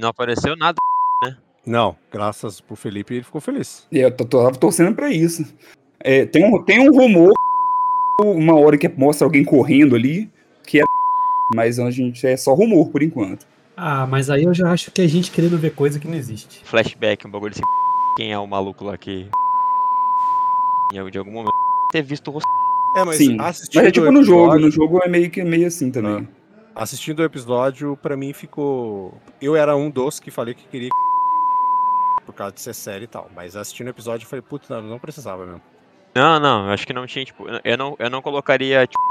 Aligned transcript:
Não 0.00 0.08
apareceu 0.08 0.56
nada. 0.56 0.76
Não, 1.66 1.94
graças 2.10 2.58
pro 2.60 2.74
Felipe 2.74 3.14
ele 3.14 3.22
ficou 3.22 3.40
feliz. 3.40 3.86
E 3.92 3.98
eu 3.98 4.10
tô, 4.10 4.24
tô 4.24 4.50
torcendo 4.52 4.94
pra 4.94 5.10
isso. 5.10 5.44
É, 6.00 6.24
tem, 6.24 6.42
um, 6.42 6.62
tem 6.62 6.80
um 6.80 6.90
rumor, 6.90 7.34
uma 8.22 8.58
hora 8.58 8.78
que 8.78 8.88
mostra 8.88 9.26
alguém 9.26 9.44
correndo 9.44 9.94
ali, 9.94 10.30
que 10.66 10.80
é. 10.80 10.84
Mas 11.54 11.78
a 11.78 11.90
gente 11.90 12.26
é 12.26 12.36
só 12.36 12.54
rumor 12.54 12.88
por 12.88 13.02
enquanto. 13.02 13.46
Ah, 13.76 14.06
mas 14.06 14.30
aí 14.30 14.44
eu 14.44 14.54
já 14.54 14.72
acho 14.72 14.90
que 14.90 15.02
é 15.02 15.04
a 15.04 15.08
gente 15.08 15.30
querendo 15.30 15.58
ver 15.58 15.74
coisa 15.74 15.98
que 16.00 16.08
não 16.08 16.14
existe. 16.14 16.62
Flashback, 16.64 17.26
um 17.26 17.30
bagulho 17.30 17.52
assim. 17.52 17.62
Quem 18.16 18.32
é 18.32 18.38
o 18.38 18.46
maluco 18.46 18.84
lá 18.84 18.96
que. 18.96 19.28
De 21.12 21.18
algum 21.18 21.30
momento. 21.32 21.52
Ter 21.92 22.02
visto 22.02 22.28
o 22.28 22.30
rosto. 22.32 22.48
É, 22.96 23.04
mas 23.04 23.16
Sim, 23.18 23.36
assistindo 23.38 23.80
mas 23.82 23.88
é 23.88 23.90
tipo 23.92 24.10
no 24.10 24.24
jogo, 24.24 24.44
episódio- 24.54 24.66
no 24.66 24.72
jogo 24.72 25.00
é 25.04 25.08
meio 25.08 25.30
que 25.30 25.44
meio 25.44 25.66
assim 25.66 25.90
também. 25.90 26.26
Assistindo 26.80 27.20
o 27.20 27.24
episódio, 27.24 27.94
pra 27.94 28.16
mim 28.16 28.32
ficou. 28.32 29.12
Eu 29.38 29.54
era 29.54 29.76
um 29.76 29.90
dos 29.90 30.18
que 30.18 30.30
falei 30.30 30.54
que 30.54 30.66
queria. 30.66 30.88
Por 32.24 32.32
causa 32.32 32.54
de 32.54 32.60
ser 32.62 32.74
série 32.74 33.04
e 33.04 33.06
tal. 33.06 33.30
Mas 33.36 33.54
assistindo 33.54 33.88
o 33.88 33.90
episódio, 33.90 34.24
eu 34.24 34.28
falei, 34.30 34.40
putz, 34.40 34.66
não, 34.70 34.80
não 34.80 34.98
precisava 34.98 35.44
mesmo. 35.44 35.60
Não, 36.14 36.40
não, 36.40 36.66
eu 36.66 36.72
acho 36.72 36.86
que 36.86 36.94
não 36.94 37.06
tinha, 37.06 37.22
tipo, 37.22 37.44
eu 37.62 37.76
não, 37.76 37.96
eu 37.98 38.08
não 38.08 38.22
colocaria, 38.22 38.86
tipo, 38.86 39.02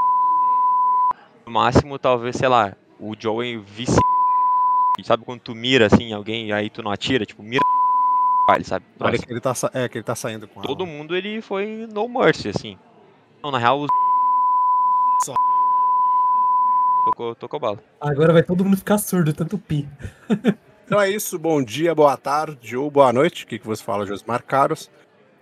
no 1.46 1.52
máximo, 1.52 2.00
talvez, 2.00 2.38
sei 2.38 2.48
lá, 2.48 2.76
o 3.00 3.14
Joey 3.18 3.58
vice. 3.58 4.00
Sabe 5.04 5.24
quando 5.24 5.40
tu 5.40 5.54
mira 5.54 5.86
assim 5.86 6.12
alguém 6.12 6.48
e 6.48 6.52
aí 6.52 6.72
tu 6.72 6.82
não 6.82 6.90
atira? 6.90 7.24
Tipo, 7.24 7.44
mira 7.44 7.64
sabe? 8.66 8.84
Olha 9.00 9.18
que 9.20 9.32
ele 9.32 9.40
tá, 9.40 9.54
é, 9.74 9.88
que 9.88 9.98
ele 10.00 10.04
tá 10.04 10.16
saindo 10.16 10.48
com 10.48 10.60
Todo 10.62 10.84
ela. 10.86 10.92
mundo 10.92 11.16
ele 11.16 11.40
foi 11.40 11.88
no 11.94 12.10
mercy, 12.10 12.50
assim. 12.50 12.80
Não, 13.44 13.52
na 13.52 13.60
real, 13.60 13.80
os. 13.80 13.88
Só. 15.24 15.36
Tocou, 17.10 17.34
tocou 17.34 17.60
bala. 17.60 17.84
Agora 18.00 18.32
vai 18.32 18.44
todo 18.44 18.64
mundo 18.64 18.78
ficar 18.78 19.00
surdo, 19.00 19.34
tanto 19.34 19.58
pi. 19.58 19.90
Então 20.86 21.00
é 21.00 21.08
isso, 21.08 21.38
bom 21.38 21.62
dia, 21.64 21.94
boa 21.94 22.18
tarde 22.18 22.76
ou 22.76 22.90
boa 22.90 23.14
noite. 23.14 23.44
O 23.44 23.48
que, 23.48 23.60
que 23.60 23.68
você 23.68 23.84
fala, 23.84 24.08
Josmar 24.08 24.44
Caros? 24.44 24.90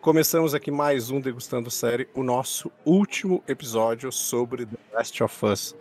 Começamos 0.02 0.54
aqui 0.54 0.70
mais 0.70 1.10
um 1.10 1.22
Degustando 1.22 1.72
Série, 1.72 2.10
o 2.14 2.22
nosso 2.22 2.70
último 2.86 3.42
episódio 3.48 4.12
sobre 4.12 4.66
The 4.66 4.78
Last 4.94 5.24
of 5.24 5.46
Us. 5.46 5.76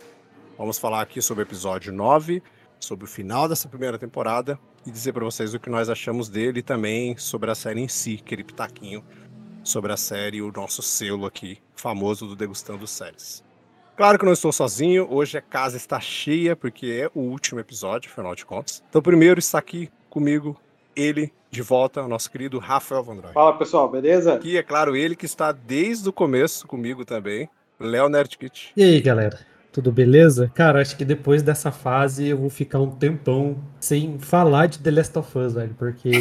Vamos 0.57 0.77
falar 0.77 1.01
aqui 1.01 1.21
sobre 1.21 1.43
o 1.43 1.45
episódio 1.45 1.91
9, 1.91 2.41
sobre 2.79 3.03
o 3.03 3.07
final 3.09 3.49
dessa 3.49 3.67
primeira 3.67 3.99
temporada 3.99 4.57
e 4.85 4.91
dizer 4.91 5.11
para 5.11 5.25
vocês 5.25 5.53
o 5.53 5.59
que 5.59 5.69
nós 5.69 5.89
achamos 5.89 6.29
dele 6.29 6.59
e 6.59 6.63
também 6.63 7.17
sobre 7.17 7.51
a 7.51 7.55
série 7.55 7.81
em 7.81 7.89
si, 7.89 8.21
aquele 8.23 8.43
pitaquinho 8.43 9.03
sobre 9.63 9.91
a 9.91 9.97
série, 9.97 10.41
o 10.41 10.49
nosso 10.49 10.81
selo 10.81 11.25
aqui, 11.25 11.59
famoso 11.75 12.25
do 12.25 12.37
Degustando 12.37 12.87
Séries. 12.87 13.46
Claro 13.97 14.19
que 14.19 14.25
eu 14.25 14.27
não 14.27 14.33
estou 14.33 14.51
sozinho, 14.51 15.07
hoje 15.09 15.39
a 15.39 15.41
casa 15.41 15.75
está 15.75 15.99
cheia, 15.99 16.55
porque 16.55 16.85
é 16.85 17.09
o 17.15 17.21
último 17.21 17.59
episódio, 17.59 18.11
afinal 18.11 18.35
de 18.35 18.45
contas. 18.45 18.83
Então, 18.87 19.01
primeiro 19.01 19.39
está 19.39 19.57
aqui 19.57 19.89
comigo, 20.07 20.55
ele, 20.95 21.33
de 21.49 21.63
volta, 21.63 22.03
o 22.03 22.07
nosso 22.07 22.29
querido 22.29 22.59
Rafael 22.59 23.03
Vandroy. 23.03 23.33
Fala 23.33 23.57
pessoal, 23.57 23.89
beleza? 23.89 24.35
Aqui, 24.35 24.55
é 24.55 24.61
claro, 24.61 24.95
ele 24.95 25.15
que 25.15 25.25
está 25.25 25.51
desde 25.51 26.07
o 26.07 26.13
começo 26.13 26.67
comigo 26.67 27.03
também, 27.03 27.49
Léo 27.79 28.07
Nerdkit. 28.07 28.71
E 28.77 28.83
aí, 28.83 29.01
galera? 29.01 29.39
Tudo 29.71 29.91
beleza? 29.91 30.51
Cara, 30.53 30.79
acho 30.79 30.95
que 30.95 31.03
depois 31.03 31.41
dessa 31.41 31.71
fase 31.71 32.27
eu 32.27 32.37
vou 32.37 32.51
ficar 32.51 32.79
um 32.79 32.91
tempão 32.91 33.57
sem 33.79 34.19
falar 34.19 34.67
de 34.67 34.77
The 34.77 34.91
Last 34.91 35.17
of 35.17 35.39
Us, 35.39 35.53
velho, 35.53 35.75
porque. 35.75 36.11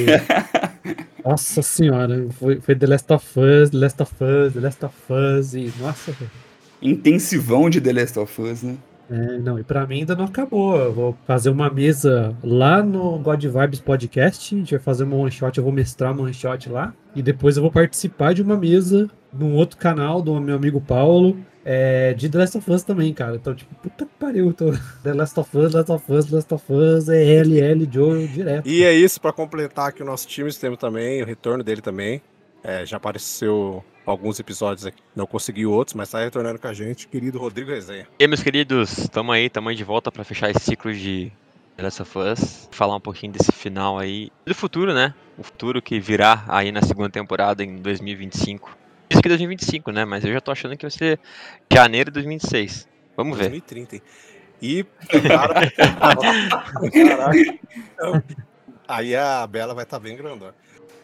Nossa 1.23 1.61
senhora, 1.61 2.27
foi, 2.39 2.59
foi 2.59 2.75
The 2.75 2.87
Last 2.87 3.13
of 3.13 3.39
Us, 3.39 3.69
The 3.69 3.77
Last 3.77 4.03
of 4.03 4.15
Us, 4.25 4.53
The 4.55 4.61
Last 4.61 4.85
of 4.87 5.13
Us 5.13 5.55
e. 5.55 5.73
Nossa, 5.79 6.13
velho. 6.13 6.47
Intensivão 6.83 7.69
de 7.71 7.81
The 7.81 7.93
Last 7.93 8.19
of 8.19 8.43
Us, 8.43 8.63
né? 8.63 8.77
É, 9.09 9.39
não, 9.39 9.59
e 9.59 9.63
pra 9.63 9.87
mim 9.87 10.01
ainda 10.01 10.17
não 10.17 10.25
acabou. 10.25 10.77
Eu 10.77 10.93
vou 10.93 11.17
fazer 11.27 11.51
uma 11.51 11.71
mesa 11.71 12.35
lá 12.43 12.83
no 12.83 13.19
God 13.19 13.45
Vibes 13.45 13.81
Podcast. 13.81 14.55
A 14.55 14.59
gente 14.59 14.71
vai 14.75 14.81
fazer 14.81 15.05
uma 15.05 15.17
one 15.17 15.31
shot, 15.31 15.57
eu 15.57 15.65
vou 15.65 15.73
mestrar 15.73 16.13
uma 16.13 16.25
one 16.25 16.35
shot 16.35 16.69
lá. 16.69 16.93
E 17.15 17.23
depois 17.23 17.57
eu 17.57 17.63
vou 17.63 17.71
participar 17.71 18.35
de 18.35 18.43
uma 18.43 18.57
mesa 18.57 19.09
num 19.33 19.55
outro 19.55 19.77
canal 19.77 20.21
do 20.21 20.41
meu 20.41 20.57
amigo 20.57 20.81
Paulo. 20.81 21.36
é, 21.69 22.15
de 22.15 22.29
The 22.29 22.39
Last 22.39 22.59
of 22.59 22.70
Us 22.70 22.83
também, 22.85 23.13
cara. 23.13 23.35
Então, 23.35 23.53
tipo, 23.53 23.75
puta 23.77 24.05
que 24.07 24.13
pariu. 24.20 24.53
Tô... 24.53 24.73
The 25.03 25.15
Last 25.15 25.39
of 25.41 25.59
Us, 25.59 25.73
Last 25.73 25.91
of 25.91 26.13
Us, 26.13 26.31
Last 26.31 26.55
of 26.55 26.73
Us, 26.73 27.09
é 27.09 27.42
LL 27.42 27.89
Joe 27.91 28.27
direto. 28.29 28.69
E 28.69 28.85
é 28.85 28.92
isso, 28.92 29.20
para 29.20 29.33
completar 29.33 29.89
aqui 29.89 30.01
o 30.03 30.07
nosso 30.07 30.29
time, 30.29 30.53
temos 30.53 30.79
também 30.79 31.23
o 31.23 31.27
retorno 31.27 31.65
dele 31.65 31.81
também. 31.81 32.23
É, 32.69 32.85
já 32.85 32.97
apareceu 32.97 33.85
alguns 34.05 34.41
episódios 34.41 34.85
aqui, 34.85 35.01
não 35.15 35.25
conseguiu 35.25 35.71
outros, 35.71 35.95
mas 35.95 36.09
está 36.09 36.19
retornando 36.19 36.59
com 36.59 36.67
a 36.67 36.73
gente, 36.73 37.07
querido 37.07 37.39
Rodrigo 37.39 37.71
Resenha. 37.71 38.09
E 38.19 38.25
aí, 38.25 38.29
meus 38.29 38.43
queridos, 38.43 39.09
tamo 39.09 39.31
aí, 39.31 39.49
tamo 39.49 39.69
aí 39.69 39.77
de 39.77 39.85
volta 39.85 40.11
pra 40.11 40.25
fechar 40.25 40.51
esse 40.51 40.65
ciclo 40.65 40.93
de 40.93 41.31
The 41.77 41.85
Last 41.85 42.03
of 42.03 42.19
Us. 42.19 42.69
Falar 42.73 42.97
um 42.97 43.01
pouquinho 43.01 43.33
desse 43.33 43.53
final 43.53 44.01
aí. 44.01 44.33
Do 44.45 44.53
futuro, 44.53 44.93
né? 44.93 45.15
O 45.39 45.45
futuro 45.45 45.81
que 45.81 46.01
virá 46.01 46.45
aí 46.49 46.73
na 46.73 46.83
segunda 46.83 47.09
temporada 47.09 47.63
em 47.63 47.77
2025. 47.77 48.77
Diz 49.09 49.21
que 49.21 49.29
2025, 49.29 49.93
né? 49.93 50.05
Mas 50.05 50.25
eu 50.25 50.33
já 50.33 50.41
tô 50.41 50.51
achando 50.51 50.77
que 50.77 50.85
vai 50.85 50.91
ser 50.91 51.21
janeiro 51.73 52.11
de 52.11 52.15
2026. 52.15 52.89
Vamos 53.17 53.39
ver. 53.39 53.51
2030. 53.51 53.95
hein? 53.95 54.03
E, 54.61 54.85
cara, 55.29 55.71
Caraca, 56.91 58.25
aí 58.89 59.15
a 59.15 59.47
Bela 59.47 59.73
vai 59.73 59.85
estar 59.85 60.01
bem 60.01 60.17
grandona. 60.17 60.55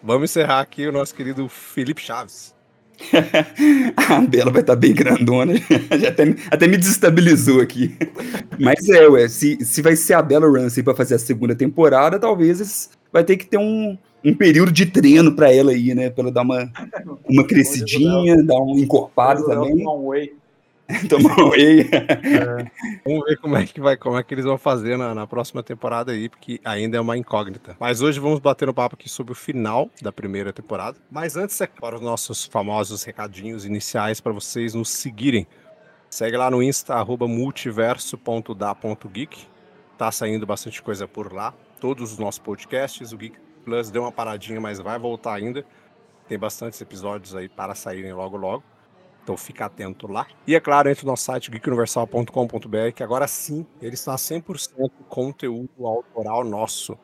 Vamos 0.02 0.30
encerrar 0.30 0.60
aqui 0.60 0.86
o 0.86 0.92
nosso 0.92 1.14
querido 1.14 1.48
Felipe 1.48 2.02
Chaves. 2.02 2.54
A 4.08 4.20
Bela 4.20 4.50
vai 4.50 4.60
estar 4.60 4.76
bem 4.76 4.92
grandona. 4.92 5.54
Já 5.98 6.08
até, 6.08 6.34
até 6.50 6.66
me 6.66 6.76
desestabilizou 6.76 7.60
aqui. 7.60 7.96
Mas 8.58 8.88
é, 8.88 9.08
ué, 9.08 9.28
se, 9.28 9.64
se 9.64 9.80
vai 9.80 9.96
ser 9.96 10.14
a 10.14 10.22
Bella 10.22 10.46
Ramsey 10.50 10.82
pra 10.82 10.94
fazer 10.94 11.14
a 11.14 11.18
segunda 11.18 11.54
temporada, 11.54 12.18
talvez 12.18 12.90
vai 13.12 13.24
ter 13.24 13.36
que 13.36 13.46
ter 13.46 13.58
um, 13.58 13.96
um 14.24 14.34
período 14.34 14.70
de 14.70 14.86
treino 14.86 15.34
pra 15.34 15.52
ela 15.52 15.72
aí, 15.72 15.94
né? 15.94 16.10
Pra 16.10 16.24
ela 16.24 16.32
dar 16.32 16.42
uma, 16.42 16.70
uma 17.28 17.44
crescidinha, 17.44 18.42
dar 18.44 18.60
um 18.60 18.78
encorpado 18.78 19.44
também. 19.46 19.84
Long 19.84 20.12
um 21.38 21.48
whey. 21.48 21.88
Vamos 23.04 23.24
ver 23.24 23.36
como 23.38 23.56
é 23.56 23.66
que 23.66 23.80
vai, 23.80 23.96
como 23.96 24.16
é 24.18 24.22
que 24.22 24.34
eles 24.34 24.44
vão 24.44 24.58
fazer 24.58 24.96
na, 24.96 25.12
na 25.14 25.26
próxima 25.26 25.60
temporada 25.62 26.12
aí, 26.12 26.28
porque 26.28 26.60
ainda 26.64 26.96
é 26.96 27.00
uma 27.00 27.16
incógnita. 27.16 27.76
Mas 27.80 28.02
hoje 28.02 28.20
vamos 28.20 28.38
bater 28.40 28.68
um 28.68 28.74
papo 28.74 28.94
aqui 28.94 29.08
sobre 29.08 29.32
o 29.32 29.36
final 29.36 29.90
da 30.00 30.12
primeira 30.12 30.52
temporada. 30.52 30.98
Mas 31.10 31.36
antes 31.36 31.60
é 31.60 31.66
para 31.66 31.96
os 31.96 32.02
nossos 32.02 32.44
famosos 32.44 33.02
recadinhos 33.04 33.64
iniciais 33.64 34.20
para 34.20 34.32
vocês 34.32 34.74
nos 34.74 34.90
seguirem. 34.90 35.46
Segue 36.10 36.36
lá 36.36 36.50
no 36.50 36.62
Insta 36.62 36.94
arroba 36.94 37.26
multiverso.da.geek. 37.26 39.48
Tá 39.96 40.12
saindo 40.12 40.46
bastante 40.46 40.82
coisa 40.82 41.08
por 41.08 41.32
lá. 41.32 41.54
Todos 41.80 42.12
os 42.12 42.18
nossos 42.18 42.38
podcasts, 42.38 43.12
o 43.12 43.16
Geek 43.16 43.38
Plus 43.64 43.90
deu 43.90 44.02
uma 44.02 44.12
paradinha, 44.12 44.60
mas 44.60 44.78
vai 44.78 44.98
voltar 44.98 45.32
ainda. 45.34 45.64
Tem 46.28 46.38
bastantes 46.38 46.78
episódios 46.80 47.34
aí 47.34 47.48
para 47.48 47.74
saírem 47.74 48.12
logo 48.12 48.36
logo. 48.36 48.62
Então 49.22 49.36
fica 49.36 49.66
atento 49.66 50.10
lá. 50.10 50.26
E 50.46 50.54
é 50.54 50.60
claro, 50.60 50.88
entre 50.88 51.04
no 51.04 51.12
nosso 51.12 51.24
site 51.24 51.50
geekuniversal.com.br, 51.50 52.92
que 52.94 53.02
agora 53.02 53.26
sim 53.28 53.66
ele 53.80 53.94
está 53.94 54.14
100% 54.14 54.90
conteúdo 55.08 55.86
autoral 55.86 56.44
nosso. 56.44 56.98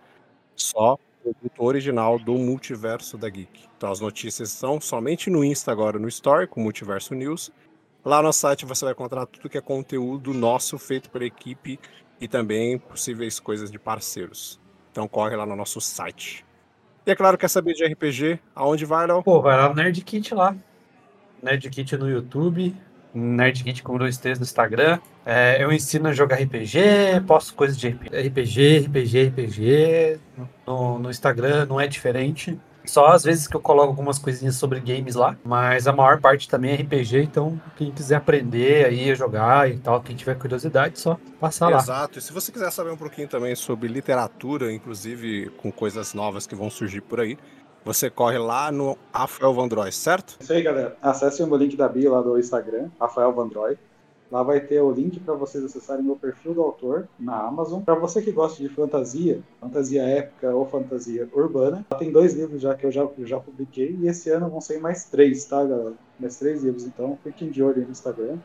Só 0.57 0.99
produto 1.23 1.62
original 1.62 2.19
do 2.19 2.34
Multiverso 2.34 3.17
da 3.19 3.28
Geek. 3.28 3.67
Então 3.77 3.91
as 3.91 4.01
notícias 4.01 4.51
são 4.51 4.81
somente 4.81 5.31
no 5.31 5.45
Insta 5.45 5.71
agora, 5.71 5.99
no 5.99 6.09
Story, 6.09 6.47
com 6.47 6.61
Multiverso 6.61 7.15
News. 7.15 7.53
Lá 8.05 8.23
no 8.23 8.33
site 8.33 8.65
você 8.65 8.84
vai 8.84 8.95
encontrar 8.95 9.27
tudo 9.27 9.49
que 9.49 9.59
é 9.59 9.61
conteúdo 9.61 10.33
nosso, 10.33 10.78
feito 10.78 11.11
pela 11.11 11.25
equipe 11.25 11.78
e 12.21 12.27
também 12.27 12.78
possíveis 12.78 13.39
coisas 13.39 13.71
de 13.71 13.78
parceiros. 13.78 14.61
Então 14.91 15.07
corre 15.07 15.37
lá 15.37 15.47
no 15.47 15.55
nosso 15.55 15.81
site. 15.81 16.45
E 17.07 17.11
é 17.11 17.17
claro, 17.17 17.39
quer 17.39 17.49
saber 17.49 17.75
de 17.75 17.84
RPG? 17.84 18.41
Aonde 18.55 18.84
vai, 18.84 19.07
Léo? 19.07 19.23
Pô, 19.23 19.41
vai 19.41 19.57
lá 19.57 19.69
no 19.69 19.75
Nerd 19.75 20.03
Kit 20.03 20.34
lá. 20.34 20.57
Nerd 21.43 21.69
Kit 21.71 21.97
no 21.97 22.09
YouTube, 22.09 22.75
Nerd 23.15 23.65
Kit 23.65 23.82
com 23.82 23.97
dois 23.97 24.19
T's 24.19 24.38
no 24.38 24.44
Instagram. 24.44 24.99
É, 25.25 25.62
eu 25.62 25.72
ensino 25.72 26.09
a 26.09 26.12
jogar 26.12 26.37
RPG, 26.37 27.21
posto 27.26 27.54
coisas 27.54 27.76
de 27.76 27.88
RPG, 27.88 28.87
RPG, 28.87 29.28
RPG. 29.28 30.21
No, 30.66 30.98
no 30.98 31.10
Instagram 31.10 31.66
não 31.66 31.80
é 31.80 31.86
diferente. 31.86 32.59
Só 32.89 33.09
às 33.09 33.22
vezes 33.22 33.47
que 33.47 33.54
eu 33.54 33.60
coloco 33.60 33.89
algumas 33.89 34.18
coisinhas 34.18 34.57
sobre 34.57 34.80
games 34.80 35.15
lá, 35.15 35.36
mas 35.45 35.86
a 35.86 35.92
maior 35.92 36.21
parte 36.21 36.48
também 36.48 36.71
é 36.71 36.77
RPG, 36.77 37.22
então 37.22 37.60
quem 37.77 37.91
quiser 37.91 38.16
aprender 38.16 38.86
aí 38.86 39.10
a 39.10 39.15
jogar 39.15 39.71
e 39.71 39.77
tal, 39.77 40.01
quem 40.01 40.16
tiver 40.16 40.36
curiosidade, 40.36 40.98
só 40.98 41.18
passar 41.39 41.68
lá. 41.68 41.78
Exato. 41.78 42.18
E 42.18 42.22
se 42.22 42.33
você 42.33 42.51
quiser 42.51 42.71
saber 42.72 42.91
um 42.91 42.97
pouquinho 42.97 43.28
também 43.28 43.54
sobre 43.54 43.89
literatura, 43.89 44.72
inclusive 44.72 45.51
com 45.59 45.71
coisas 45.71 46.15
novas 46.15 46.47
que 46.47 46.54
vão 46.54 46.71
surgir 46.71 47.03
por 47.03 47.21
aí, 47.21 47.36
você 47.84 48.10
corre 48.10 48.39
lá 48.39 48.71
no 48.71 48.97
Rafael 49.13 49.53
Vandroy, 49.54 49.91
certo? 49.92 50.36
Isso 50.41 50.53
aí, 50.53 50.63
galera. 50.63 50.97
Acessem 51.01 51.45
o 51.45 51.48
meu 51.48 51.59
link 51.59 51.77
da 51.77 51.89
bio 51.89 52.13
lá 52.13 52.21
do 52.21 52.39
Instagram, 52.39 52.89
Rafael 53.01 53.33
Vandroy. 53.33 53.78
Lá 54.30 54.42
vai 54.42 54.60
ter 54.60 54.80
o 54.83 54.91
link 54.91 55.19
para 55.21 55.33
vocês 55.33 55.65
acessarem 55.65 56.04
meu 56.04 56.16
perfil 56.16 56.53
do 56.53 56.63
autor 56.63 57.09
na 57.19 57.47
Amazon. 57.47 57.80
Para 57.83 57.95
você 57.95 58.21
que 58.21 58.30
gosta 58.30 58.63
de 58.63 58.69
fantasia, 58.69 59.41
fantasia 59.59 60.03
épica 60.03 60.54
ou 60.54 60.66
fantasia 60.66 61.27
urbana, 61.33 61.86
lá 61.91 61.98
tem 61.98 62.13
dois 62.13 62.34
livros 62.34 62.60
já 62.60 62.75
que 62.75 62.84
eu 62.84 62.92
já, 62.92 63.09
eu 63.16 63.27
já 63.27 63.41
publiquei 63.41 63.97
e 63.98 64.07
esse 64.07 64.28
ano 64.28 64.51
vão 64.51 64.60
sair 64.60 64.80
mais 64.80 65.04
três, 65.04 65.47
tá, 65.47 65.65
galera? 65.65 65.95
Mais 66.21 66.39
três 66.39 66.63
livros, 66.63 66.84
então 66.84 67.19
fiquem 67.25 67.48
de 67.48 67.63
olho 67.63 67.83
no 67.83 67.91
Instagram. 67.91 68.36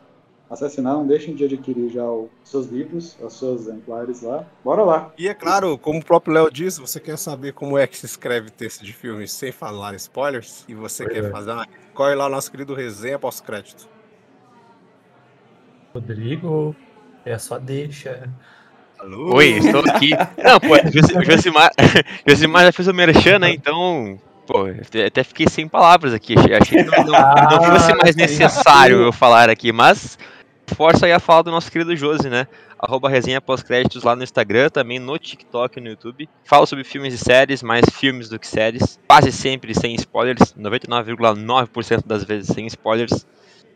Lá, 0.61 0.93
não 0.93 1.07
deixem 1.07 1.35
de 1.35 1.45
adquirir 1.45 1.89
já 1.91 2.05
os 2.05 2.29
seus 2.43 2.67
livros, 2.67 3.17
os 3.21 3.37
seus 3.37 3.61
exemplares 3.61 4.21
lá. 4.21 4.45
Bora 4.63 4.83
lá. 4.83 5.11
E 5.17 5.27
é 5.27 5.33
claro, 5.33 5.77
como 5.77 5.99
o 5.99 6.05
próprio 6.05 6.33
Léo 6.33 6.51
diz, 6.51 6.77
você 6.77 6.99
quer 6.99 7.17
saber 7.17 7.53
como 7.53 7.77
é 7.77 7.87
que 7.87 7.97
se 7.97 8.05
escreve 8.05 8.49
texto 8.49 8.83
de 8.83 8.93
filmes 8.93 9.31
sem 9.31 9.51
falar 9.51 9.95
spoilers, 9.95 10.65
e 10.67 10.73
você 10.73 11.03
Pois 11.03 11.15
quer 11.15 11.25
é. 11.25 11.29
fazer 11.29 11.51
uma... 11.51 11.67
Corre 11.93 12.15
lá 12.15 12.25
o 12.27 12.29
nosso 12.29 12.51
querido 12.51 12.73
resenha 12.73 13.19
pós-crédito. 13.19 13.87
Rodrigo, 15.93 16.75
é 17.25 17.37
só 17.37 17.59
deixa. 17.59 18.29
Alô? 18.99 19.35
Oi, 19.35 19.57
estou 19.57 19.81
aqui. 19.81 20.09
Não, 20.43 20.59
pô, 20.59 20.75
Josimar, 21.23 21.71
Josimar 22.27 22.63
já 22.65 22.71
fez 22.71 22.87
o 22.87 22.93
merchan, 22.93 23.37
né? 23.37 23.51
Então, 23.51 24.19
pô, 24.47 24.65
até- 25.05 25.23
fiquei 25.23 25.47
sem 25.47 25.67
palavras 25.67 26.13
aqui. 26.13 26.33
Achei, 26.37 26.55
achei 26.55 26.83
que 26.83 26.89
não, 26.89 27.03
não, 27.03 27.57
não 27.59 27.63
fosse 27.63 27.93
mais 27.95 28.15
necessário 28.15 29.01
eu 29.03 29.13
falar 29.13 29.49
aqui, 29.49 29.71
mas 29.71 30.17
força 30.67 31.05
aí 31.05 31.11
a 31.11 31.19
fala 31.19 31.43
do 31.43 31.51
nosso 31.51 31.71
querido 31.71 31.95
Josi, 31.95 32.29
né? 32.29 32.47
Arroba 32.79 33.09
resenha 33.09 33.39
pós-créditos 33.39 34.03
lá 34.03 34.15
no 34.15 34.23
Instagram, 34.23 34.69
também 34.69 34.99
no 34.99 35.17
TikTok 35.17 35.77
e 35.77 35.81
no 35.81 35.89
YouTube. 35.89 36.29
Fala 36.43 36.65
sobre 36.65 36.83
filmes 36.83 37.13
e 37.13 37.17
séries, 37.17 37.63
mais 37.63 37.85
filmes 37.91 38.27
do 38.27 38.37
que 38.37 38.47
séries. 38.47 38.99
Quase 39.07 39.31
sempre 39.31 39.73
sem 39.73 39.95
spoilers, 39.95 40.53
99,9% 40.53 42.05
das 42.05 42.23
vezes 42.23 42.53
sem 42.53 42.67
spoilers. 42.67 43.25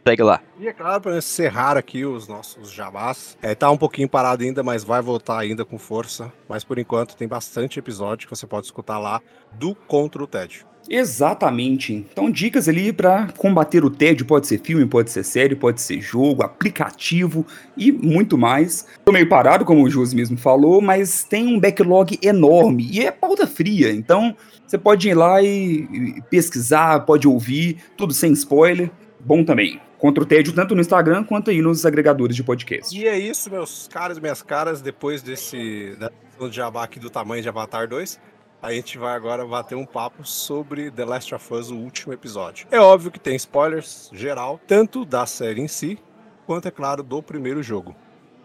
Segue 0.07 0.23
lá. 0.23 0.41
E 0.57 0.65
é 0.65 0.71
claro, 0.71 1.01
para 1.01 1.17
encerrar 1.17 1.75
aqui 1.75 2.05
os 2.05 2.29
nossos 2.29 2.71
jabás, 2.71 3.37
é, 3.41 3.53
tá 3.53 3.69
um 3.69 3.75
pouquinho 3.75 4.07
parado 4.07 4.41
ainda, 4.41 4.63
mas 4.63 4.81
vai 4.81 5.01
voltar 5.01 5.37
ainda 5.37 5.65
com 5.65 5.77
força. 5.77 6.31
Mas 6.47 6.63
por 6.63 6.79
enquanto 6.79 7.17
tem 7.17 7.27
bastante 7.27 7.77
episódio 7.77 8.25
que 8.25 8.33
você 8.33 8.47
pode 8.47 8.67
escutar 8.67 8.99
lá 8.99 9.21
do 9.51 9.75
Contra 9.75 10.23
o 10.23 10.27
Tédio. 10.27 10.65
Exatamente. 10.89 11.91
Então, 11.93 12.31
dicas 12.31 12.69
ali 12.69 12.93
pra 12.93 13.27
combater 13.35 13.83
o 13.83 13.89
tédio. 13.89 14.25
Pode 14.25 14.47
ser 14.47 14.61
filme, 14.61 14.85
pode 14.85 15.11
ser 15.11 15.25
série, 15.25 15.53
pode 15.55 15.81
ser 15.81 15.99
jogo, 15.99 16.41
aplicativo 16.41 17.45
e 17.75 17.91
muito 17.91 18.37
mais. 18.37 18.87
Tô 19.03 19.11
meio 19.11 19.27
parado, 19.27 19.65
como 19.65 19.83
o 19.83 19.89
Josi 19.89 20.15
mesmo 20.15 20.37
falou, 20.37 20.79
mas 20.79 21.25
tem 21.25 21.47
um 21.47 21.59
backlog 21.59 22.17
enorme 22.23 22.87
e 22.89 23.05
é 23.05 23.11
pauta 23.11 23.45
fria. 23.45 23.91
Então, 23.91 24.33
você 24.65 24.77
pode 24.77 25.09
ir 25.09 25.13
lá 25.13 25.43
e 25.43 26.21
pesquisar, 26.29 27.01
pode 27.01 27.27
ouvir, 27.27 27.77
tudo 27.97 28.13
sem 28.13 28.31
spoiler. 28.31 28.89
Bom 29.19 29.43
também. 29.43 29.81
Contra 29.97 30.23
o 30.23 30.27
tédio, 30.27 30.53
tanto 30.53 30.75
no 30.75 30.81
Instagram 30.81 31.23
quanto 31.23 31.49
aí 31.49 31.61
nos 31.61 31.85
agregadores 31.85 32.35
de 32.35 32.43
podcast. 32.43 32.97
E 32.97 33.07
é 33.07 33.17
isso, 33.17 33.49
meus 33.49 33.87
caros 33.87 34.17
e 34.17 34.21
minhas 34.21 34.43
caras, 34.43 34.81
depois 34.81 35.21
desse 35.21 35.95
da 35.99 36.11
sessão 36.31 36.49
de 36.49 36.55
jabá 36.55 36.83
aqui 36.83 36.99
do 36.99 37.09
tamanho 37.09 37.41
de 37.41 37.49
Avatar 37.49 37.87
2, 37.87 38.19
a 38.61 38.71
gente 38.71 38.97
vai 38.97 39.15
agora 39.15 39.45
bater 39.45 39.75
um 39.75 39.85
papo 39.85 40.25
sobre 40.25 40.91
The 40.91 41.05
Last 41.05 41.33
of 41.33 41.53
Us, 41.53 41.69
o 41.71 41.75
último 41.75 42.13
episódio. 42.13 42.67
É 42.71 42.79
óbvio 42.79 43.11
que 43.11 43.19
tem 43.19 43.35
spoilers 43.35 44.09
geral, 44.13 44.59
tanto 44.67 45.03
da 45.03 45.25
série 45.25 45.61
em 45.61 45.67
si, 45.67 45.97
quanto, 46.45 46.67
é 46.67 46.71
claro, 46.71 47.03
do 47.03 47.21
primeiro 47.21 47.61
jogo. 47.61 47.95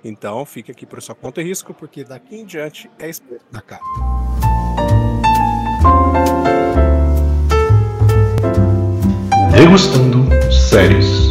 Então, 0.04 0.44
fique 0.44 0.72
aqui 0.72 0.84
por 0.84 1.00
sua 1.00 1.14
conta 1.14 1.40
e 1.40 1.44
risco, 1.44 1.72
porque 1.72 2.02
daqui 2.02 2.36
em 2.36 2.44
diante 2.44 2.90
é 2.98 3.08
spoiler 3.08 3.40
da 3.50 3.60
cara. 3.60 3.82
Degustando 9.54 10.26
séries. 10.50 11.30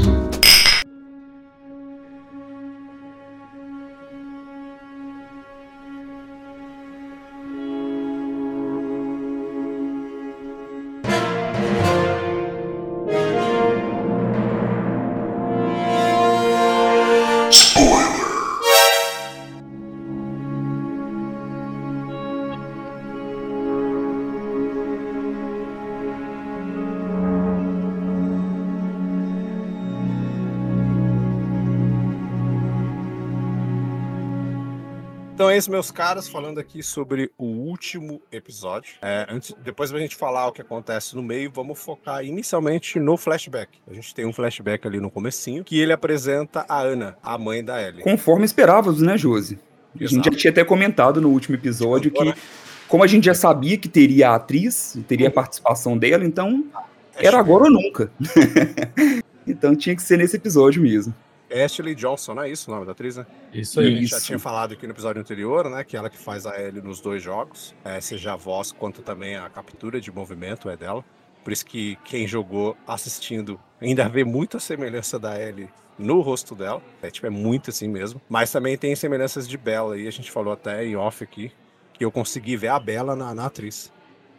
Então 35.41 35.49
é 35.49 35.57
isso, 35.57 35.71
meus 35.71 35.89
caras, 35.89 36.29
falando 36.29 36.59
aqui 36.59 36.83
sobre 36.83 37.31
o 37.35 37.45
último 37.45 38.21
episódio. 38.31 38.93
É, 39.01 39.25
antes, 39.27 39.55
depois 39.63 39.89
da 39.89 39.97
gente 39.97 40.15
falar 40.15 40.45
o 40.45 40.51
que 40.51 40.61
acontece 40.61 41.15
no 41.15 41.23
meio, 41.23 41.51
vamos 41.51 41.83
focar 41.83 42.23
inicialmente 42.23 42.99
no 42.99 43.17
flashback. 43.17 43.79
A 43.89 43.93
gente 43.95 44.13
tem 44.13 44.23
um 44.23 44.31
flashback 44.31 44.85
ali 44.85 44.99
no 44.99 45.09
comecinho, 45.09 45.63
que 45.63 45.79
ele 45.79 45.91
apresenta 45.91 46.63
a 46.69 46.81
Ana, 46.81 47.17
a 47.23 47.39
mãe 47.39 47.63
da 47.63 47.81
Ellie. 47.81 48.03
Conforme 48.03 48.45
esperávamos, 48.45 49.01
né, 49.01 49.17
Josi? 49.17 49.57
A 49.99 50.05
gente 50.05 50.25
já 50.25 50.37
tinha 50.37 50.51
até 50.51 50.63
comentado 50.63 51.19
no 51.19 51.29
último 51.29 51.55
episódio 51.55 52.11
que, 52.11 52.35
como 52.87 53.03
a 53.03 53.07
gente 53.07 53.25
já 53.25 53.33
sabia 53.33 53.79
que 53.79 53.89
teria 53.89 54.29
a 54.29 54.35
atriz, 54.35 54.95
teria 55.07 55.29
a 55.29 55.31
participação 55.31 55.97
dela, 55.97 56.23
então 56.23 56.65
era 57.15 57.39
agora 57.39 57.63
ou 57.63 57.71
nunca. 57.71 58.11
então 59.47 59.75
tinha 59.75 59.95
que 59.95 60.03
ser 60.03 60.17
nesse 60.17 60.35
episódio 60.35 60.83
mesmo. 60.83 61.11
Ashley 61.53 61.95
Johnson, 61.95 62.33
não 62.35 62.43
é 62.43 62.49
isso 62.49 62.69
o 62.69 62.73
nome 62.73 62.85
da 62.85 62.91
atriz, 62.93 63.17
né? 63.17 63.25
Isso 63.53 63.79
A 63.79 63.83
aí. 63.83 63.95
gente 63.95 64.07
já 64.07 64.19
tinha 64.21 64.39
falado 64.39 64.73
aqui 64.73 64.85
no 64.87 64.93
episódio 64.93 65.21
anterior, 65.21 65.69
né? 65.69 65.83
Que 65.83 65.95
ela 65.97 66.09
que 66.09 66.17
faz 66.17 66.45
a 66.45 66.59
Ellie 66.61 66.81
nos 66.81 66.99
dois 67.01 67.21
jogos. 67.21 67.73
É, 67.83 67.99
seja 68.01 68.33
a 68.33 68.35
voz 68.35 68.71
quanto 68.71 69.01
também 69.01 69.35
a 69.37 69.49
captura 69.49 69.99
de 70.01 70.11
movimento 70.11 70.69
é 70.69 70.77
dela. 70.77 71.03
Por 71.43 71.51
isso 71.51 71.65
que 71.65 71.97
quem 72.05 72.27
jogou 72.27 72.77
assistindo 72.87 73.59
ainda 73.81 74.07
vê 74.07 74.23
muita 74.23 74.59
semelhança 74.59 75.17
da 75.17 75.39
Ellie 75.41 75.67
no 75.97 76.21
rosto 76.21 76.53
dela. 76.55 76.81
É 77.01 77.09
tipo, 77.09 77.25
é 77.27 77.31
muito 77.31 77.69
assim 77.71 77.87
mesmo. 77.87 78.21
Mas 78.29 78.51
também 78.51 78.77
tem 78.77 78.95
semelhanças 78.95 79.47
de 79.47 79.57
Bella 79.57 79.95
aí, 79.95 80.07
a 80.07 80.11
gente 80.11 80.29
falou 80.31 80.53
até 80.53 80.85
em 80.85 80.95
off 80.95 81.23
aqui. 81.23 81.51
Que 81.93 82.05
eu 82.05 82.11
consegui 82.11 82.55
ver 82.57 82.69
a 82.69 82.79
Bella 82.79 83.15
na, 83.15 83.33
na 83.35 83.45
atriz. 83.45 83.91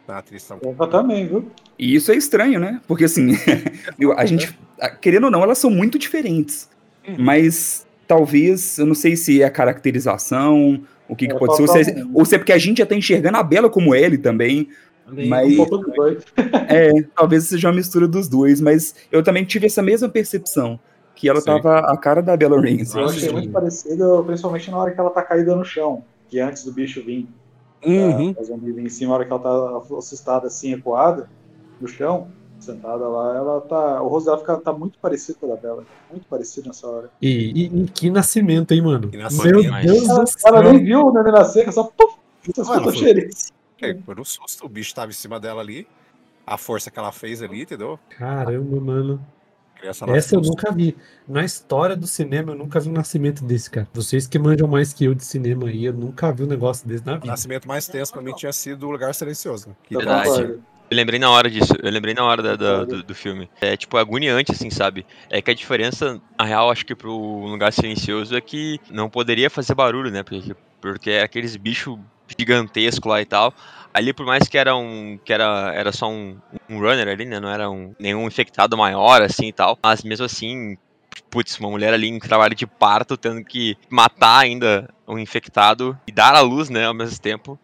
Na 0.07 0.17
atriz 0.17 0.43
também. 0.45 0.73
Também, 0.75 1.27
viu? 1.27 1.49
E 1.79 1.95
isso 1.95 2.11
é 2.11 2.15
estranho, 2.15 2.59
né? 2.59 2.81
Porque 2.87 3.05
assim, 3.05 3.31
a 4.17 4.25
gente, 4.25 4.57
a- 4.79 4.89
querendo 4.89 5.25
ou 5.25 5.31
não, 5.31 5.41
elas 5.43 5.57
são 5.57 5.69
muito 5.69 5.97
diferentes. 5.97 6.69
Mas 7.17 7.85
talvez, 8.07 8.77
eu 8.77 8.85
não 8.85 8.95
sei 8.95 9.15
se 9.15 9.41
é 9.41 9.45
a 9.45 9.49
caracterização, 9.51 10.81
o 11.07 11.15
que, 11.15 11.27
que 11.27 11.33
É, 11.35 11.37
pode 11.37 11.55
ser, 11.55 11.61
ou 11.61 11.67
se, 11.67 11.91
é, 11.91 12.03
ou 12.13 12.25
se 12.25 12.35
é 12.35 12.37
porque 12.37 12.51
a 12.53 12.57
gente 12.57 12.77
já 12.79 12.85
tá 12.85 12.95
enxergando 12.95 13.37
a 13.37 13.43
Bela 13.43 13.69
como 13.69 13.93
ele 13.95 14.17
também. 14.17 14.69
Mas- 15.27 15.57
Um. 15.59 15.65
É, 16.69 16.91
talvez 17.15 17.43
seja 17.45 17.67
uma 17.67 17.75
mistura 17.75 18.07
dos 18.07 18.27
dois, 18.27 18.61
mas 18.61 18.95
eu 19.11 19.21
também 19.21 19.43
tive 19.43 19.65
essa 19.65 19.81
mesma 19.81 20.07
percepção. 20.09 20.79
Que 21.15 21.29
ela 21.29 21.39
Sim. 21.41 21.45
tava 21.45 21.79
a 21.79 21.95
cara 21.97 22.21
da 22.21 22.35
Bella 22.35 22.55
Ramsey. 22.59 22.99
Eu 22.99 23.05
achei 23.07 23.31
muito 23.31 23.49
parecido, 23.51 24.23
principalmente 24.25 24.71
na 24.71 24.77
hora 24.77 24.91
que 24.91 24.99
ela 24.99 25.11
tá 25.11 25.21
caída 25.21 25.55
no 25.55 25.63
chão. 25.63 26.03
Que 26.27 26.39
antes 26.39 26.63
do 26.63 26.71
bicho 26.73 27.03
vir, 27.03 27.27
Uhum. 27.85 28.33
zumbi 28.43 28.71
vir 28.71 28.85
em 28.85 28.89
cima, 28.89 29.11
a 29.13 29.17
hora 29.17 29.25
que 29.25 29.31
ela 29.31 29.39
tá 29.41 29.95
assustada 29.97 30.47
assim, 30.47 30.73
ecoada, 30.73 31.29
no 31.79 31.87
chão, 31.87 32.29
sentada 32.63 33.07
lá, 33.07 33.35
ela 33.35 33.61
tá. 33.61 34.01
O 34.01 34.07
rosto 34.07 34.25
dela 34.25 34.37
fica, 34.39 34.57
tá 34.57 34.73
muito 34.73 34.97
parecido 34.99 35.37
com 35.39 35.45
o 35.45 35.49
da 35.49 35.55
Bela. 35.55 35.83
Muito 36.09 36.27
parecido 36.27 36.67
nessa 36.67 36.87
hora. 36.87 37.09
E, 37.21 37.27
e- 37.29 37.83
e 37.83 37.87
que 37.87 38.09
nascimento, 38.09 38.71
hein, 38.71 38.81
mano? 38.81 39.09
Que 39.09 39.17
nascimento, 39.17 39.61
Meu 39.61 39.71
mas- 39.71 39.85
Deus 39.85 40.09
Ela, 40.09 40.23
do 40.23 40.27
céu. 40.29 40.39
ela 40.55 40.71
nem 40.73 40.83
viu 40.83 41.01
o 41.07 41.13
neném 41.13 41.31
nascer, 41.31 41.71
só 41.71 41.83
puf, 41.83 42.15
você 42.45 42.61
Ah, 42.61 42.63
ela 42.63 42.75
escuta 42.75 42.79
o 42.79 42.83
foi- 42.83 42.93
cheirinho. 42.97 43.29
É, 43.81 43.95
foi 44.05 44.15
no 44.15 44.23
susto, 44.25 44.65
o 44.65 44.69
bicho 44.69 44.95
tava 44.95 45.11
em 45.11 45.13
cima 45.13 45.39
dela 45.39 45.61
ali. 45.61 45.85
A 46.47 46.57
força 46.57 46.89
que 46.91 46.97
ela 46.99 47.11
fez 47.11 47.41
ali, 47.41 47.61
entendeu? 47.63 47.99
Caramba, 48.17 48.79
mano. 48.79 49.25
A 49.75 49.79
criança 49.79 50.05
Essa 50.11 50.35
eu 50.35 50.41
nunca 50.41 50.71
vi. 50.71 50.95
Na 51.27 51.43
história 51.43 51.95
do 51.95 52.07
cinema, 52.07 52.51
eu 52.51 52.55
nunca 52.55 52.79
vi 52.79 52.89
um 52.89 52.93
nascimento 52.93 53.43
desse, 53.43 53.69
cara. 53.69 53.87
Vocês 53.93 54.25
que 54.27 54.37
manjam 54.39 54.67
mais 54.67 54.93
que 54.93 55.03
eu 55.05 55.13
de 55.13 55.23
cinema 55.25 55.67
aí, 55.67 55.85
eu 55.85 55.93
nunca 55.93 56.31
vi 56.31 56.43
um 56.43 56.47
negócio 56.47 56.87
desse 56.87 57.05
na 57.05 57.13
O 57.13 57.15
vida. 57.15 57.27
nascimento 57.27 57.67
mais 57.67 57.87
tenso 57.87 58.11
pra 58.13 58.21
mim 58.21 58.33
tinha 58.33 58.51
sido 58.53 58.87
o 58.87 58.91
lugar 58.91 59.13
silencioso. 59.15 59.69
né? 59.69 59.75
Que 59.83 59.95
Eu 59.95 59.99
Verdade. 59.99 60.59
Eu 60.93 60.97
lembrei 60.97 61.19
na 61.19 61.31
hora 61.31 61.49
disso, 61.49 61.73
eu 61.81 61.91
lembrei 61.91 62.13
na 62.13 62.23
hora 62.23 62.41
da- 62.43 62.55
da- 62.55 62.85
do, 62.85 63.01
do 63.03 63.15
filme. 63.15 63.49
É 63.59 63.75
tipo 63.75 63.97
agoniante, 63.97 64.51
assim, 64.51 64.69
sabe? 64.69 65.03
É 65.27 65.41
que 65.41 65.49
a 65.49 65.53
diferença, 65.55 66.21
a 66.37 66.45
real, 66.45 66.69
acho 66.69 66.85
que 66.85 66.93
pro 66.95 67.11
lugar 67.47 67.73
silencioso 67.73 68.35
é 68.35 68.41
que 68.41 68.79
não 68.91 69.09
poderia 69.09 69.49
fazer 69.49 69.73
barulho, 69.73 70.11
né? 70.11 70.21
Porque, 70.21 70.55
porque 70.79 71.09
é 71.09 71.23
aqueles 71.23 71.55
bichos 71.55 71.97
gigantescos 72.37 73.09
lá 73.09 73.19
e 73.21 73.25
tal. 73.25 73.51
Ali, 73.91 74.13
por 74.13 74.23
mais 74.25 74.47
que 74.47 74.55
era 74.57 74.75
um. 74.75 75.17
que 75.25 75.33
era, 75.33 75.71
era 75.73 75.91
só 75.91 76.07
um, 76.09 76.37
um 76.69 76.79
runner 76.79 77.07
ali, 77.07 77.25
né? 77.25 77.39
Não 77.39 77.49
era 77.49 77.69
um, 77.71 77.93
nenhum 77.99 78.27
infectado 78.27 78.77
maior, 78.77 79.21
assim 79.23 79.47
e 79.47 79.53
tal. 79.53 79.77
Mas 79.83 80.03
mesmo 80.03 80.25
assim, 80.25 80.77
putz, 81.31 81.57
uma 81.59 81.69
mulher 81.71 81.91
ali 81.93 82.07
em 82.07 82.19
trabalho 82.19 82.53
de 82.55 82.67
parto, 82.67 83.17
tendo 83.17 83.43
que 83.43 83.75
matar 83.89 84.39
ainda 84.39 84.87
um 85.07 85.17
infectado 85.17 85.97
e 86.07 86.11
dar 86.11 86.35
à 86.35 86.41
luz, 86.41 86.69
né, 86.69 86.85
ao 86.85 86.93
mesmo 86.93 87.19
tempo. 87.19 87.59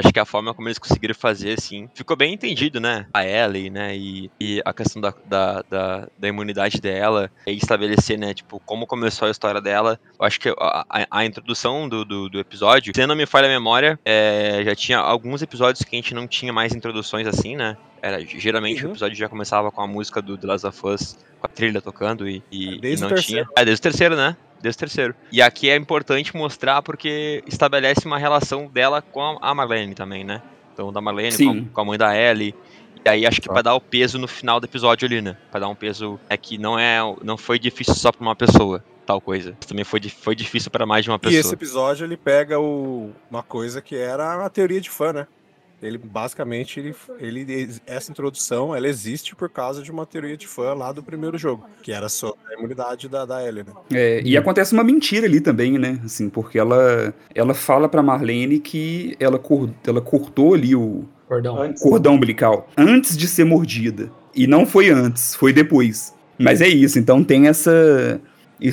Acho 0.00 0.12
que 0.12 0.18
a 0.18 0.24
forma 0.24 0.52
como 0.54 0.68
eles 0.68 0.78
conseguiram 0.78 1.14
fazer, 1.14 1.58
assim, 1.58 1.88
ficou 1.94 2.16
bem 2.16 2.34
entendido, 2.34 2.80
né? 2.80 3.06
A 3.12 3.24
Ellie, 3.24 3.70
né? 3.70 3.96
E, 3.96 4.30
e 4.40 4.62
a 4.64 4.72
questão 4.72 5.00
da, 5.00 5.14
da, 5.26 5.62
da, 5.68 6.08
da 6.18 6.28
imunidade 6.28 6.80
dela, 6.80 7.30
e 7.46 7.52
estabelecer, 7.52 8.18
né? 8.18 8.34
Tipo, 8.34 8.60
como 8.60 8.86
começou 8.86 9.28
a 9.28 9.30
história 9.30 9.60
dela. 9.60 10.00
Eu 10.18 10.26
acho 10.26 10.40
que 10.40 10.48
a, 10.48 10.54
a, 10.88 11.06
a 11.10 11.24
introdução 11.24 11.88
do, 11.88 12.04
do, 12.04 12.28
do, 12.28 12.40
episódio, 12.40 12.92
se 12.94 13.06
não 13.06 13.14
me 13.14 13.26
falha 13.26 13.46
a 13.46 13.50
memória, 13.50 13.98
é, 14.04 14.62
já 14.64 14.74
tinha 14.74 14.98
alguns 14.98 15.42
episódios 15.42 15.84
que 15.84 15.94
a 15.94 15.98
gente 15.98 16.14
não 16.14 16.26
tinha 16.26 16.52
mais 16.52 16.74
introduções 16.74 17.26
assim, 17.26 17.56
né? 17.56 17.76
Era, 18.02 18.20
geralmente 18.24 18.82
uhum. 18.82 18.90
o 18.90 18.92
episódio 18.92 19.16
já 19.16 19.28
começava 19.28 19.70
com 19.70 19.82
a 19.82 19.86
música 19.86 20.22
do 20.22 20.36
The 20.38 20.46
Last 20.46 20.66
of 20.66 20.86
Us, 20.86 21.18
com 21.38 21.46
a 21.46 21.48
trilha 21.48 21.82
tocando 21.82 22.28
e, 22.28 22.42
e, 22.50 22.80
é, 22.82 22.92
e 22.94 22.96
não 22.96 23.14
tinha. 23.14 23.46
É, 23.56 23.64
desde 23.64 23.80
o 23.80 23.82
terceiro, 23.82 24.16
né? 24.16 24.36
Desde 24.60 24.76
o 24.76 24.80
terceiro. 24.80 25.14
E 25.32 25.40
aqui 25.40 25.70
é 25.70 25.76
importante 25.76 26.36
mostrar 26.36 26.82
porque 26.82 27.42
estabelece 27.46 28.06
uma 28.06 28.18
relação 28.18 28.66
dela 28.66 29.00
com 29.00 29.38
a 29.40 29.54
Marlene 29.54 29.94
também, 29.94 30.22
né? 30.22 30.42
Então, 30.72 30.92
da 30.92 31.00
Marlene 31.00 31.36
com 31.36 31.50
a, 31.50 31.74
com 31.74 31.80
a, 31.80 31.84
mãe 31.84 31.98
da 31.98 32.16
Ellie. 32.16 32.54
E 33.04 33.08
aí 33.08 33.26
acho 33.26 33.40
que 33.40 33.48
ah. 33.48 33.52
pra 33.52 33.62
dar 33.62 33.74
o 33.74 33.80
peso 33.80 34.18
no 34.18 34.28
final 34.28 34.60
do 34.60 34.66
episódio 34.66 35.06
ali, 35.06 35.22
né? 35.22 35.36
Pra 35.50 35.60
dar 35.60 35.68
um 35.68 35.74
peso. 35.74 36.20
É 36.28 36.36
que 36.36 36.58
não 36.58 36.78
é. 36.78 36.98
Não 37.22 37.36
foi 37.36 37.58
difícil 37.58 37.94
só 37.94 38.12
pra 38.12 38.20
uma 38.20 38.36
pessoa 38.36 38.84
tal 39.06 39.20
coisa. 39.20 39.56
Também 39.66 39.84
foi, 39.84 40.00
foi 40.02 40.36
difícil 40.36 40.70
para 40.70 40.86
mais 40.86 41.04
de 41.04 41.10
uma 41.10 41.18
pessoa. 41.18 41.36
E 41.36 41.40
esse 41.40 41.54
episódio 41.54 42.04
ele 42.04 42.16
pega 42.16 42.60
o, 42.60 43.10
uma 43.30 43.42
coisa 43.42 43.82
que 43.82 43.96
era 43.96 44.44
a 44.44 44.48
teoria 44.48 44.80
de 44.80 44.88
fã, 44.88 45.12
né? 45.12 45.26
Ele 45.82 45.98
basicamente 45.98 46.78
ele, 46.78 46.94
ele 47.18 47.68
essa 47.86 48.10
introdução 48.10 48.74
ela 48.74 48.88
existe 48.88 49.34
por 49.34 49.48
causa 49.48 49.82
de 49.82 49.90
uma 49.90 50.04
teoria 50.06 50.36
de 50.36 50.46
fã 50.46 50.74
lá 50.74 50.92
do 50.92 51.02
primeiro 51.02 51.38
jogo 51.38 51.64
que 51.82 51.92
era 51.92 52.08
sobre 52.08 52.38
a 52.50 52.58
imunidade 52.58 53.08
da, 53.08 53.24
da 53.24 53.46
Ellie, 53.46 53.64
né? 53.64 53.72
É, 53.92 54.20
e 54.22 54.36
acontece 54.36 54.72
uma 54.72 54.84
mentira 54.84 55.26
ali 55.26 55.40
também, 55.40 55.78
né? 55.78 56.00
Assim, 56.04 56.28
porque 56.28 56.58
ela 56.58 57.14
ela 57.34 57.54
fala 57.54 57.88
para 57.88 58.02
Marlene 58.02 58.58
que 58.58 59.16
ela 59.18 59.38
cor, 59.38 59.70
ela 59.86 60.00
cortou 60.00 60.54
ali 60.54 60.74
o 60.74 61.04
cordão. 61.26 61.74
cordão 61.80 62.14
umbilical 62.14 62.68
antes 62.76 63.16
de 63.16 63.26
ser 63.26 63.44
mordida 63.44 64.10
e 64.34 64.46
não 64.46 64.66
foi 64.66 64.90
antes, 64.90 65.34
foi 65.34 65.52
depois. 65.52 66.14
Mas 66.38 66.60
é 66.60 66.68
isso, 66.68 66.98
então 66.98 67.22
tem 67.22 67.48
essa 67.48 68.20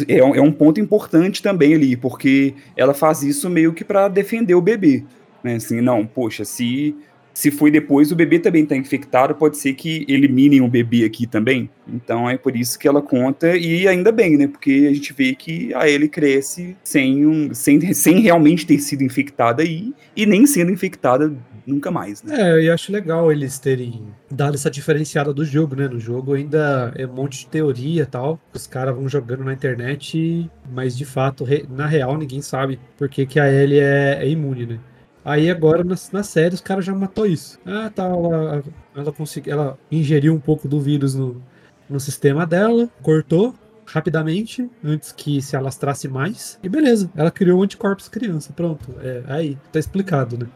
é, 0.07 0.17
é 0.17 0.41
um 0.41 0.51
ponto 0.51 0.79
importante 0.79 1.41
também 1.41 1.73
ali, 1.73 1.95
porque 1.95 2.53
ela 2.75 2.93
faz 2.93 3.23
isso 3.23 3.49
meio 3.49 3.73
que 3.73 3.85
para 3.85 4.07
defender 4.07 4.55
o 4.55 4.61
bebê. 4.61 5.05
Né? 5.47 5.55
Assim, 5.55 5.81
não, 5.81 6.05
poxa, 6.05 6.43
se, 6.43 6.95
se 7.33 7.49
foi 7.49 7.71
depois, 7.71 8.11
o 8.11 8.15
bebê 8.15 8.39
também 8.39 8.63
está 8.63 8.75
infectado, 8.75 9.33
pode 9.35 9.57
ser 9.57 9.73
que 9.73 10.05
eliminem 10.09 10.61
o 10.61 10.67
bebê 10.67 11.05
aqui 11.05 11.25
também. 11.25 11.69
Então 11.87 12.29
é 12.29 12.37
por 12.37 12.55
isso 12.55 12.77
que 12.77 12.87
ela 12.87 13.01
conta, 13.01 13.55
e 13.55 13.87
ainda 13.87 14.11
bem, 14.11 14.37
né? 14.37 14.47
Porque 14.47 14.87
a 14.89 14.93
gente 14.93 15.13
vê 15.13 15.33
que 15.33 15.73
a 15.73 15.89
Ellie 15.89 16.09
cresce 16.09 16.75
sem, 16.83 17.25
um, 17.25 17.53
sem, 17.53 17.93
sem 17.93 18.19
realmente 18.19 18.65
ter 18.65 18.79
sido 18.79 19.03
infectada 19.03 19.63
aí, 19.63 19.93
e 20.15 20.25
nem 20.25 20.45
sendo 20.45 20.71
infectada 20.71 21.33
nunca 21.65 21.91
mais, 21.91 22.23
né? 22.23 22.35
É, 22.39 22.67
eu 22.67 22.73
acho 22.73 22.91
legal 22.91 23.31
eles 23.31 23.59
terem 23.59 24.07
dado 24.31 24.55
essa 24.55 24.71
diferenciada 24.71 25.33
do 25.33 25.43
jogo, 25.43 25.75
né? 25.75 25.87
No 25.87 25.99
jogo 25.99 26.33
ainda 26.33 26.93
é 26.95 27.05
um 27.05 27.13
monte 27.13 27.39
de 27.39 27.47
teoria 27.47 28.03
e 28.03 28.05
tal, 28.05 28.39
os 28.53 28.65
caras 28.65 28.95
vão 28.95 29.07
jogando 29.07 29.43
na 29.43 29.53
internet, 29.53 30.49
mas 30.73 30.97
de 30.97 31.05
fato, 31.05 31.45
na 31.69 31.85
real, 31.85 32.17
ninguém 32.17 32.41
sabe 32.41 32.79
por 32.97 33.09
que, 33.09 33.25
que 33.25 33.39
a 33.39 33.51
Ellie 33.51 33.79
é, 33.79 34.19
é 34.21 34.29
imune, 34.29 34.65
né? 34.65 34.79
Aí 35.27 35.51
agora 35.51 35.83
na, 35.83 35.95
na 36.13 36.23
série 36.23 36.55
os 36.55 36.61
caras 36.61 36.85
já 36.85 36.95
matou 36.95 37.25
isso. 37.25 37.59
Ah, 37.65 37.91
tá. 37.93 38.05
Ela, 38.05 38.63
ela, 38.95 39.11
consegui, 39.11 39.49
ela 39.49 39.77
ingeriu 39.91 40.33
um 40.33 40.39
pouco 40.39 40.69
do 40.69 40.79
vírus 40.79 41.15
no, 41.15 41.43
no 41.89 41.99
sistema 41.99 42.45
dela, 42.45 42.89
cortou 43.01 43.53
rapidamente, 43.85 44.69
antes 44.81 45.11
que 45.11 45.41
se 45.41 45.57
alastrasse 45.57 46.07
mais. 46.07 46.57
E 46.63 46.69
beleza, 46.69 47.11
ela 47.13 47.29
criou 47.29 47.61
anticorpos 47.61 48.07
criança. 48.07 48.53
Pronto. 48.53 48.95
É, 49.01 49.23
aí, 49.27 49.57
tá 49.69 49.77
explicado, 49.79 50.37
né? 50.37 50.47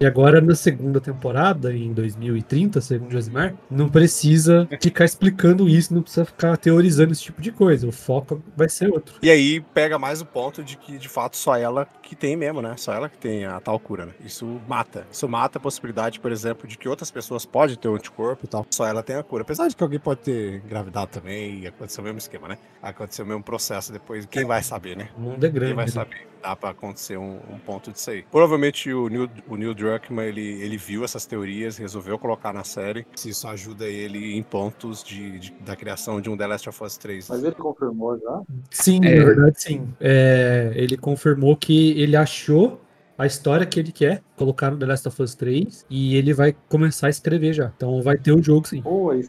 E 0.00 0.06
agora, 0.06 0.40
na 0.40 0.54
segunda 0.54 1.00
temporada, 1.00 1.74
em 1.74 1.92
2030, 1.92 2.80
segundo 2.80 3.10
Josimar, 3.10 3.54
não 3.68 3.88
precisa 3.88 4.68
ficar 4.80 5.04
explicando 5.04 5.68
isso, 5.68 5.92
não 5.92 6.02
precisa 6.02 6.24
ficar 6.24 6.56
teorizando 6.56 7.10
esse 7.10 7.22
tipo 7.24 7.42
de 7.42 7.50
coisa. 7.50 7.88
O 7.88 7.90
foco 7.90 8.40
vai 8.56 8.68
ser 8.68 8.92
outro. 8.92 9.16
E 9.20 9.28
aí 9.28 9.60
pega 9.60 9.98
mais 9.98 10.20
o 10.20 10.26
ponto 10.26 10.62
de 10.62 10.76
que, 10.76 10.98
de 10.98 11.08
fato, 11.08 11.36
só 11.36 11.56
ela 11.56 11.84
que 12.00 12.14
tem 12.14 12.36
mesmo, 12.36 12.62
né? 12.62 12.74
Só 12.76 12.92
ela 12.92 13.08
que 13.08 13.18
tem 13.18 13.44
a 13.44 13.58
tal 13.58 13.78
cura, 13.80 14.06
né? 14.06 14.12
Isso 14.24 14.60
mata. 14.68 15.04
Isso 15.10 15.28
mata 15.28 15.58
a 15.58 15.60
possibilidade, 15.60 16.20
por 16.20 16.30
exemplo, 16.30 16.68
de 16.68 16.78
que 16.78 16.88
outras 16.88 17.10
pessoas 17.10 17.44
podem 17.44 17.74
ter 17.74 17.88
o 17.88 17.92
um 17.92 17.94
anticorpo 17.96 18.44
e 18.44 18.48
tal. 18.48 18.64
Só 18.70 18.86
ela 18.86 19.02
tem 19.02 19.16
a 19.16 19.22
cura. 19.24 19.42
Apesar 19.42 19.66
de 19.66 19.74
que 19.74 19.82
alguém 19.82 19.98
pode 19.98 20.20
ter 20.20 20.62
engravidado 20.64 21.10
também 21.10 21.60
e 21.60 21.66
acontecer 21.66 22.00
o 22.00 22.04
mesmo 22.04 22.18
esquema, 22.18 22.46
né? 22.46 22.58
Acontecer 22.80 23.22
o 23.22 23.26
mesmo 23.26 23.42
processo 23.42 23.92
depois. 23.92 24.24
Quem 24.26 24.44
vai 24.44 24.62
saber, 24.62 24.96
né? 24.96 25.08
O 25.16 25.20
mundo 25.20 25.44
é 25.44 25.48
grande. 25.48 25.66
Quem 25.66 25.76
vai 25.76 25.86
né? 25.86 25.90
saber? 25.90 26.28
dá 26.42 26.56
para 26.56 26.70
acontecer 26.70 27.16
um, 27.16 27.38
um, 27.50 27.58
ponto 27.58 27.92
disso 27.92 28.10
aí. 28.10 28.22
Provavelmente 28.30 28.92
o 28.92 29.08
Neil, 29.08 29.30
o 29.48 29.56
Neil 29.56 29.74
Druckmann, 29.88 30.26
ele, 30.26 30.62
ele 30.62 30.76
viu 30.76 31.04
essas 31.04 31.24
teorias, 31.24 31.76
resolveu 31.78 32.18
colocar 32.18 32.52
na 32.52 32.64
série, 32.64 33.06
se 33.14 33.30
isso 33.30 33.48
ajuda 33.48 33.86
ele 33.86 34.36
em 34.36 34.42
pontos 34.42 35.02
de, 35.02 35.38
de 35.38 35.52
da 35.64 35.74
criação 35.74 36.20
de 36.20 36.28
um 36.28 36.36
The 36.36 36.46
Last 36.46 36.68
of 36.68 36.84
Us 36.84 36.96
3. 36.96 37.28
Mas 37.28 37.42
ele 37.42 37.54
confirmou 37.54 38.18
já? 38.18 38.42
Sim, 38.70 39.00
é. 39.04 39.18
na 39.18 39.24
verdade 39.24 39.62
sim. 39.62 39.88
É, 40.00 40.72
ele 40.74 40.96
confirmou 40.96 41.56
que 41.56 41.98
ele 42.00 42.16
achou 42.16 42.80
a 43.18 43.26
história 43.26 43.66
que 43.66 43.80
ele 43.80 43.90
quer 43.90 44.22
colocar 44.36 44.70
no 44.70 44.78
The 44.78 44.86
Last 44.86 45.08
of 45.08 45.20
Us 45.20 45.34
3 45.34 45.86
e 45.90 46.14
ele 46.14 46.32
vai 46.32 46.54
começar 46.68 47.08
a 47.08 47.10
escrever 47.10 47.52
já. 47.52 47.72
Então 47.76 48.00
vai 48.00 48.16
ter 48.16 48.32
o 48.32 48.40
jogo 48.40 48.68
sim. 48.68 48.80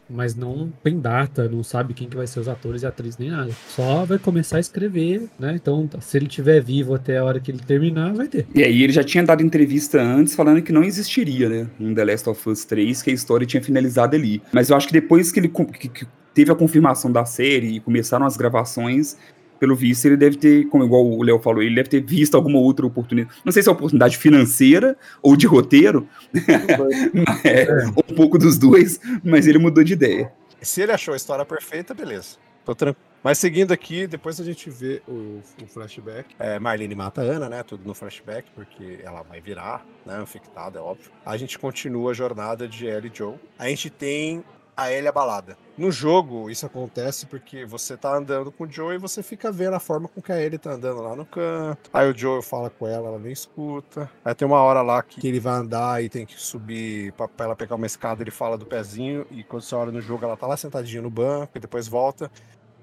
Mas 0.08 0.36
não 0.36 0.72
tem 0.84 1.00
data, 1.00 1.48
não 1.48 1.64
sabe 1.64 1.92
quem 1.92 2.08
que 2.08 2.16
vai 2.16 2.26
ser 2.28 2.38
os 2.38 2.48
atores 2.48 2.82
e 2.82 2.86
atrizes 2.86 3.18
nem 3.18 3.30
nada. 3.30 3.50
Só 3.68 4.04
vai 4.04 4.18
começar 4.18 4.58
a 4.58 4.60
escrever, 4.60 5.28
né? 5.38 5.54
Então 5.56 5.90
se 6.00 6.16
ele 6.16 6.26
estiver 6.26 6.62
vivo 6.62 6.94
até 6.94 7.18
a 7.18 7.24
hora 7.24 7.40
que 7.40 7.50
ele 7.50 7.58
terminar, 7.58 8.14
vai 8.14 8.28
ter. 8.28 8.46
E 8.54 8.62
aí 8.62 8.82
ele 8.82 8.92
já 8.92 9.02
tinha 9.02 9.24
dado 9.24 9.42
entrevista 9.42 10.00
antes 10.00 10.36
falando 10.36 10.62
que 10.62 10.72
não 10.72 10.84
existiria, 10.84 11.48
né? 11.48 11.66
Um 11.80 11.92
The 11.92 12.04
Last 12.04 12.28
of 12.28 12.48
Us 12.48 12.64
3, 12.64 13.02
que 13.02 13.10
a 13.10 13.14
história 13.14 13.44
tinha 13.44 13.62
finalizado 13.62 14.14
ali. 14.14 14.40
Mas 14.52 14.70
eu 14.70 14.76
acho 14.76 14.86
que 14.86 14.92
depois 14.92 15.32
que 15.32 15.40
ele 15.40 15.48
que, 15.48 15.88
que 15.88 16.06
teve 16.32 16.52
a 16.52 16.54
confirmação 16.54 17.10
da 17.10 17.24
série 17.24 17.76
e 17.76 17.80
começaram 17.80 18.24
as 18.24 18.36
gravações, 18.36 19.16
pelo 19.60 19.76
visto, 19.76 20.06
ele 20.06 20.16
deve 20.16 20.36
ter, 20.36 20.64
como 20.68 20.82
igual 20.82 21.06
o 21.06 21.22
Léo 21.22 21.38
falou, 21.38 21.62
ele 21.62 21.74
deve 21.74 21.90
ter 21.90 22.00
visto 22.00 22.34
alguma 22.34 22.58
outra 22.58 22.86
oportunidade. 22.86 23.38
Não 23.44 23.52
sei 23.52 23.62
se 23.62 23.68
é 23.68 23.72
oportunidade 23.72 24.16
financeira 24.16 24.96
ou 25.22 25.36
de 25.36 25.46
roteiro, 25.46 26.08
é, 27.44 27.86
um 27.86 28.14
pouco 28.16 28.38
dos 28.38 28.56
dois, 28.56 28.98
mas 29.22 29.46
ele 29.46 29.58
mudou 29.58 29.84
de 29.84 29.92
ideia. 29.92 30.32
Se 30.62 30.80
ele 30.80 30.92
achou 30.92 31.12
a 31.12 31.16
história 31.16 31.44
perfeita, 31.44 31.92
beleza. 31.92 32.36
Tô 32.64 32.74
tranquilo. 32.74 33.10
Mas 33.22 33.38
seguindo 33.38 33.72
aqui, 33.72 34.06
depois 34.06 34.40
a 34.40 34.44
gente 34.44 34.70
vê 34.70 35.02
o, 35.06 35.40
o 35.62 35.66
flashback. 35.66 36.34
É, 36.38 36.58
Marlene 36.58 36.94
mata 36.94 37.20
a 37.20 37.24
Ana, 37.24 37.50
né? 37.50 37.62
Tudo 37.62 37.86
no 37.86 37.92
flashback, 37.92 38.50
porque 38.54 38.98
ela 39.02 39.22
vai 39.22 39.42
virar, 39.42 39.84
né? 40.06 40.22
Infectada, 40.22 40.78
é 40.78 40.82
óbvio. 40.82 41.10
A 41.24 41.36
gente 41.36 41.58
continua 41.58 42.12
a 42.12 42.14
jornada 42.14 42.66
de 42.66 42.86
Ellie 42.86 43.10
e 43.12 43.16
Joe. 43.16 43.34
A 43.58 43.68
gente 43.68 43.90
tem 43.90 44.42
a 44.76 44.92
Ellie 44.92 45.08
abalada. 45.08 45.56
No 45.76 45.90
jogo, 45.90 46.50
isso 46.50 46.66
acontece 46.66 47.26
porque 47.26 47.64
você 47.64 47.96
tá 47.96 48.14
andando 48.14 48.52
com 48.52 48.64
o 48.64 48.70
Joe 48.70 48.94
e 48.94 48.98
você 48.98 49.22
fica 49.22 49.50
vendo 49.50 49.74
a 49.74 49.80
forma 49.80 50.08
com 50.08 50.20
que 50.20 50.30
a 50.30 50.40
Ellie 50.40 50.58
tá 50.58 50.72
andando 50.72 51.00
lá 51.00 51.16
no 51.16 51.24
canto. 51.24 51.90
Aí 51.92 52.10
o 52.10 52.16
Joe 52.16 52.42
fala 52.42 52.68
com 52.68 52.86
ela, 52.86 53.08
ela 53.08 53.18
nem 53.18 53.32
escuta. 53.32 54.10
Aí 54.24 54.34
tem 54.34 54.46
uma 54.46 54.60
hora 54.60 54.82
lá 54.82 55.02
que 55.02 55.26
ele 55.26 55.40
vai 55.40 55.54
andar 55.54 56.04
e 56.04 56.08
tem 56.08 56.26
que 56.26 56.40
subir 56.40 57.12
pra, 57.12 57.26
pra 57.28 57.46
ela 57.46 57.56
pegar 57.56 57.76
uma 57.76 57.86
escada, 57.86 58.22
ele 58.22 58.30
fala 58.30 58.58
do 58.58 58.66
pezinho. 58.66 59.26
E 59.30 59.42
quando 59.42 59.62
você 59.62 59.74
olha 59.74 59.92
no 59.92 60.00
jogo, 60.00 60.24
ela 60.24 60.36
tá 60.36 60.46
lá 60.46 60.56
sentadinha 60.56 61.02
no 61.02 61.10
banco 61.10 61.52
e 61.56 61.60
depois 61.60 61.88
volta. 61.88 62.30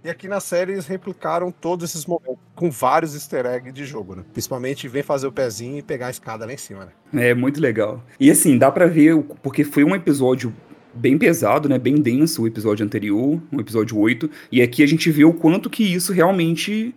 E 0.03 0.09
aqui 0.09 0.27
na 0.27 0.39
série 0.39 0.71
eles 0.71 0.87
replicaram 0.87 1.51
todos 1.51 1.89
esses 1.89 2.05
momentos 2.05 2.37
com 2.55 2.71
vários 2.71 3.13
easter 3.13 3.45
eggs 3.45 3.73
de 3.73 3.85
jogo, 3.85 4.15
né? 4.15 4.23
Principalmente 4.31 4.87
vem 4.87 5.03
fazer 5.03 5.27
o 5.27 5.31
pezinho 5.31 5.77
e 5.79 5.81
pegar 5.81 6.07
a 6.07 6.11
escada 6.11 6.45
lá 6.45 6.53
em 6.53 6.57
cima, 6.57 6.85
né? 6.85 7.29
É 7.29 7.33
muito 7.33 7.59
legal. 7.59 8.01
E 8.19 8.31
assim, 8.31 8.57
dá 8.57 8.71
para 8.71 8.87
ver, 8.87 9.21
porque 9.41 9.63
foi 9.63 9.83
um 9.83 9.95
episódio 9.95 10.53
bem 10.97 11.17
pesado, 11.17 11.69
né? 11.69 11.77
Bem 11.77 11.95
denso 11.95 12.43
o 12.43 12.47
episódio 12.47 12.85
anterior, 12.85 13.41
o 13.51 13.61
episódio 13.61 13.97
8. 13.97 14.29
E 14.51 14.61
aqui 14.61 14.83
a 14.83 14.87
gente 14.87 15.09
vê 15.11 15.23
o 15.23 15.33
quanto 15.33 15.69
que 15.69 15.83
isso 15.83 16.11
realmente. 16.11 16.93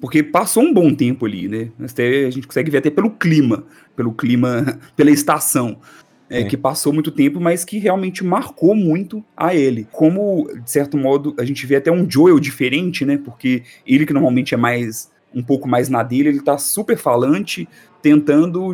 Porque 0.00 0.20
passou 0.22 0.64
um 0.64 0.74
bom 0.74 0.92
tempo 0.92 1.26
ali, 1.26 1.46
né? 1.46 1.68
Até, 1.78 2.26
a 2.26 2.30
gente 2.30 2.46
consegue 2.46 2.70
ver 2.70 2.78
até 2.78 2.90
pelo 2.90 3.10
clima, 3.10 3.64
pelo 3.94 4.12
clima, 4.12 4.80
pela 4.96 5.10
estação. 5.10 5.78
É, 6.28 6.44
que 6.44 6.56
passou 6.56 6.94
muito 6.94 7.10
tempo, 7.10 7.38
mas 7.38 7.62
que 7.62 7.76
realmente 7.76 8.24
marcou 8.24 8.74
muito 8.74 9.22
a 9.36 9.54
ele. 9.54 9.86
Como, 9.92 10.48
de 10.64 10.70
certo 10.70 10.96
modo, 10.96 11.34
a 11.38 11.44
gente 11.44 11.66
vê 11.66 11.76
até 11.76 11.92
um 11.92 12.10
Joel 12.10 12.40
diferente, 12.40 13.04
né? 13.04 13.18
Porque 13.22 13.64
ele 13.86 14.06
que 14.06 14.14
normalmente 14.14 14.54
é 14.54 14.56
mais 14.56 15.10
um 15.34 15.42
pouco 15.42 15.68
mais 15.68 15.88
na 15.88 16.02
dele, 16.02 16.28
ele 16.30 16.42
tá 16.42 16.58
super 16.58 16.96
falante, 16.96 17.68
tentando 18.00 18.72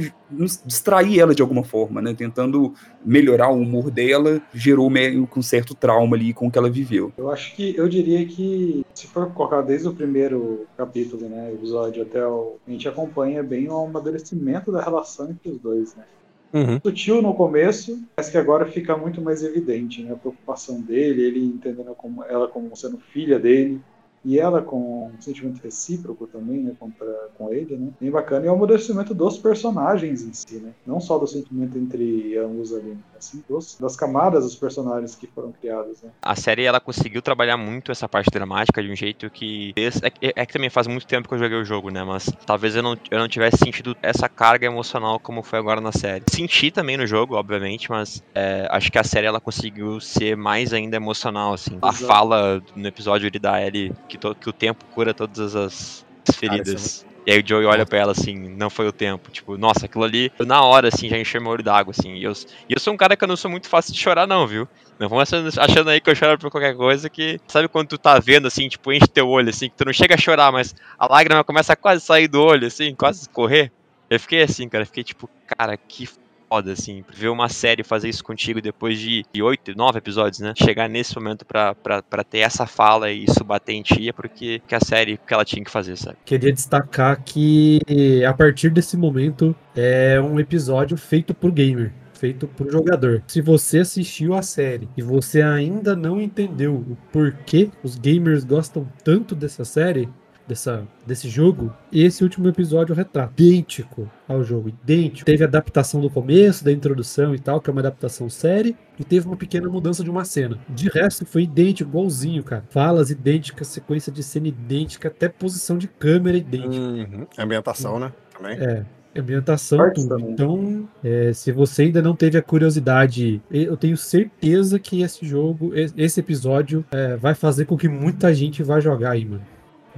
distrair 0.65 1.21
ela 1.21 1.35
de 1.35 1.43
alguma 1.43 1.63
forma, 1.63 2.01
né? 2.01 2.15
Tentando 2.15 2.73
melhorar 3.05 3.51
o 3.51 3.61
humor 3.61 3.91
dela, 3.91 4.41
gerou 4.53 4.89
meio 4.89 5.27
com 5.27 5.41
um 5.41 5.43
certo 5.43 5.75
trauma 5.75 6.17
ali 6.17 6.33
com 6.33 6.47
o 6.47 6.51
que 6.51 6.59
ela 6.59 6.71
viveu. 6.71 7.13
Eu 7.17 7.31
acho 7.31 7.55
que 7.55 7.77
eu 7.77 7.89
diria 7.89 8.25
que 8.27 8.85
se 8.95 9.07
for 9.07 9.31
colocar 9.33 9.61
desde 9.63 9.87
o 9.87 9.95
primeiro 9.95 10.67
capítulo, 10.77 11.29
né, 11.29 11.53
episódio 11.53 12.03
até 12.03 12.27
o 12.27 12.57
a 12.67 12.71
gente 12.71 12.89
acompanha 12.89 13.43
bem 13.43 13.69
o 13.69 13.77
amadurecimento 13.77 14.73
da 14.73 14.83
relação 14.83 15.31
entre 15.31 15.51
os 15.51 15.59
dois, 15.59 15.95
né? 15.95 16.05
Uhum. 16.53 16.81
Sutil 16.83 17.21
no 17.21 17.35
começo, 17.35 18.03
mas 18.17 18.31
que 18.31 18.39
agora 18.39 18.67
fica 18.67 18.97
muito 18.97 19.21
mais 19.21 19.43
evidente, 19.43 20.03
né? 20.03 20.13
A 20.13 20.17
preocupação 20.17 20.81
dele, 20.81 21.23
ele 21.23 21.45
entendendo 21.45 21.95
como 21.95 22.25
ela 22.25 22.49
como 22.49 22.75
sendo 22.75 22.99
filha 22.99 23.39
dele, 23.39 23.81
e 24.25 24.39
ela 24.39 24.63
com 24.63 25.11
um 25.15 25.21
sentimento 25.21 25.61
recíproco 25.63 26.27
também, 26.27 26.63
né, 26.63 26.73
contra, 26.79 27.07
com 27.37 27.53
ele, 27.53 27.77
né, 27.77 27.89
bem 28.01 28.11
bacana, 28.11 28.45
e 28.45 28.49
é 28.49 28.51
o 28.51 28.55
amadurecimento 28.55 29.15
dos 29.15 29.39
personagens 29.39 30.23
em 30.23 30.33
si, 30.33 30.57
né, 30.57 30.73
não 30.87 31.01
só 31.01 31.19
do 31.19 31.27
sentimento 31.27 31.79
entre 31.79 32.37
ambos 32.39 32.73
ali, 32.73 32.91
né, 32.91 32.97
assim, 33.17 33.43
dos, 33.49 33.77
das 33.81 33.97
camadas 33.97 34.45
dos 34.45 34.55
personagens 34.55 35.15
que 35.15 35.27
foram 35.27 35.53
criados, 35.53 36.03
né. 36.03 36.11
A 36.23 36.35
série, 36.35 36.65
ela 36.65 36.81
conseguiu 36.81 37.23
trabalhar 37.23 37.57
muito 37.57 37.93
essa 37.93 38.09
parte 38.09 38.31
dramática 38.31 38.83
de 38.83 38.91
um 38.91 38.97
jeito 38.97 39.31
que... 39.31 39.73
É, 39.77 40.33
é 40.41 40.47
que 40.47 40.53
também 40.53 40.71
faz 40.71 40.87
muito 40.87 41.07
tempo 41.07 41.29
que 41.29 41.35
eu 41.35 41.39
joguei 41.39 41.59
o 41.59 41.65
jogo, 41.65 41.91
né, 41.91 42.03
mas 42.05 42.31
talvez 42.47 42.75
eu 42.77 42.83
não, 42.83 42.97
eu 43.11 43.19
não 43.19 43.29
tivesse 43.29 43.59
sentido 43.59 43.97
essa 44.03 44.29
carga 44.29 44.67
emocional 44.67 45.19
como 45.19 45.43
foi 45.43 45.59
agora 45.59 45.81
na 45.81 45.93
série. 45.93 46.25
Senti 46.31 46.71
também 46.71 46.97
no 46.97 47.07
jogo, 47.07 47.35
obviamente, 47.35 47.91
mas 47.91 48.23
é, 48.35 48.67
acho 48.71 48.91
que 48.91 48.99
a 48.99 49.05
série, 49.05 49.27
ela 49.27 49.41
conseguiu 49.41 50.01
ser 50.01 50.37
mais 50.37 50.73
ainda 50.73 50.97
emocional, 50.97 51.55
assim. 51.55 51.77
Exato. 51.77 52.05
A 52.05 52.07
fala 52.07 52.63
no 52.75 52.87
episódio 52.87 53.31
da 53.41 53.65
Ellie 53.65 53.93
que, 54.09 54.19
to, 54.19 54.35
que 54.35 54.49
o 54.49 54.53
tempo 54.53 54.85
cura 54.87 55.13
todas 55.15 55.55
as 55.55 56.05
feridas. 56.35 57.03
Cara, 57.03 57.19
e 57.29 57.31
aí 57.33 57.41
o 57.41 57.47
Joey 57.47 57.67
olha 57.67 57.85
pra 57.85 57.99
ela 57.99 58.13
assim, 58.13 58.35
não 58.37 58.71
foi 58.71 58.89
o 58.89 58.93
tempo. 58.93 59.31
Tipo, 59.31 59.59
nossa, 59.59 59.85
aquilo 59.85 60.03
ali, 60.03 60.33
eu, 60.39 60.47
na 60.47 60.63
hora, 60.65 60.89
assim, 60.89 61.11
já 61.11 61.19
encheu 61.19 61.43
meu 61.43 61.51
olho 61.51 61.63
d'água, 61.63 61.93
assim. 61.97 62.15
E 62.15 62.25
eu, 62.25 62.33
e 62.67 62.73
eu 62.73 62.81
sou 62.81 62.95
um 62.95 62.97
cara 62.97 63.17
que 63.17 63.23
eu 63.23 63.29
não 63.29 63.37
sou 63.37 63.51
muito 63.51 63.69
fácil 63.69 63.93
de 63.93 64.01
chorar, 64.01 64.27
não, 64.27 64.47
viu? 64.47 64.67
Não 64.99 65.11
vão 65.11 65.21
achando, 65.21 65.49
achando 65.61 65.91
aí 65.91 66.01
que 66.01 66.09
eu 66.09 66.15
choro 66.15 66.39
por 66.39 66.51
qualquer 66.51 66.75
coisa 66.75 67.11
que. 67.11 67.39
Sabe 67.47 67.69
quando 67.69 67.89
tu 67.89 67.99
tá 67.99 68.19
vendo, 68.19 68.49
assim, 68.49 68.67
tipo, 68.67 68.91
enche 68.91 69.07
teu 69.07 69.29
olho, 69.29 69.51
assim, 69.51 69.69
que 69.69 69.77
tu 69.77 69.85
não 69.85 69.93
chega 69.93 70.15
a 70.15 70.19
chorar, 70.19 70.51
mas 70.51 70.75
a 70.99 71.07
lágrima 71.07 71.45
começa 71.45 71.75
a 71.75 71.77
quase 71.77 72.03
sair 72.03 72.29
do 72.29 72.43
olho, 72.43 72.67
assim, 72.67 72.95
quase 72.95 73.21
escorrer. 73.21 73.71
Eu 74.09 74.19
fiquei 74.19 74.43
assim, 74.43 74.67
cara, 74.67 74.87
fiquei 74.87 75.05
tipo, 75.05 75.29
cara, 75.47 75.77
que 75.77 76.09
foda, 76.49 76.73
assim, 76.73 77.05
ver 77.15 77.29
uma 77.29 77.49
série 77.49 77.85
fazer 77.85 78.09
isso 78.09 78.25
contigo 78.25 78.61
depois 78.61 78.99
de 78.99 79.25
oito, 79.43 79.77
nove 79.77 79.99
episódios, 79.99 80.41
né? 80.41 80.55
Chegar 80.57 80.89
nesse 80.89 81.15
momento 81.17 81.45
pra, 81.45 81.75
pra, 81.75 82.03
pra 82.03 82.25
ter 82.25 82.39
essa 82.39 82.67
fala 82.67 83.11
e 83.11 83.25
isso 83.25 83.45
bater 83.45 83.75
em 83.75 83.83
ti 83.83 84.09
é 84.09 84.13
porque 84.13 84.63
que 84.67 84.75
a 84.75 84.81
série 84.81 85.19
que 85.19 85.35
ela 85.35 85.45
tinha 85.45 85.65
que 85.65 85.71
fazer, 85.71 85.97
sabe? 85.97 86.17
Queria 86.25 86.53
destacar 86.53 87.23
que 87.23 87.81
a 88.27 88.33
partir 88.33 88.71
desse 88.71 88.97
momento 88.97 89.55
é 89.77 90.21
um 90.21 90.41
episódio 90.41 90.97
feito 90.97 91.35
por 91.35 91.53
gamer 91.53 91.93
feito 92.19 92.49
por 92.49 92.71
jogador. 92.71 93.23
Se 93.29 93.41
você 93.41 93.79
assistiu 93.79 94.35
a 94.35 94.43
série 94.43 94.89
e 94.97 95.03
você 95.03 95.41
ainda 95.41 95.95
não 95.95 96.21
entendeu 96.21 96.75
o 96.75 96.97
porquê 97.13 97.71
os 97.83 97.95
gamers 97.95 98.43
gostam 98.43 98.89
tanto 99.05 99.37
dessa 99.37 99.65
série, 99.65 100.09
dessa, 100.49 100.87
desse 101.07 101.29
jogo, 101.29 101.73
esse 101.93 102.25
último 102.25 102.49
episódio 102.49 102.95
retrata. 102.95 103.33
Idêntico 103.37 104.11
ao 104.27 104.43
jogo, 104.43 104.71
idêntico. 104.71 105.27
Teve 105.27 105.45
adaptação 105.45 106.01
do 106.01 106.09
começo, 106.09 106.65
da 106.65 106.73
introdução 106.73 107.35
e 107.35 107.39
tal, 107.39 107.61
que 107.61 107.69
é 107.69 107.73
uma 107.73 107.81
adaptação 107.81 108.31
série, 108.31 108.75
e 108.99 109.05
teve 109.05 109.27
uma 109.27 109.37
pequena 109.37 109.69
mudança 109.69 110.03
de 110.03 110.11
uma 110.11 110.25
cena. 110.25 110.59
De 110.69 110.89
resto, 110.89 111.27
foi 111.27 111.43
idêntico, 111.43 111.91
igualzinho, 111.91 112.43
cara. 112.43 112.65
Falas 112.71 113.11
idênticas, 113.11 113.69
sequência 113.69 114.11
de 114.11 114.23
cena 114.23 114.49
idêntica, 114.49 115.09
até 115.09 115.29
posição 115.29 115.77
de 115.77 115.87
câmera 115.87 116.37
idêntica. 116.37 116.75
Uhum. 116.75 117.27
Ambientação, 117.39 118.01
né? 118.01 118.13
Também. 118.35 118.59
É 118.59 118.85
ambientação, 119.17 119.93
tudo. 119.93 120.19
Então, 120.21 120.89
é, 121.03 121.33
se 121.33 121.51
você 121.51 121.83
ainda 121.83 122.01
não 122.01 122.15
teve 122.15 122.39
a 122.39 122.43
curiosidade, 122.43 123.43
eu 123.51 123.77
tenho 123.77 123.97
certeza 123.97 124.79
que 124.79 125.03
esse 125.03 125.27
jogo, 125.27 125.73
esse 125.75 126.21
episódio, 126.21 126.85
é, 126.91 127.17
vai 127.17 127.35
fazer 127.35 127.65
com 127.65 127.77
que 127.77 127.89
muita 127.89 128.33
gente 128.33 128.63
vá 128.63 128.81
jogar 128.81 129.13
aí, 129.13 129.25
mano. 129.25 129.43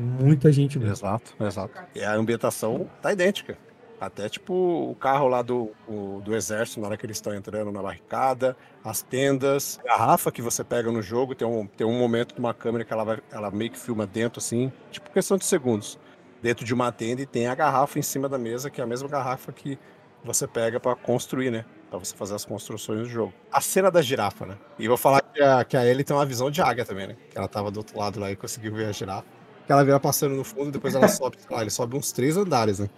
Muita 0.01 0.51
gente 0.51 0.79
mesmo. 0.79 0.95
Exato, 0.95 1.35
exato. 1.39 1.83
E 1.95 2.03
a 2.03 2.15
ambientação 2.15 2.89
tá 3.03 3.13
idêntica. 3.13 3.59
Até 4.01 4.31
tipo 4.31 4.55
o 4.55 4.95
carro 4.95 5.29
lá 5.29 5.43
do, 5.43 5.73
o, 5.87 6.23
do 6.25 6.35
exército, 6.35 6.81
na 6.81 6.87
hora 6.87 6.97
que 6.97 7.05
eles 7.05 7.19
estão 7.19 7.35
entrando 7.35 7.71
na 7.71 7.83
barricada, 7.83 8.57
as 8.83 9.03
tendas, 9.03 9.79
a 9.85 9.89
garrafa 9.89 10.33
que 10.33 10.41
você 10.41 10.65
pega 10.65 10.91
no 10.91 11.03
jogo, 11.03 11.35
tem 11.35 11.47
um, 11.47 11.67
tem 11.67 11.87
um 11.87 11.99
momento 11.99 12.35
de 12.35 12.41
uma 12.41 12.55
câmera 12.55 12.83
que 12.83 12.91
ela, 12.95 13.05
vai, 13.05 13.19
ela 13.31 13.51
meio 13.51 13.71
que 13.71 13.79
filma 13.79 14.07
dentro, 14.07 14.39
assim, 14.39 14.73
tipo 14.91 15.11
questão 15.11 15.37
de 15.37 15.45
segundos. 15.45 15.99
Dentro 16.41 16.65
de 16.65 16.73
uma 16.73 16.91
tenda 16.91 17.21
e 17.21 17.27
tem 17.27 17.47
a 17.47 17.55
garrafa 17.55 17.99
em 17.99 18.03
cima 18.03 18.27
da 18.27 18.39
mesa, 18.39 18.71
que 18.71 18.81
é 18.81 18.85
a 18.85 18.87
mesma 18.87 19.07
garrafa 19.07 19.53
que 19.53 19.79
você 20.25 20.47
pega 20.47 20.81
para 20.81 20.97
construir, 20.97 21.51
né? 21.51 21.67
Pra 21.91 21.99
você 21.99 22.17
fazer 22.17 22.35
as 22.35 22.47
construções 22.47 23.01
do 23.01 23.05
jogo. 23.05 23.35
A 23.53 23.61
cena 23.61 23.91
da 23.91 24.01
girafa, 24.01 24.47
né? 24.47 24.57
E 24.79 24.89
vou 24.89 24.97
falar 24.97 25.21
que 25.21 25.43
a, 25.43 25.63
que 25.63 25.77
a 25.77 25.85
Ellie 25.85 26.05
tem 26.05 26.17
uma 26.17 26.25
visão 26.25 26.51
de 26.51 26.63
águia 26.63 26.87
também, 26.87 27.09
né? 27.09 27.17
Que 27.31 27.37
ela 27.37 27.49
tava 27.49 27.71
do 27.71 27.77
outro 27.77 27.99
lado 27.99 28.19
lá 28.19 28.31
e 28.31 28.37
conseguiu 28.37 28.73
ver 28.73 28.87
a 28.87 28.93
girafa 28.93 29.40
ela 29.73 29.85
vira 29.85 30.01
passando 30.01 30.35
no 30.35 30.45
fundo 30.45 30.69
e 30.69 30.73
depois 30.73 30.95
ela 30.95 31.09
sobe, 31.09 31.37
sei 31.41 31.55
lá, 31.57 31.63
ele 31.63 31.71
sobe 31.71 31.97
uns 31.97 32.13
três 32.13 32.37
andares, 32.37 32.79
né? 32.79 32.89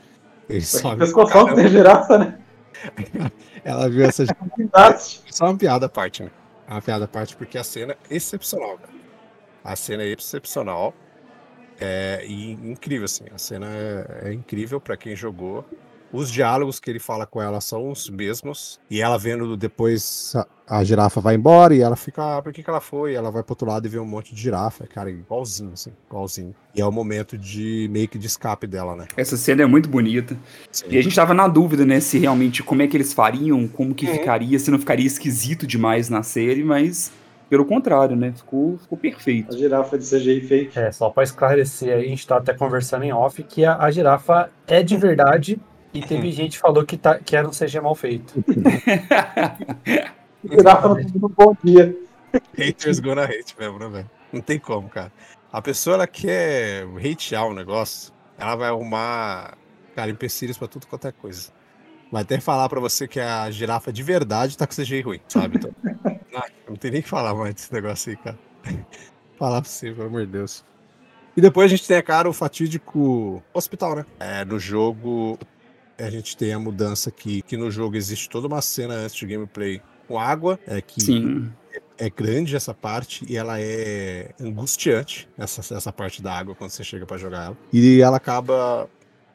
Ele 0.49 0.61
sobe. 0.61 0.99
Pescoção 0.99 1.47
que 1.47 1.55
tem 1.55 1.69
girafa, 1.69 2.19
né? 2.19 2.39
ela 3.65 3.89
viu 3.89 4.05
essa 4.05 4.25
girafa. 4.25 4.99
Só 5.31 5.47
uma 5.47 5.57
piada 5.57 5.87
à 5.87 5.89
parte, 5.89 6.23
né? 6.23 6.31
É 6.67 6.73
uma 6.73 6.83
piada 6.83 7.05
à 7.05 7.09
parte 7.09 7.37
porque 7.37 7.59
a 7.59 7.65
cena 7.65 7.97
é 8.11 8.17
excepcional, 8.17 8.79
cara. 8.79 8.93
A 9.65 9.77
cena 9.77 10.03
é 10.03 10.09
excepcional. 10.09 10.95
É, 11.81 12.25
e 12.27 12.53
incrível, 12.53 13.05
assim. 13.05 13.25
A 13.35 13.39
cena 13.39 13.67
é, 13.67 14.29
é 14.29 14.33
incrível 14.33 14.81
para 14.81 14.97
quem 14.97 15.17
jogou. 15.17 15.65
Os 16.13 16.31
diálogos 16.31 16.79
que 16.79 16.91
ele 16.91 16.99
fala 16.99 17.27
com 17.27 17.41
ela 17.41 17.61
são 17.61 17.91
os 17.91 18.11
mesmos. 18.11 18.79
E 18.91 19.01
ela 19.01 19.19
vendo 19.19 19.57
depois 19.57 20.35
a, 20.37 20.47
a 20.69 20.85
girafa 20.85 21.21
vai 21.21 21.35
embora 21.35 21.75
e 21.75 21.81
ela 21.81 21.97
fica, 21.97 22.37
ah, 22.37 22.43
por 22.43 22.53
que, 22.53 22.63
que 22.63 22.69
ela 22.69 22.81
foi? 22.81 23.13
E 23.13 23.15
ela 23.15 23.31
vai 23.31 23.43
pro 23.43 23.53
outro 23.53 23.67
lado 23.67 23.87
e 23.87 23.89
vê 23.89 23.99
um 23.99 24.05
monte 24.05 24.35
de 24.35 24.41
girafa. 24.41 24.87
Cara, 24.87 25.11
igualzinho, 25.11 25.73
assim, 25.73 25.93
igualzinho. 26.09 26.55
E 26.75 26.81
é 26.81 26.87
o 26.87 26.93
momento 26.93 27.39
de 27.39 27.89
meio 27.91 28.09
que 28.09 28.19
de 28.19 28.27
escape 28.27 28.67
dela, 28.67 28.95
né? 28.95 29.07
Essa 29.17 29.37
cena 29.37 29.63
é 29.63 29.67
muito 29.67 29.89
bonita. 29.89 30.37
Sim. 30.71 30.87
E 30.91 30.99
a 30.99 31.03
gente 31.03 31.17
tava 31.17 31.33
na 31.33 31.49
dúvida, 31.49 31.87
né, 31.87 31.99
se 32.01 32.19
realmente 32.19 32.63
como 32.63 32.83
é 32.83 32.87
que 32.87 32.97
eles 32.97 33.13
fariam, 33.13 33.67
como 33.67 33.95
que 33.95 34.07
uhum. 34.07 34.13
ficaria, 34.13 34.59
se 34.59 34.71
não 34.71 34.79
ficaria 34.79 35.07
esquisito 35.07 35.67
demais 35.67 36.11
na 36.11 36.23
série, 36.23 36.63
mas 36.63 37.11
pelo 37.53 37.67
contrário, 37.67 38.17
né? 38.17 38.33
Ficou, 38.35 38.79
ficou 38.79 38.97
perfeito. 38.97 39.55
A 39.55 39.59
girafa 39.59 39.99
de 39.99 40.05
CGI 40.05 40.41
fake. 40.41 40.79
É, 40.79 40.91
só 40.91 41.11
para 41.11 41.23
esclarecer 41.23 41.95
aí, 41.95 42.07
a 42.07 42.09
gente 42.09 42.27
tá 42.27 42.39
até 42.39 42.55
conversando 42.55 43.05
em 43.05 43.13
off 43.13 43.43
que 43.43 43.63
a, 43.63 43.77
a 43.77 43.91
girafa 43.91 44.51
é 44.67 44.83
de 44.83 44.97
verdade 44.97 45.61
e 45.93 46.03
teve 46.03 46.31
gente 46.33 46.53
que 46.53 46.59
falou 46.59 46.85
que, 46.85 46.97
tá, 46.97 47.19
que 47.19 47.37
era 47.37 47.47
um 47.49 47.53
CG 47.53 47.81
mal 47.81 47.95
feito. 47.95 48.33
Girafa 50.45 50.89
no 51.15 51.29
bom 51.29 51.57
dia. 51.63 51.97
Haters 52.57 52.99
gonna 53.01 53.25
hate 53.25 53.55
mesmo, 53.59 53.79
né, 53.79 53.89
velho? 53.89 54.11
Não 54.33 54.41
tem 54.41 54.59
como, 54.59 54.89
cara. 54.89 55.13
A 55.53 55.61
pessoa 55.61 55.95
ela 55.95 56.07
quer 56.07 56.87
hatear 56.97 57.47
o 57.47 57.55
negócio, 57.55 58.13
ela 58.39 58.57
vai 58.57 58.69
arrumar, 58.69 59.57
cara, 59.95 60.11
empecilhos 60.11 60.57
pra 60.57 60.67
tudo 60.67 60.87
quanto 60.87 61.07
é 61.07 61.13
coisa. 61.13 61.51
Vai 62.11 62.23
até 62.23 62.41
falar 62.41 62.69
pra 62.69 62.81
você 62.81 63.07
que 63.07 63.21
a 63.21 63.51
girafa 63.51 63.93
de 63.93 64.03
verdade 64.03 64.57
tá 64.57 64.67
com 64.67 64.75
CGI 64.75 65.03
ruim, 65.03 65.21
sabe? 65.29 65.57
Então, 65.57 65.71
não, 66.33 66.43
não 66.71 66.77
tem 66.77 66.91
nem 66.91 67.01
o 67.01 67.03
que 67.03 67.09
falar 67.09 67.35
mais 67.35 67.55
desse 67.55 67.73
negócio 67.73 68.11
aí, 68.11 68.17
cara. 68.17 68.39
falar 69.39 69.61
pra 69.61 69.71
você, 69.71 69.93
pelo 69.93 70.07
amor 70.07 70.27
de 70.27 70.33
Deus. 70.33 70.65
E 71.37 71.41
depois 71.41 71.67
a 71.67 71.75
gente 71.75 71.87
tem, 71.87 72.03
cara, 72.03 72.29
o 72.29 72.33
fatídico 72.33 73.43
hospital, 73.55 73.97
né? 73.97 74.07
É, 74.21 74.45
no 74.45 74.59
jogo, 74.59 75.39
a 76.03 76.11
gente 76.11 76.37
tem 76.37 76.53
a 76.53 76.59
mudança 76.59 77.11
aqui, 77.11 77.43
que 77.43 77.57
no 77.57 77.71
jogo 77.71 77.97
existe 77.97 78.29
toda 78.29 78.47
uma 78.47 78.61
cena 78.61 78.95
antes 78.95 79.17
de 79.17 79.27
gameplay 79.27 79.81
com 80.09 80.19
água, 80.19 80.59
é 80.67 80.81
que 80.81 81.01
Sim. 81.01 81.53
É, 81.99 82.11
grande 82.11 82.57
essa 82.57 82.75
parte 82.75 83.25
e 83.29 83.37
ela 83.37 83.61
é 83.61 84.35
angustiante, 84.41 85.29
essa, 85.39 85.75
essa 85.75 85.93
parte 85.93 86.21
da 86.21 86.37
água, 86.37 86.55
quando 86.55 86.71
você 86.71 86.83
chega 86.83 87.07
para 87.07 87.17
jogar 87.17 87.47
ela. 87.47 87.59
E 87.73 88.01
ela 88.01 88.17
acaba 88.17 88.89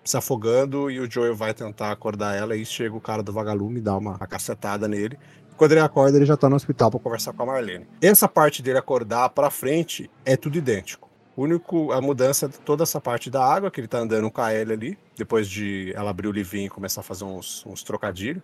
se 0.03 0.17
afogando 0.17 0.89
e 0.91 0.99
o 0.99 1.09
Joel 1.09 1.35
vai 1.35 1.53
tentar 1.53 1.91
acordar 1.91 2.35
ela 2.35 2.55
e 2.55 2.65
chega 2.65 2.95
o 2.95 3.01
cara 3.01 3.21
do 3.21 3.33
vagalume 3.33 3.81
dá 3.81 3.97
uma, 3.97 4.17
uma 4.17 4.27
cacetada 4.27 4.87
nele. 4.87 5.17
Quando 5.55 5.71
ele 5.71 5.81
acorda, 5.81 6.17
ele 6.17 6.25
já 6.25 6.37
tá 6.37 6.47
no 6.47 6.55
hospital 6.55 6.91
para 6.91 6.99
conversar 6.99 7.33
com 7.33 7.43
a 7.43 7.45
Marlene. 7.47 7.87
Essa 7.99 8.27
parte 8.27 8.61
dele 8.61 8.77
acordar 8.77 9.29
para 9.29 9.49
frente 9.49 10.09
é 10.23 10.37
tudo 10.37 10.57
idêntico. 10.57 11.06
O 11.37 11.43
único, 11.43 11.91
a 11.91 12.01
mudança 12.01 12.49
de 12.49 12.57
toda 12.57 12.81
essa 12.81 12.99
parte 12.99 13.29
da 13.29 13.45
água, 13.45 13.69
que 13.69 13.79
ele 13.79 13.87
tá 13.87 13.99
andando 13.99 14.31
com 14.31 14.41
a 14.41 14.51
Ellie 14.51 14.73
ali, 14.73 14.97
depois 15.15 15.47
de 15.47 15.93
ela 15.95 16.09
abrir 16.09 16.27
o 16.27 16.31
livrinho 16.31 16.65
e 16.65 16.69
começar 16.69 17.01
a 17.01 17.03
fazer 17.03 17.25
uns, 17.25 17.63
uns 17.63 17.83
trocadilhos. 17.83 18.41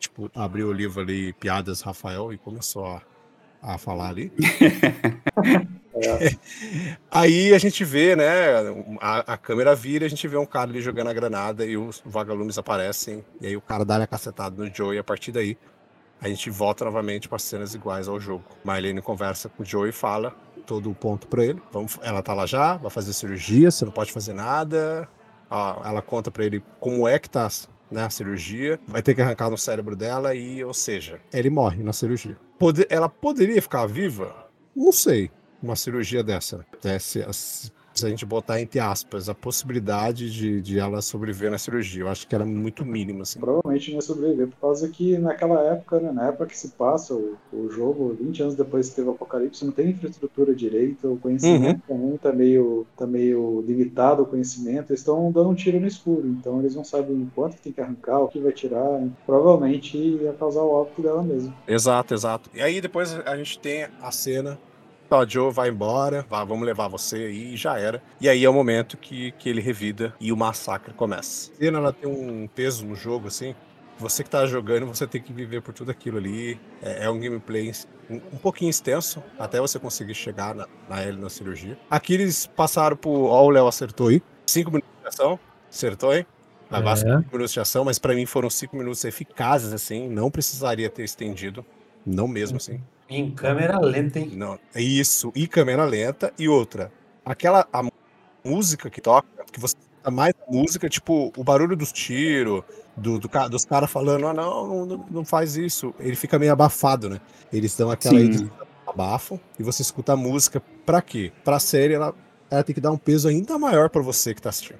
Tipo, 0.00 0.28
abriu 0.34 0.66
o 0.66 0.72
livro 0.72 1.00
ali, 1.00 1.32
Piadas 1.34 1.80
Rafael, 1.80 2.32
e 2.32 2.36
começou 2.36 2.86
a, 2.86 3.02
a 3.62 3.78
falar 3.78 4.08
ali. 4.08 4.32
é. 5.94 6.36
Aí 7.08 7.54
a 7.54 7.58
gente 7.58 7.84
vê, 7.84 8.16
né? 8.16 8.26
A, 9.00 9.34
a, 9.34 9.36
câmera 9.38 9.72
vira, 9.72 10.04
a 10.04 10.08
gente 10.08 10.26
vê 10.26 10.36
um 10.36 10.44
cara 10.44 10.68
ali 10.68 10.82
jogando 10.82 11.10
a 11.10 11.12
granada 11.12 11.64
e 11.64 11.76
os 11.76 12.02
vagalumes 12.04 12.58
aparecem. 12.58 13.24
E 13.40 13.46
aí 13.46 13.56
o 13.56 13.60
cara 13.60 13.84
dá 13.84 14.02
a 14.02 14.06
cacetada 14.08 14.60
no 14.60 14.74
Joe 14.74 14.96
e 14.96 14.98
a 14.98 15.04
partir 15.04 15.30
daí 15.30 15.56
a 16.20 16.28
gente 16.28 16.50
volta 16.50 16.84
novamente 16.84 17.28
para 17.28 17.38
cenas 17.38 17.74
iguais 17.74 18.08
ao 18.08 18.18
jogo. 18.18 18.44
Marlene 18.64 19.00
conversa 19.00 19.48
com 19.48 19.62
o 19.62 19.66
Joe 19.66 19.88
e 19.88 19.92
fala: 19.92 20.34
todo 20.64 20.90
o 20.90 20.94
ponto 20.94 21.26
para 21.26 21.44
ele. 21.44 21.62
Vamos, 21.72 21.98
ela 22.02 22.22
tá 22.22 22.34
lá 22.34 22.46
já, 22.46 22.76
vai 22.76 22.90
fazer 22.90 23.12
cirurgia, 23.12 23.70
você 23.70 23.84
não 23.84 23.92
pode 23.92 24.12
fazer 24.12 24.32
nada. 24.32 25.08
ela 25.84 26.02
conta 26.02 26.30
para 26.30 26.44
ele 26.44 26.62
como 26.80 27.06
é 27.06 27.18
que 27.18 27.28
tá 27.28 27.48
né, 27.90 28.04
a 28.04 28.10
cirurgia, 28.10 28.80
vai 28.86 29.02
ter 29.02 29.14
que 29.14 29.22
arrancar 29.22 29.50
no 29.50 29.58
cérebro 29.58 29.94
dela 29.94 30.34
e, 30.34 30.64
ou 30.64 30.74
seja, 30.74 31.20
ele 31.32 31.48
morre 31.50 31.82
na 31.82 31.92
cirurgia. 31.92 32.36
ela 32.88 33.08
poderia 33.08 33.60
ficar 33.62 33.86
viva? 33.86 34.34
Não 34.74 34.90
sei. 34.90 35.30
Uma 35.62 35.76
cirurgia 35.76 36.22
dessa. 36.22 36.66
Até 36.72 36.98
se, 36.98 37.24
se 37.32 37.72
a 38.02 38.08
gente 38.08 38.24
botar 38.24 38.60
entre 38.60 38.80
aspas, 38.80 39.28
a 39.28 39.34
possibilidade 39.34 40.30
de, 40.30 40.60
de 40.60 40.78
ela 40.78 41.02
sobreviver 41.02 41.50
na 41.50 41.58
cirurgia. 41.58 42.02
Eu 42.02 42.08
acho 42.08 42.26
que 42.26 42.34
era 42.34 42.44
muito 42.44 42.84
mínima, 42.84 43.22
assim. 43.22 43.38
Provavelmente 43.38 43.90
não 43.90 43.96
ia 43.96 44.02
sobreviver, 44.02 44.48
por 44.48 44.56
causa 44.60 44.88
que 44.88 45.18
naquela 45.18 45.60
época, 45.60 46.00
né, 46.00 46.12
na 46.12 46.28
época 46.28 46.46
que 46.46 46.56
se 46.56 46.68
passa 46.68 47.14
o, 47.14 47.36
o 47.52 47.70
jogo, 47.70 48.16
20 48.18 48.42
anos 48.42 48.54
depois 48.54 48.88
que 48.88 48.96
teve 48.96 49.08
o 49.08 49.12
apocalipse, 49.12 49.64
não 49.64 49.72
tem 49.72 49.90
infraestrutura 49.90 50.54
direita, 50.54 51.06
o 51.08 51.18
conhecimento 51.18 51.82
também 51.86 52.16
tá 52.16 52.32
meio, 52.32 52.86
tá 52.96 53.06
meio 53.06 53.62
limitado 53.66 54.22
o 54.22 54.26
conhecimento, 54.26 54.90
eles 54.90 55.00
estão 55.00 55.30
dando 55.30 55.50
um 55.50 55.54
tiro 55.54 55.78
no 55.78 55.86
escuro, 55.86 56.26
então 56.26 56.60
eles 56.60 56.74
não 56.74 56.84
sabem 56.84 57.30
quanto 57.34 57.56
que 57.56 57.62
tem 57.62 57.72
que 57.72 57.80
arrancar, 57.80 58.20
o 58.20 58.28
que 58.28 58.40
vai 58.40 58.52
tirar, 58.52 59.02
provavelmente 59.26 59.96
ia 59.96 60.32
causar 60.32 60.62
o 60.62 60.70
óbito 60.70 61.02
dela 61.02 61.22
mesmo. 61.22 61.54
Exato, 61.66 62.14
exato. 62.14 62.50
E 62.54 62.62
aí 62.62 62.80
depois 62.80 63.14
a 63.26 63.36
gente 63.36 63.58
tem 63.58 63.86
a 64.00 64.10
cena 64.10 64.58
Ó, 65.10 65.26
Joe 65.26 65.52
vai 65.52 65.68
embora, 65.68 66.26
vá, 66.28 66.42
vamos 66.44 66.66
levar 66.66 66.88
você 66.88 67.16
aí, 67.16 67.54
e 67.54 67.56
já 67.56 67.78
era. 67.78 68.02
E 68.20 68.28
aí 68.28 68.44
é 68.44 68.48
o 68.48 68.52
momento 68.52 68.96
que, 68.96 69.32
que 69.32 69.48
ele 69.48 69.60
revida 69.60 70.14
e 70.20 70.32
o 70.32 70.36
massacre 70.36 70.92
começa. 70.94 71.52
A 71.52 71.56
cena 71.56 71.78
ela 71.78 71.92
tem 71.92 72.08
um 72.08 72.48
peso 72.48 72.84
no 72.84 72.94
jogo, 72.94 73.28
assim. 73.28 73.54
Você 73.96 74.24
que 74.24 74.30
tá 74.30 74.44
jogando, 74.44 74.86
você 74.86 75.06
tem 75.06 75.22
que 75.22 75.32
viver 75.32 75.62
por 75.62 75.72
tudo 75.72 75.90
aquilo 75.90 76.18
ali. 76.18 76.58
É, 76.82 77.04
é 77.04 77.10
um 77.10 77.18
gameplay 77.20 77.70
um, 78.10 78.16
um 78.16 78.36
pouquinho 78.38 78.70
extenso, 78.70 79.22
até 79.38 79.60
você 79.60 79.78
conseguir 79.78 80.14
chegar 80.14 80.54
na, 80.54 80.66
na 80.88 81.00
L 81.02 81.16
na 81.18 81.30
cirurgia. 81.30 81.78
Aqui 81.88 82.14
eles 82.14 82.46
passaram 82.46 82.96
por. 82.96 83.30
Ó, 83.30 83.44
o 83.44 83.50
Léo 83.50 83.68
acertou 83.68 84.08
aí. 84.08 84.20
Cinco 84.46 84.70
minutos 84.70 84.90
de 85.00 85.08
ação. 85.08 85.38
Acertou, 85.70 86.12
hein? 86.12 86.26
Vai 86.68 86.92
É. 86.92 86.96
cinco 86.96 87.30
minutos 87.32 87.52
de 87.52 87.60
ação, 87.60 87.84
mas 87.84 87.98
pra 87.98 88.14
mim 88.14 88.26
foram 88.26 88.50
cinco 88.50 88.76
minutos 88.76 89.04
eficazes, 89.04 89.72
assim. 89.72 90.08
Não 90.08 90.30
precisaria 90.30 90.90
ter 90.90 91.04
estendido. 91.04 91.64
Não 92.04 92.26
mesmo, 92.26 92.56
assim. 92.56 92.82
Em 93.08 93.30
câmera 93.30 93.78
lenta, 93.78 94.18
hein? 94.18 94.32
Não, 94.34 94.58
é 94.74 94.80
isso. 94.80 95.32
E 95.34 95.46
câmera 95.46 95.84
lenta. 95.84 96.32
E 96.38 96.48
outra, 96.48 96.90
aquela 97.24 97.66
a 97.72 97.82
música 98.44 98.88
que 98.90 99.00
toca, 99.00 99.28
que 99.52 99.60
você 99.60 99.76
escuta 99.78 100.10
mais 100.10 100.34
a 100.46 100.52
música, 100.52 100.88
tipo, 100.88 101.32
o 101.36 101.44
barulho 101.44 101.76
dos 101.76 101.92
tiros, 101.92 102.62
do, 102.96 103.18
do 103.18 103.28
dos 103.48 103.64
caras 103.64 103.90
falando, 103.90 104.26
ah, 104.26 104.34
não, 104.34 104.86
não, 104.86 105.06
não 105.10 105.24
faz 105.24 105.56
isso. 105.56 105.94
Ele 105.98 106.16
fica 106.16 106.38
meio 106.38 106.52
abafado, 106.52 107.08
né? 107.08 107.20
Eles 107.52 107.76
dão 107.76 107.90
aquela 107.90 108.20
edição, 108.20 108.50
abafam 108.86 109.40
e 109.58 109.62
você 109.62 109.82
escuta 109.82 110.12
a 110.12 110.16
música 110.16 110.62
pra 110.84 111.02
quê? 111.02 111.32
Pra 111.44 111.58
série, 111.58 111.94
ela, 111.94 112.14
ela 112.50 112.62
tem 112.62 112.74
que 112.74 112.80
dar 112.80 112.90
um 112.90 112.98
peso 112.98 113.28
ainda 113.28 113.58
maior 113.58 113.90
pra 113.90 114.02
você 114.02 114.34
que 114.34 114.42
tá 114.42 114.50
assistindo. 114.50 114.78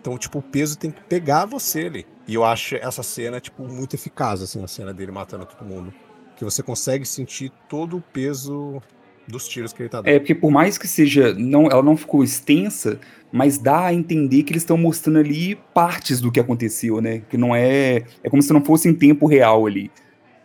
Então, 0.00 0.18
tipo, 0.18 0.38
o 0.38 0.42
peso 0.42 0.76
tem 0.76 0.90
que 0.90 1.00
pegar 1.02 1.46
você 1.46 1.86
ali. 1.86 2.06
E 2.28 2.34
eu 2.34 2.44
acho 2.44 2.76
essa 2.76 3.02
cena, 3.02 3.40
tipo, 3.40 3.62
muito 3.62 3.94
eficaz, 3.94 4.42
assim, 4.42 4.62
a 4.62 4.68
cena 4.68 4.92
dele 4.92 5.10
matando 5.10 5.46
todo 5.46 5.66
mundo. 5.66 5.92
Que 6.36 6.44
você 6.44 6.62
consegue 6.62 7.06
sentir 7.06 7.52
todo 7.68 7.98
o 7.98 8.00
peso 8.00 8.80
dos 9.26 9.48
tiros 9.48 9.72
que 9.72 9.82
ele 9.82 9.88
tá 9.88 9.98
dando. 9.98 10.08
É, 10.08 10.18
porque 10.18 10.34
por 10.34 10.50
mais 10.50 10.76
que 10.78 10.86
seja. 10.86 11.34
Não, 11.34 11.66
ela 11.66 11.82
não 11.82 11.96
ficou 11.96 12.22
extensa, 12.22 12.98
mas 13.32 13.58
dá 13.58 13.86
a 13.86 13.94
entender 13.94 14.42
que 14.42 14.52
eles 14.52 14.62
estão 14.62 14.76
mostrando 14.76 15.18
ali 15.18 15.56
partes 15.72 16.20
do 16.20 16.30
que 16.30 16.40
aconteceu, 16.40 17.00
né? 17.00 17.22
Que 17.28 17.36
não 17.36 17.54
é. 17.54 18.04
É 18.22 18.30
como 18.30 18.42
se 18.42 18.52
não 18.52 18.64
fosse 18.64 18.88
em 18.88 18.94
tempo 18.94 19.26
real 19.26 19.66
ali. 19.66 19.90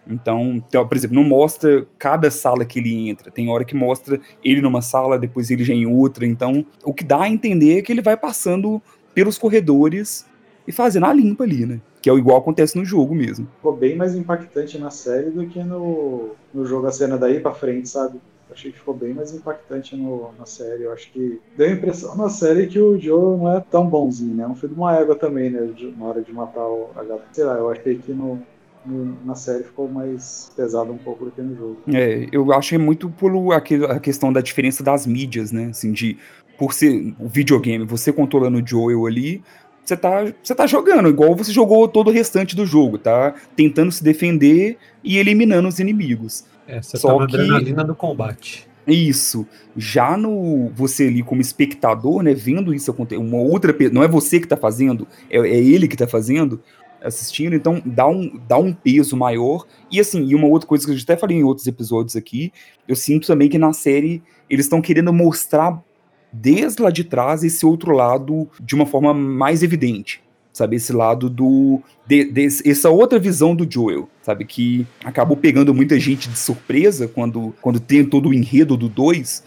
Então, 0.07 0.55
então, 0.55 0.87
por 0.87 0.97
exemplo, 0.97 1.15
não 1.15 1.23
mostra 1.23 1.85
cada 1.99 2.31
sala 2.31 2.65
que 2.65 2.79
ele 2.79 3.09
entra. 3.09 3.29
Tem 3.29 3.47
hora 3.49 3.63
que 3.63 3.75
mostra 3.75 4.19
ele 4.43 4.59
numa 4.59 4.81
sala, 4.81 5.19
depois 5.19 5.51
ele 5.51 5.63
já 5.63 5.73
em 5.73 5.85
outra. 5.85 6.25
Então, 6.25 6.65
o 6.83 6.93
que 6.93 7.03
dá 7.03 7.23
a 7.23 7.29
entender 7.29 7.77
é 7.77 7.81
que 7.81 7.91
ele 7.91 8.01
vai 8.01 8.17
passando 8.17 8.81
pelos 9.13 9.37
corredores 9.37 10.25
e 10.69 10.71
fazendo 10.71 11.05
a 11.07 11.13
limpa 11.13 11.43
ali, 11.43 11.65
né? 11.65 11.81
Que 12.01 12.09
é 12.09 12.13
o 12.13 12.17
igual 12.17 12.37
acontece 12.37 12.77
no 12.77 12.85
jogo 12.85 13.13
mesmo. 13.15 13.47
Ficou 13.57 13.75
bem 13.75 13.95
mais 13.97 14.15
impactante 14.15 14.77
na 14.77 14.89
série 14.91 15.31
do 15.31 15.45
que 15.47 15.61
no, 15.63 16.29
no 16.53 16.65
jogo 16.65 16.87
a 16.87 16.91
cena 16.91 17.17
daí 17.17 17.39
pra 17.39 17.53
frente, 17.53 17.89
sabe? 17.89 18.19
Achei 18.51 18.71
que 18.71 18.79
ficou 18.79 18.93
bem 18.93 19.13
mais 19.13 19.33
impactante 19.33 19.95
no, 19.95 20.29
na 20.37 20.45
série. 20.45 20.83
Eu 20.83 20.93
acho 20.93 21.11
que 21.11 21.39
deu 21.57 21.67
a 21.67 21.71
impressão 21.71 22.15
na 22.15 22.29
série 22.29 22.67
que 22.67 22.79
o 22.79 22.97
Joe 22.99 23.37
não 23.37 23.51
é 23.51 23.59
tão 23.59 23.87
bonzinho, 23.87 24.33
né? 24.35 24.43
É 24.43 24.47
um 24.47 24.55
filho 24.55 24.73
de 24.73 24.79
uma 24.79 24.95
égua 24.95 25.15
também, 25.15 25.49
né? 25.49 25.67
Na 25.97 26.05
hora 26.05 26.21
de 26.21 26.31
matar 26.31 26.65
o 26.67 26.89
a 26.95 27.03
galera. 27.03 27.25
Sei 27.31 27.43
lá, 27.43 27.55
eu 27.55 27.69
achei 27.69 27.95
que 27.97 28.11
no, 28.11 28.39
no- 28.85 29.17
na 29.25 29.35
série 29.35 29.63
ficou 29.63 29.87
mais 29.87 30.51
pesado 30.55 30.91
um 30.91 30.97
pouco 30.97 31.25
do 31.25 31.31
que 31.31 31.41
no 31.41 31.55
jogo. 31.55 31.77
É, 31.93 32.27
eu 32.31 32.51
acho 32.53 32.69
que 32.69 32.75
é 32.75 32.79
muito 32.79 33.09
por 33.09 33.53
aquele- 33.53 33.85
a 33.85 33.99
questão 33.99 34.31
da 34.33 34.41
diferença 34.41 34.83
das 34.83 35.05
mídias, 35.05 35.51
né? 35.51 35.67
Assim, 35.71 35.91
de 35.91 36.17
por 36.57 36.73
ser 36.73 37.13
o 37.19 37.27
videogame, 37.27 37.85
você 37.85 38.11
controlando 38.11 38.57
o 38.61 38.67
Joel 38.67 39.05
ali, 39.05 39.41
você 39.89 39.97
tá, 39.97 40.33
você 40.41 40.55
tá 40.55 40.67
jogando, 40.67 41.09
igual 41.09 41.35
você 41.35 41.51
jogou 41.51 41.87
todo 41.87 42.07
o 42.09 42.11
restante 42.11 42.55
do 42.55 42.65
jogo, 42.65 42.97
tá? 42.97 43.33
Tentando 43.55 43.91
se 43.91 44.03
defender 44.03 44.77
e 45.03 45.17
eliminando 45.17 45.67
os 45.67 45.79
inimigos. 45.79 46.45
É, 46.67 46.81
você 46.81 46.97
Só 46.97 47.13
tá 47.15 47.19
na 47.21 47.27
que- 47.27 47.35
adrenalina 47.35 47.83
do 47.83 47.95
combate. 47.95 48.67
Isso. 48.87 49.45
Já 49.75 50.15
no 50.15 50.71
você 50.75 51.07
ali 51.07 51.21
como 51.23 51.41
espectador, 51.41 52.23
né, 52.23 52.33
vendo 52.33 52.73
isso 52.73 52.89
acontecer, 52.89 53.19
uma 53.19 53.37
outra, 53.37 53.75
não 53.91 54.03
é 54.03 54.07
você 54.07 54.39
que 54.39 54.47
tá 54.47 54.57
fazendo, 54.57 55.07
é, 55.29 55.37
é 55.37 55.57
ele 55.57 55.87
que 55.87 55.97
tá 55.97 56.07
fazendo, 56.07 56.61
assistindo, 57.03 57.55
então 57.55 57.81
dá 57.85 58.07
um, 58.07 58.39
dá 58.47 58.57
um 58.57 58.73
peso 58.73 59.15
maior. 59.15 59.65
E 59.91 59.99
assim, 59.99 60.23
e 60.25 60.35
uma 60.35 60.47
outra 60.47 60.67
coisa 60.67 60.85
que 60.85 60.91
eu 60.91 60.97
já 60.97 61.03
até 61.03 61.17
falei 61.17 61.37
em 61.37 61.43
outros 61.43 61.67
episódios 61.67 62.15
aqui, 62.15 62.51
eu 62.87 62.95
sinto 62.95 63.27
também 63.27 63.49
que 63.49 63.57
na 63.57 63.73
série 63.73 64.21
eles 64.49 64.65
estão 64.65 64.81
querendo 64.81 65.11
mostrar 65.13 65.81
desde 66.31 66.81
lá 66.81 66.89
de 66.89 67.03
trás 67.03 67.43
esse 67.43 67.65
outro 67.65 67.91
lado 67.91 68.47
de 68.59 68.75
uma 68.75 68.85
forma 68.85 69.13
mais 69.13 69.63
evidente. 69.63 70.21
Sabe, 70.51 70.75
esse 70.75 70.91
lado 70.91 71.29
do. 71.29 71.79
de- 72.07 72.25
desse- 72.25 72.67
essa 72.69 72.89
outra 72.89 73.17
visão 73.19 73.55
do 73.55 73.71
Joel, 73.71 74.09
sabe? 74.21 74.43
Que 74.45 74.85
acabou 75.05 75.37
pegando 75.37 75.73
muita 75.73 75.97
gente 75.99 76.27
de 76.27 76.37
surpresa 76.37 77.07
quando, 77.07 77.55
quando 77.61 77.79
tem 77.79 78.03
todo 78.03 78.29
o 78.29 78.33
enredo 78.33 78.75
do 78.75 78.89
2. 78.89 79.43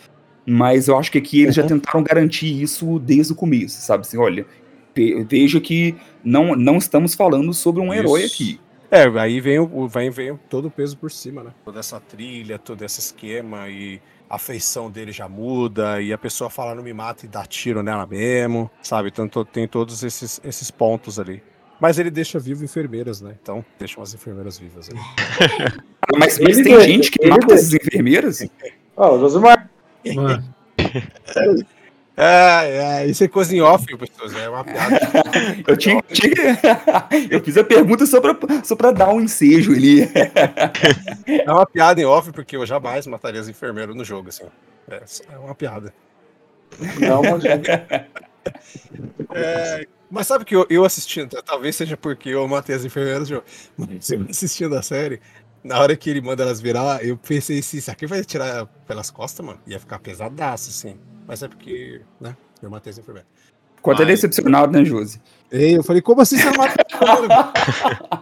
Mas 0.47 0.89
eu 0.89 0.97
acho 0.99 1.11
que 1.13 1.19
aqui 1.19 1.43
eles 1.43 1.55
já 1.55 1.65
tentaram 1.65 2.03
garantir 2.03 2.63
isso 2.63 2.99
desde 2.99 3.33
o 3.33 3.37
começo, 3.37 3.81
sabe? 3.83 4.03
Assim, 4.03 4.17
olha, 4.17 4.47
ve- 4.95 5.25
veja 5.29 5.61
que 5.61 5.95
não, 6.25 6.55
não 6.57 6.79
estamos 6.79 7.15
falando 7.15 7.53
sobre 7.53 7.83
um 7.83 7.93
herói 7.93 8.23
Isso. 8.25 8.35
aqui. 8.35 8.61
É, 8.91 9.05
aí 9.21 9.41
vem, 9.41 9.59
o, 9.59 9.89
vem, 9.89 10.11
vem 10.11 10.39
todo 10.51 10.67
o 10.67 10.71
peso 10.71 10.97
por 10.97 11.11
cima, 11.11 11.43
né? 11.43 11.51
Toda 11.65 11.81
essa 11.81 11.99
trilha, 12.01 12.59
todo 12.59 12.83
esse 12.85 13.01
esquema 13.01 13.69
e 13.69 14.01
a 14.33 14.39
feição 14.39 14.91
dele 14.91 15.13
já 15.13 15.29
muda 15.29 16.01
e 16.01 16.11
a 16.11 16.17
pessoa 16.17 16.49
fala 16.49 16.75
não 16.75 16.83
me 16.83 16.95
mata 16.95 17.27
e 17.27 17.29
dá 17.29 17.45
tiro 17.45 17.83
nela 17.83 18.07
mesmo, 18.07 18.71
sabe? 18.81 19.11
Então 19.11 19.29
tem 19.45 19.69
todos 19.69 20.03
esses, 20.03 20.41
esses 20.43 20.71
pontos 20.71 21.21
ali. 21.21 21.43
Mas 21.79 21.99
ele 21.99 22.11
deixa 22.11 22.39
vivo 22.39 22.65
enfermeiras, 22.65 23.21
né? 23.21 23.35
Então 23.43 23.63
deixa 23.79 24.01
umas 24.01 24.15
enfermeiras 24.15 24.59
vivas 24.59 24.89
ali. 24.89 24.99
Ah, 26.05 26.19
Mas, 26.19 26.39
mas 26.41 26.57
tem 26.57 26.65
deixa, 26.65 26.81
gente 26.83 27.11
que 27.11 27.27
mata 27.29 27.47
deixa. 27.47 27.63
essas 27.63 27.75
enfermeiras? 27.75 28.45
Ó, 28.97 29.15
o 29.17 29.21
Josimar. 29.21 29.71
Mano, 30.15 30.55
É, 32.15 33.03
é, 33.05 33.07
isso 33.07 33.25
é 33.25 33.29
coisa 33.29 33.57
em 33.57 33.61
off, 33.63 33.87
pessoas, 33.97 34.35
é 34.37 34.49
uma 34.49 34.63
piada. 34.63 35.01
Eu 35.67 35.77
tinha, 35.77 36.03
tinha- 36.13 36.35
eu 37.31 37.43
fiz 37.43 37.57
a 37.57 37.65
pergunta 37.65 38.05
só 38.05 38.21
pra, 38.21 38.37
só 38.63 38.77
pra 38.77 38.91
dar 38.91 39.09
um 39.15 39.21
ensejo 39.21 39.73
ali. 39.73 40.03
É 41.27 41.51
uma 41.51 41.65
piada 41.67 42.01
em 42.01 42.05
off, 42.05 42.31
porque 42.33 42.57
eu 42.57 42.67
jamais 42.67 43.07
mataria 43.07 43.41
as 43.41 43.49
enfermeiras 43.49 43.95
no 43.97 44.05
jogo, 44.05 44.29
assim. 44.29 44.45
É, 44.91 45.03
é 45.33 45.39
uma 45.39 45.55
piada. 45.55 45.93
Não, 47.01 47.23
mas 47.23 47.45
É, 49.35 49.87
mas 50.11 50.27
sabe 50.27 50.45
que 50.45 50.55
eu, 50.55 50.67
eu 50.69 50.85
assistindo, 50.85 51.41
talvez 51.43 51.75
seja 51.77 51.97
porque 51.97 52.29
eu 52.31 52.47
matei 52.47 52.75
as 52.75 52.85
enfermeiras, 52.85 53.31
mas 53.77 54.11
eu 54.11 54.27
assistindo 54.29 54.75
a 54.77 54.83
série, 54.83 55.21
na 55.63 55.79
hora 55.81 55.97
que 55.97 56.11
ele 56.11 56.21
manda 56.21 56.43
elas 56.43 56.61
virar, 56.61 57.05
eu 57.05 57.17
pensei 57.17 57.59
assim, 57.61 57.79
isso 57.79 57.91
aqui 57.91 58.07
vai 58.07 58.23
tirar 58.25 58.67
pelas 58.87 59.11
costas, 59.11 59.45
mano? 59.45 59.61
Ia 59.67 59.79
ficar 59.79 59.99
pesadaço, 59.99 60.71
assim. 60.71 60.97
Mas 61.27 61.43
é 61.43 61.49
porque, 61.49 62.01
né, 62.21 62.37
eu 62.63 62.69
matei 62.71 62.91
as 62.91 62.99
enfermeiras. 62.99 63.31
Ficou 63.77 63.95
até 63.95 64.05
Mas- 64.05 64.15
decepcionado, 64.21 64.73
né, 64.73 64.85
Josi? 64.85 65.21
Ei, 65.51 65.77
eu 65.77 65.83
falei, 65.83 66.01
como 66.03 66.21
assim 66.21 66.37
você 66.39 66.51
mata 66.57 66.75
as 66.85 66.95
enfermeiras? 66.95 67.47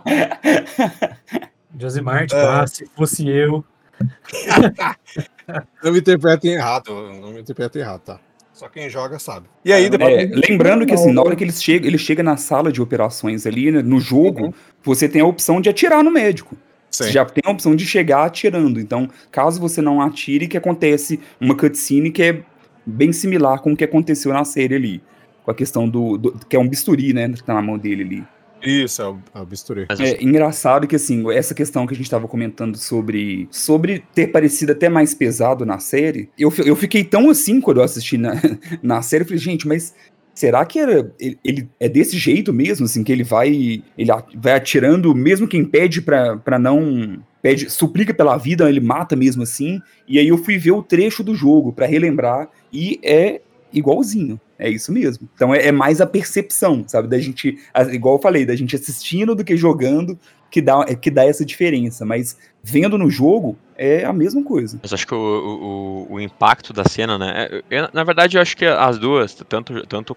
Josimar, 1.79 2.26
tipo, 2.26 2.40
É. 2.40 2.44
ah, 2.46 2.66
se 2.66 2.87
fosse 2.96 3.29
eu. 3.29 3.64
Não 5.83 5.92
me 5.92 5.98
interpretem 5.98 6.53
errado, 6.53 6.90
não 7.20 7.33
me 7.33 7.40
interpretem 7.40 7.83
errado, 7.83 8.00
tá? 8.03 8.20
Só 8.53 8.68
quem 8.68 8.88
joga 8.88 9.18
sabe. 9.18 9.46
E 9.64 9.72
aí, 9.72 9.90
depois... 9.90 10.11
É, 10.12 10.24
lembrando 10.48 10.87
que 10.87 10.94
assim, 10.94 11.12
na 11.12 11.20
hora 11.22 11.35
que 11.35 11.42
ele 11.42 11.53
chega, 11.53 11.87
ele 11.87 11.98
chega 11.98 12.22
na 12.22 12.37
sala 12.37 12.70
de 12.70 12.81
operações 12.81 13.46
ali, 13.46 13.70
né, 13.70 13.83
no 13.83 13.98
jogo, 14.00 14.46
Uhum. 14.46 14.53
você 14.83 15.09
tem 15.09 15.20
a 15.22 15.26
opção 15.26 15.61
de 15.61 15.68
atirar 15.68 16.05
no 16.05 16.11
médico. 16.11 16.57
Sim. 16.90 17.05
Você 17.05 17.12
já 17.12 17.24
tem 17.24 17.42
a 17.44 17.50
opção 17.50 17.74
de 17.76 17.87
chegar 17.87 18.24
atirando. 18.24 18.81
Então, 18.81 19.09
caso 19.31 19.61
você 19.61 19.81
não 19.81 20.00
atire, 20.00 20.48
que 20.48 20.57
acontece 20.57 21.20
uma 21.40 21.55
cutscene 21.57 22.11
que 22.11 22.22
é 22.22 22.42
bem 22.85 23.12
similar 23.12 23.61
com 23.61 23.72
o 23.72 23.76
que 23.76 23.85
aconteceu 23.85 24.33
na 24.33 24.44
série 24.44 24.74
ali. 24.74 25.03
Com 25.44 25.50
a 25.50 25.55
questão 25.55 25.88
do, 25.88 26.18
do- 26.18 26.33
que 26.48 26.57
é 26.57 26.59
um 26.59 26.68
bisturi, 26.68 27.12
né, 27.12 27.29
que 27.29 27.42
tá 27.44 27.55
na 27.55 27.62
mão 27.62 27.79
dele 27.79 28.03
ali. 28.03 28.24
Isso, 28.62 29.00
é 29.00 29.09
o, 29.09 29.18
é 29.35 29.40
o 29.40 29.46
bisturi. 29.46 29.87
É 29.88 30.22
engraçado 30.22 30.87
que, 30.87 30.94
assim, 30.94 31.31
essa 31.33 31.55
questão 31.55 31.87
que 31.87 31.94
a 31.94 31.96
gente 31.96 32.05
estava 32.05 32.29
comentando 32.29 32.76
sobre, 32.76 33.48
sobre 33.50 34.05
ter 34.14 34.26
parecido 34.26 34.72
até 34.72 34.88
mais 34.88 35.14
pesado 35.14 35.64
na 35.64 35.79
série, 35.79 36.29
eu, 36.38 36.53
eu 36.64 36.76
fiquei 36.76 37.03
tão 37.03 37.31
assim 37.31 37.59
quando 37.61 37.79
eu 37.79 37.85
assisti 37.85 38.18
na, 38.18 38.35
na 38.83 39.00
série, 39.00 39.22
eu 39.22 39.26
falei, 39.26 39.38
gente, 39.40 39.66
mas 39.66 39.94
será 40.40 40.64
que 40.64 40.79
era, 40.79 41.12
ele, 41.20 41.38
ele 41.44 41.68
é 41.79 41.87
desse 41.87 42.16
jeito 42.16 42.50
mesmo, 42.50 42.87
assim, 42.87 43.05
que 43.05 43.12
ele 43.12 43.22
vai, 43.22 43.83
ele 43.98 44.11
vai 44.37 44.55
atirando, 44.55 45.14
mesmo 45.14 45.46
quem 45.46 45.62
pede 45.62 46.00
pra 46.00 46.59
não, 46.59 47.18
pede, 47.42 47.68
suplica 47.68 48.14
pela 48.14 48.38
vida, 48.38 48.66
ele 48.66 48.81
mata 48.81 49.14
mesmo 49.14 49.42
assim, 49.42 49.83
e 50.09 50.18
aí 50.18 50.29
eu 50.29 50.38
fui 50.38 50.57
ver 50.57 50.70
o 50.72 50.83
trecho 50.83 51.22
do 51.22 51.35
jogo 51.35 51.74
pra 51.74 51.85
relembrar, 51.85 52.48
e 52.72 52.98
é 53.03 53.42
igualzinho. 53.70 54.40
É 54.59 54.68
isso 54.68 54.90
mesmo. 54.92 55.29
Então 55.35 55.55
é, 55.55 55.66
é 55.68 55.72
mais 55.72 56.00
a 56.00 56.07
percepção, 56.07 56.85
sabe? 56.87 57.09
Da 57.09 57.18
gente, 57.18 57.59
igual 57.92 58.16
eu 58.16 58.22
falei, 58.22 58.44
da 58.46 58.57
gente 58.57 58.74
assistindo 58.76 59.35
do 59.35 59.44
que 59.44 59.57
jogando 59.57 60.18
que 60.50 60.61
dá, 60.61 60.85
é, 60.88 60.94
que 60.94 61.11
dá 61.11 61.24
essa 61.24 61.44
diferença. 61.46 62.05
Mas 62.05 62.37
vendo 62.62 62.98
no 62.98 63.09
jogo 63.09 63.57
é 63.76 64.05
a 64.05 64.12
mesma 64.12 64.42
coisa. 64.42 64.79
Mas 64.83 64.92
acho 64.92 65.07
que 65.07 65.14
o, 65.14 66.07
o, 66.09 66.14
o- 66.14 66.20
impacto 66.20 66.72
da 66.74 66.85
cena, 66.85 67.16
né? 67.16 67.48
é- 67.50 67.62
eu- 67.70 67.88
na 67.94 68.05
verdade, 68.05 68.37
eu 68.37 68.42
acho 68.42 68.55
que 68.55 68.66
as 68.66 68.98
duas, 68.98 69.35
tanto, 69.48 69.87
tanto 69.87 70.14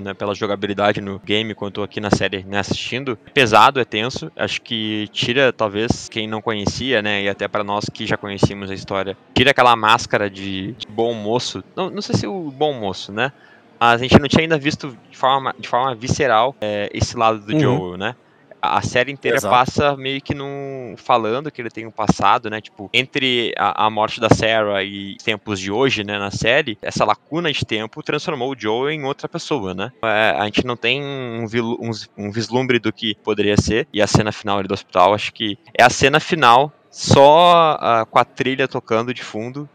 né, 0.00 0.14
pela 0.14 0.34
jogabilidade 0.34 1.00
no 1.00 1.18
game 1.18 1.54
quanto 1.54 1.82
aqui 1.82 2.00
na 2.00 2.10
série, 2.10 2.44
né, 2.44 2.58
assistindo, 2.58 3.18
é 3.26 3.30
pesado, 3.30 3.80
é 3.80 3.84
tenso. 3.84 4.30
Acho 4.36 4.60
que 4.60 5.08
tira, 5.12 5.52
talvez, 5.52 6.08
quem 6.08 6.26
não 6.26 6.42
conhecia, 6.42 7.00
né? 7.02 7.22
E 7.22 7.28
até 7.28 7.46
para 7.46 7.62
nós 7.64 7.86
que 7.92 8.06
já 8.06 8.16
conhecíamos 8.16 8.70
a 8.70 8.74
história, 8.74 9.16
tira 9.34 9.50
aquela 9.50 9.74
máscara 9.76 10.28
de, 10.28 10.72
de 10.72 10.86
bom 10.88 11.14
moço. 11.14 11.62
Não, 11.74 11.90
não 11.90 12.02
sei 12.02 12.14
se 12.16 12.26
o 12.26 12.50
bom 12.50 12.72
moço, 12.72 13.12
né? 13.12 13.32
Mas 13.78 14.00
a 14.00 14.02
gente 14.02 14.18
não 14.18 14.28
tinha 14.28 14.42
ainda 14.42 14.58
visto 14.58 14.96
de 15.10 15.16
forma, 15.16 15.54
de 15.58 15.68
forma 15.68 15.94
visceral 15.94 16.54
é, 16.60 16.88
esse 16.92 17.16
lado 17.16 17.40
do 17.40 17.52
Uhum. 17.52 17.60
Joel, 17.60 17.96
né? 17.98 18.16
A 18.60 18.82
série 18.82 19.12
inteira 19.12 19.36
Exato. 19.36 19.54
passa 19.54 19.96
meio 19.96 20.20
que 20.20 20.34
num. 20.34 20.94
falando 20.96 21.50
que 21.50 21.60
ele 21.60 21.70
tem 21.70 21.86
um 21.86 21.90
passado, 21.90 22.50
né? 22.50 22.60
Tipo, 22.60 22.88
entre 22.92 23.52
a, 23.56 23.86
a 23.86 23.90
morte 23.90 24.20
da 24.20 24.28
Sarah 24.30 24.82
e 24.82 25.16
os 25.18 25.22
tempos 25.22 25.60
de 25.60 25.70
hoje, 25.70 26.02
né? 26.02 26.18
Na 26.18 26.30
série, 26.30 26.76
essa 26.82 27.04
lacuna 27.04 27.52
de 27.52 27.64
tempo 27.64 28.02
transformou 28.02 28.52
o 28.52 28.58
Joel 28.58 28.90
em 28.90 29.04
outra 29.04 29.28
pessoa, 29.28 29.74
né? 29.74 29.90
É, 30.02 30.34
a 30.38 30.44
gente 30.46 30.64
não 30.64 30.76
tem 30.76 31.02
um, 31.02 31.46
vilu- 31.46 31.78
um, 31.80 31.90
um 32.16 32.30
vislumbre 32.30 32.78
do 32.78 32.92
que 32.92 33.14
poderia 33.22 33.56
ser. 33.56 33.86
E 33.92 34.02
a 34.02 34.06
cena 34.06 34.32
final 34.32 34.58
ali 34.58 34.68
do 34.68 34.74
hospital, 34.74 35.14
acho 35.14 35.32
que 35.32 35.56
é 35.78 35.82
a 35.84 35.90
cena 35.90 36.18
final 36.18 36.72
só 36.90 37.76
ah, 37.78 38.06
com 38.08 38.18
a 38.18 38.24
trilha 38.24 38.66
tocando 38.66 39.12
de 39.12 39.22
fundo, 39.22 39.68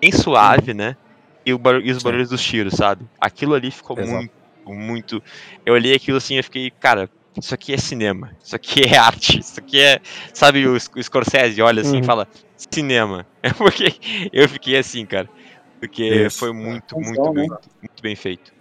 bem 0.00 0.12
suave, 0.12 0.74
né? 0.74 0.96
E, 1.46 1.52
o 1.54 1.60
e 1.82 1.90
os 1.90 1.98
Sim. 1.98 2.04
barulhos 2.04 2.30
dos 2.30 2.42
tiros, 2.42 2.74
sabe? 2.74 3.06
Aquilo 3.20 3.54
ali 3.54 3.70
ficou 3.70 3.98
Exato. 3.98 4.16
muito, 4.16 4.32
muito. 4.66 5.22
Eu 5.64 5.74
olhei 5.74 5.94
aquilo 5.94 6.16
assim 6.16 6.38
e 6.38 6.42
fiquei, 6.42 6.70
cara, 6.70 7.08
isso 7.40 7.54
aqui 7.54 7.72
é 7.72 7.76
cinema, 7.76 8.30
isso 8.42 8.54
aqui 8.54 8.82
é 8.82 8.96
arte, 8.96 9.38
isso 9.40 9.58
aqui 9.60 9.80
é. 9.80 10.00
Sabe, 10.32 10.66
o, 10.66 10.78
Sc- 10.78 10.96
o 10.96 11.02
Scorsese 11.02 11.60
olha 11.62 11.82
assim 11.82 11.96
e 11.96 12.00
Uhum. 12.00 12.04
fala, 12.04 12.28
cinema. 12.56 13.26
Porque 13.58 13.92
eu 14.32 14.48
fiquei 14.48 14.76
assim, 14.78 15.04
cara. 15.04 15.28
Porque 15.80 16.02
Isso. 16.04 16.38
foi 16.38 16.52
muito, 16.52 16.94
muito, 16.96 17.08
Função, 17.16 17.32
né? 17.34 17.40
muito, 17.42 17.68
muito 17.82 18.02
bem 18.02 18.16
feito. 18.16 18.52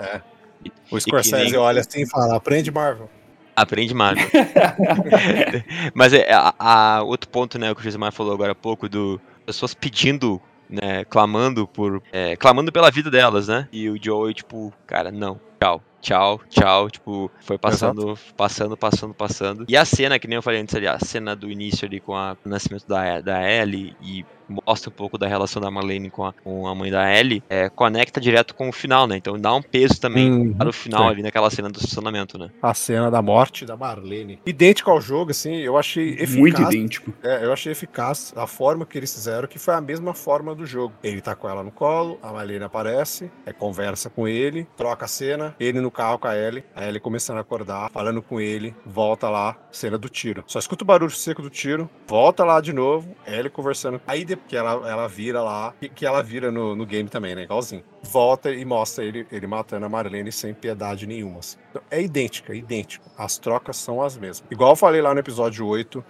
O 0.92 1.00
Scorsese 1.00 1.52
nem- 1.52 1.56
olha 1.58 1.82
assim 1.82 2.02
e 2.02 2.10
fala, 2.10 2.36
aprende 2.36 2.70
Marvel. 2.72 3.10
Aprende 3.56 3.94
Marvel. 3.94 4.28
Mas 5.94 6.14
é, 6.14 6.28
a, 6.34 6.54
a- 6.58 7.04
outro 7.04 7.30
ponto, 7.30 7.58
né, 7.60 7.74
que 7.74 7.80
o 7.82 7.84
Josimar 7.84 8.12
falou 8.12 8.34
agora 8.34 8.52
há 8.52 8.56
pouco, 8.56 8.90
do 8.90 9.22
pessoas 9.46 9.74
pedindo, 9.74 10.42
né, 10.70 11.06
clamando 11.06 11.68
por, 11.68 12.02
é, 12.12 12.36
clamando 12.36 12.72
pela 12.72 12.90
vida 12.90 13.12
delas, 13.12 13.48
né? 13.48 13.68
E 13.72 13.90
o 13.90 13.98
Joey, 14.02 14.34
tipo, 14.34 14.74
cara, 14.88 15.12
não, 15.12 15.40
tchau, 15.64 15.86
tchau, 16.02 16.40
tchau, 16.50 16.90
tipo, 16.90 17.32
foi 17.46 17.58
passando, 17.58 18.20
passando, 18.36 18.78
passando, 18.78 19.16
passando. 19.16 19.66
E 19.68 19.78
a 19.78 19.86
cena, 19.86 20.20
que 20.20 20.28
nem 20.28 20.36
eu 20.38 20.42
falei 20.44 20.62
antes 20.62 20.76
ali, 20.76 20.88
a 20.88 21.00
cena 21.00 21.36
do 21.36 21.50
início 21.52 21.86
ali 21.86 22.02
com 22.02 22.16
a- 22.16 22.36
o 22.46 22.50
nascimento 22.50 22.86
da, 22.88 23.22
da 23.22 23.42
Ellie 23.50 23.96
e 24.00 24.26
mostra 24.68 24.90
um 24.90 24.94
pouco 24.94 25.18
da 25.18 25.28
relação 25.28 25.62
da 25.62 25.72
Marlene 25.72 26.12
com 26.12 26.26
a, 26.26 26.34
com 26.44 26.68
a 26.68 26.76
mãe 26.76 26.92
da 26.92 27.10
Ellie, 27.18 27.44
é, 27.50 27.70
conecta 27.70 28.20
direto 28.20 28.54
com 28.54 28.70
o 28.70 28.74
final, 28.74 29.08
né? 29.08 29.16
Então 29.18 29.40
dá 29.40 29.54
um 29.56 29.62
peso 29.64 30.00
também 30.00 30.32
Uhum, 30.32 30.56
para 30.58 30.70
o 30.70 30.74
final 30.74 31.08
sim. 31.08 31.10
ali 31.10 31.22
naquela 31.22 31.50
cena 31.50 31.70
do 31.70 31.78
estacionamento, 31.80 32.38
né? 32.38 32.50
A 32.62 32.74
cena 32.74 33.12
da 33.12 33.22
morte 33.22 33.66
da 33.66 33.76
Marlene. 33.76 34.40
Idêntico 34.46 34.90
ao 34.90 35.02
jogo, 35.02 35.32
assim, 35.32 35.56
eu 35.56 35.78
achei 35.78 36.12
eficaz. 36.14 36.40
Muito 36.40 36.62
idêntico. 36.62 37.14
É, 37.22 37.44
eu 37.46 37.52
achei 37.52 37.74
eficaz 37.74 38.34
a 38.38 38.48
forma 38.48 38.86
que 38.86 38.98
eles 38.98 39.14
fizeram, 39.14 39.48
que 39.50 39.60
foi 39.60 39.74
a 39.74 39.82
mesma 39.82 40.14
forma 40.14 40.56
do 40.56 40.66
jogo. 40.66 40.94
Ele 41.04 41.22
tá 41.22 41.36
com 41.36 41.50
ela 41.50 41.62
no 41.62 41.72
colo, 41.72 42.18
a 42.22 42.32
Marlene 42.32 42.64
aparece, 42.64 43.32
é, 43.46 43.52
conversa 43.52 44.10
com 44.10 44.28
ele, 44.28 44.66
troca 44.78 45.06
a 45.06 45.08
cena, 45.10 45.53
ele 45.60 45.80
no 45.80 45.92
carro 45.92 46.20
com 46.20 46.28
a 46.28 46.38
Ellie, 46.38 46.64
a 46.76 46.88
Ellie 46.88 47.00
começando 47.00 47.38
a 47.38 47.42
acordar, 47.42 47.90
falando 47.92 48.22
com 48.22 48.40
ele, 48.40 48.76
volta 48.86 49.30
lá, 49.30 49.58
cena 49.72 49.98
do 49.98 50.10
tiro. 50.10 50.44
Só 50.48 50.60
escuta 50.60 50.84
o 50.84 50.88
barulho 50.88 51.12
seco 51.12 51.42
do 51.42 51.50
tiro, 51.50 51.90
volta 52.08 52.44
lá 52.44 52.60
de 52.62 52.74
novo, 52.74 53.16
Ellie 53.26 53.50
conversando. 53.50 54.02
Aí 54.08 54.26
depois 54.26 54.50
que 54.50 54.56
ela, 54.56 54.90
ela 54.90 55.08
vira 55.08 55.42
lá, 55.42 55.74
que, 55.80 55.90
que 55.90 56.06
ela 56.06 56.22
vira 56.22 56.52
no, 56.52 56.76
no 56.76 56.86
game 56.86 57.10
também, 57.10 57.36
né? 57.36 57.44
Igualzinho. 57.44 57.84
Volta 58.02 58.52
e 58.52 58.66
mostra 58.66 59.04
ele, 59.04 59.26
ele 59.32 59.48
matando 59.48 59.86
a 59.86 59.90
Marlene 59.90 60.32
sem 60.32 60.54
piedade 60.54 61.08
nenhuma. 61.08 61.40
assim. 61.40 61.58
Então, 61.70 61.82
é 61.90 62.02
idêntica, 62.02 62.54
é 62.54 62.58
idêntico. 62.58 63.10
As 63.18 63.38
trocas 63.38 63.78
são 63.78 64.02
as 64.02 64.18
mesmas. 64.18 64.44
Igual 64.52 64.72
eu 64.72 64.76
falei 64.76 65.02
lá 65.02 65.14
no 65.14 65.20
episódio 65.20 65.66
8, 65.66 66.04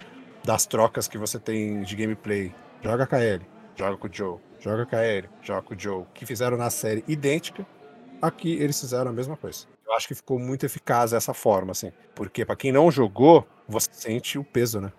das 0.44 0.66
trocas 0.66 1.08
que 1.08 1.16
você 1.16 1.38
tem 1.38 1.82
de 1.82 1.96
gameplay. 1.96 2.54
Joga 2.82 3.06
com 3.06 3.16
a 3.16 3.24
Ellie, 3.24 3.46
joga 3.74 3.96
com 3.96 4.06
o 4.06 4.10
Joe, 4.12 4.38
joga 4.60 4.84
com 4.84 4.96
a 4.96 5.06
Ellie, 5.06 5.30
joga 5.42 5.62
com 5.62 5.74
o 5.74 5.78
Joe. 5.78 6.04
Que 6.12 6.26
fizeram 6.26 6.56
na 6.56 6.68
série 6.68 7.02
idêntica, 7.08 7.66
aqui 8.20 8.52
eles 8.54 8.80
fizeram 8.80 9.10
a 9.10 9.14
mesma 9.14 9.36
coisa. 9.36 9.66
Eu 9.86 9.92
acho 9.92 10.08
que 10.08 10.14
ficou 10.14 10.38
muito 10.38 10.64
eficaz 10.64 11.12
essa 11.12 11.34
forma, 11.34 11.72
assim. 11.72 11.92
Porque 12.14 12.44
pra 12.44 12.56
quem 12.56 12.72
não 12.72 12.90
jogou, 12.90 13.46
você 13.68 13.88
sente 13.92 14.38
o 14.38 14.44
peso, 14.44 14.80
né? 14.80 14.92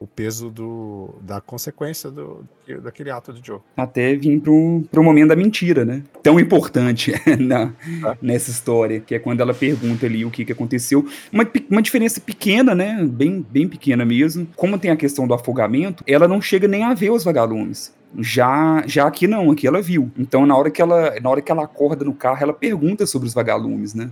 O 0.00 0.06
peso 0.06 0.50
do, 0.50 1.14
da 1.22 1.40
consequência 1.40 2.10
do, 2.10 2.44
daquele 2.82 3.08
ato 3.08 3.32
do 3.32 3.44
Joe. 3.44 3.60
Até 3.76 4.16
vir 4.16 4.40
pro, 4.40 4.82
pro 4.90 5.04
momento 5.04 5.28
da 5.28 5.36
mentira, 5.36 5.84
né? 5.84 6.02
Tão 6.20 6.40
importante 6.40 7.12
na, 7.38 7.72
nessa 8.20 8.50
história, 8.50 8.98
que 8.98 9.14
é 9.14 9.20
quando 9.20 9.40
ela 9.40 9.54
pergunta 9.54 10.04
ali 10.04 10.24
o 10.24 10.30
que, 10.30 10.44
que 10.44 10.50
aconteceu. 10.50 11.06
Uma, 11.32 11.48
uma 11.70 11.80
diferença 11.80 12.20
pequena, 12.20 12.74
né? 12.74 13.00
Bem, 13.04 13.46
bem 13.48 13.68
pequena 13.68 14.04
mesmo. 14.04 14.48
Como 14.56 14.76
tem 14.76 14.90
a 14.90 14.96
questão 14.96 15.24
do 15.24 15.34
afogamento, 15.34 16.02
ela 16.04 16.26
não 16.26 16.42
chega 16.42 16.66
nem 16.66 16.82
a 16.82 16.94
ver 16.94 17.10
os 17.10 17.22
vagalumes. 17.22 17.94
Já, 18.18 18.82
já 18.86 19.06
aqui 19.06 19.26
não, 19.26 19.50
aqui 19.50 19.66
ela 19.66 19.80
viu. 19.80 20.10
Então, 20.18 20.44
na 20.44 20.56
hora, 20.56 20.70
que 20.70 20.82
ela, 20.82 21.18
na 21.20 21.30
hora 21.30 21.40
que 21.40 21.50
ela 21.50 21.64
acorda 21.64 22.04
no 22.04 22.12
carro, 22.14 22.42
ela 22.42 22.52
pergunta 22.52 23.06
sobre 23.06 23.26
os 23.26 23.34
vagalumes, 23.34 23.94
né? 23.94 24.10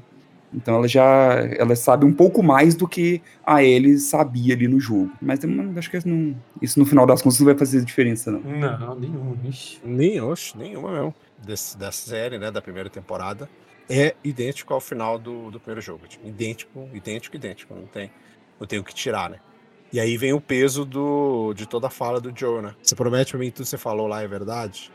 Então 0.52 0.74
ela 0.74 0.88
já 0.88 1.04
ela 1.56 1.76
sabe 1.76 2.04
um 2.04 2.12
pouco 2.12 2.42
mais 2.42 2.74
do 2.74 2.88
que 2.88 3.22
a 3.46 3.62
Ellie 3.62 3.98
sabia 3.98 4.52
ali 4.54 4.66
no 4.66 4.80
jogo. 4.80 5.12
Mas 5.22 5.38
eu 5.44 5.50
acho 5.76 5.88
que 5.88 5.96
isso, 5.96 6.08
não- 6.08 6.34
isso 6.60 6.76
no 6.78 6.84
final 6.84 7.06
das 7.06 7.22
contas 7.22 7.38
não 7.38 7.46
vai 7.46 7.56
fazer 7.56 7.84
diferença, 7.84 8.32
não. 8.32 8.40
Não, 8.40 8.98
nenhum. 8.98 9.36
Ixi. 9.44 9.78
Nem, 9.84 10.20
oxe, 10.20 10.58
nenhuma 10.58 10.90
mesmo. 10.90 11.14
Desse, 11.38 11.78
dessa 11.78 12.10
série, 12.10 12.36
né, 12.36 12.50
da 12.50 12.60
primeira 12.60 12.90
temporada, 12.90 13.48
é 13.88 14.14
idêntico 14.24 14.74
ao 14.74 14.80
final 14.80 15.20
do, 15.20 15.52
do 15.52 15.60
primeiro 15.60 15.80
jogo. 15.80 16.08
Tipo, 16.08 16.26
idêntico, 16.26 16.88
idêntico, 16.92 17.36
idêntico. 17.36 17.72
Não 17.74 17.86
tem, 17.86 18.10
não 18.58 18.66
tem 18.66 18.78
o 18.80 18.84
que 18.84 18.92
tirar, 18.92 19.30
né? 19.30 19.36
E 19.92 19.98
aí 19.98 20.16
vem 20.16 20.32
o 20.32 20.40
peso 20.40 20.84
do, 20.84 21.52
de 21.54 21.66
toda 21.66 21.88
a 21.88 21.90
fala 21.90 22.20
do 22.20 22.32
Joe, 22.36 22.62
né? 22.62 22.74
Você 22.80 22.94
promete 22.94 23.32
pra 23.32 23.40
mim 23.40 23.46
que 23.46 23.52
tudo 23.52 23.64
que 23.64 23.70
você 23.70 23.78
falou 23.78 24.06
lá 24.06 24.22
é 24.22 24.28
verdade? 24.28 24.92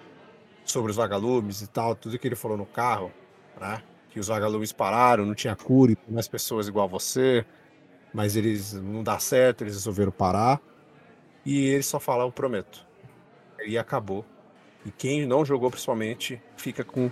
Sobre 0.63 0.89
os 0.91 0.97
vagalumes 0.97 1.61
e 1.61 1.67
tal, 1.67 1.95
tudo 1.95 2.17
que 2.17 2.27
ele 2.27 2.35
falou 2.35 2.57
no 2.57 2.65
carro, 2.65 3.11
né? 3.59 3.83
Que 4.09 4.19
os 4.19 4.27
vagalumes 4.27 4.71
pararam, 4.71 5.25
não 5.25 5.35
tinha 5.35 5.55
cura 5.55 5.91
e 5.91 5.97
mais 6.11 6.27
pessoas 6.27 6.67
igual 6.67 6.85
a 6.85 6.89
você, 6.89 7.45
mas 8.13 8.37
eles 8.37 8.73
não 8.73 9.03
dá 9.03 9.19
certo, 9.19 9.63
eles 9.63 9.73
resolveram 9.73 10.11
parar. 10.11 10.61
E 11.45 11.65
ele 11.65 11.83
só 11.83 11.99
fala, 11.99 12.23
eu 12.23 12.31
prometo. 12.31 12.85
E 13.65 13.77
acabou. 13.77 14.25
E 14.85 14.91
quem 14.91 15.25
não 15.25 15.43
jogou, 15.43 15.69
principalmente, 15.69 16.41
fica 16.55 16.83
com. 16.83 17.11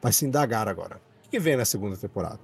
Vai 0.00 0.12
se 0.12 0.24
indagar 0.24 0.68
agora. 0.68 1.00
O 1.26 1.30
que 1.30 1.38
vem 1.40 1.56
na 1.56 1.64
segunda 1.64 1.96
temporada? 1.96 2.38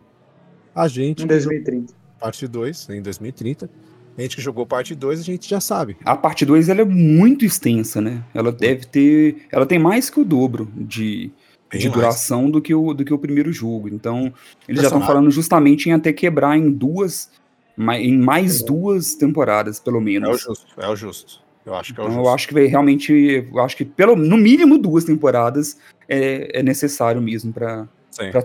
A 0.75 0.89
gente, 0.89 1.23
Em 1.23 1.29
que 1.29 1.41
jogou 1.41 1.59
2030. 1.63 1.95
parte 2.19 2.47
2, 2.49 2.91
em 2.91 3.01
2030. 3.03 3.71
A 4.17 4.23
gente 4.23 4.37
que 4.37 4.43
jogou 4.43 4.65
parte 4.67 4.95
2, 4.95 5.21
a 5.21 5.23
gente 5.23 5.49
já 5.49 5.61
sabe. 5.61 5.97
A 6.05 6.17
parte 6.17 6.45
2 6.47 6.69
ela 6.69 6.81
é 6.81 6.85
muito 6.85 7.45
extensa, 7.45 8.01
né? 8.01 8.23
Ela 8.35 8.51
deve 8.51 8.87
ter. 8.87 9.47
Ela 9.53 9.67
tem 9.67 9.79
mais 9.79 10.09
que 10.09 10.19
o 10.21 10.25
dobro 10.25 10.69
de, 10.75 11.31
Bem 11.71 11.81
de 11.81 11.89
mais. 11.89 11.93
duração 12.01 12.51
do 12.51 12.61
que, 12.63 12.75
o, 12.75 12.95
do 12.95 13.05
que 13.05 13.13
o 13.13 13.19
primeiro 13.19 13.53
jogo. 13.53 13.89
Então, 13.89 14.33
eles 14.69 14.81
já 14.83 14.89
estão 14.89 15.03
falando 15.03 15.31
justamente 15.31 15.89
em 15.89 15.93
até 15.93 16.13
quebrar 16.13 16.57
em 16.57 16.71
duas. 16.71 17.31
Em 17.79 18.17
mais 18.17 18.63
duas 18.63 19.15
temporadas, 19.15 19.79
pelo 19.79 19.99
É 19.99 20.01
o 20.01 20.03
menos. 20.03 20.41
justo, 20.41 20.67
é 20.79 20.89
o 20.89 20.97
justo. 20.97 21.41
Eu 21.67 21.75
acho 21.75 21.93
que 21.93 22.01
é 22.01 22.03
o 22.03 22.07
Então 22.07 22.15
justo. 22.15 22.27
eu 22.29 22.35
acho 22.35 22.49
que 22.49 22.55
vai 22.55 22.65
realmente. 22.65 23.13
Eu 23.53 23.61
acho 23.61 23.77
que 23.77 23.85
pelo, 23.85 24.17
no 24.17 24.39
mínimo 24.39 24.79
duas 24.79 25.05
temporadas 25.05 25.77
é, 26.09 26.61
é 26.61 26.63
necessário 26.63 27.21
mesmo 27.21 27.53
pra 27.53 27.87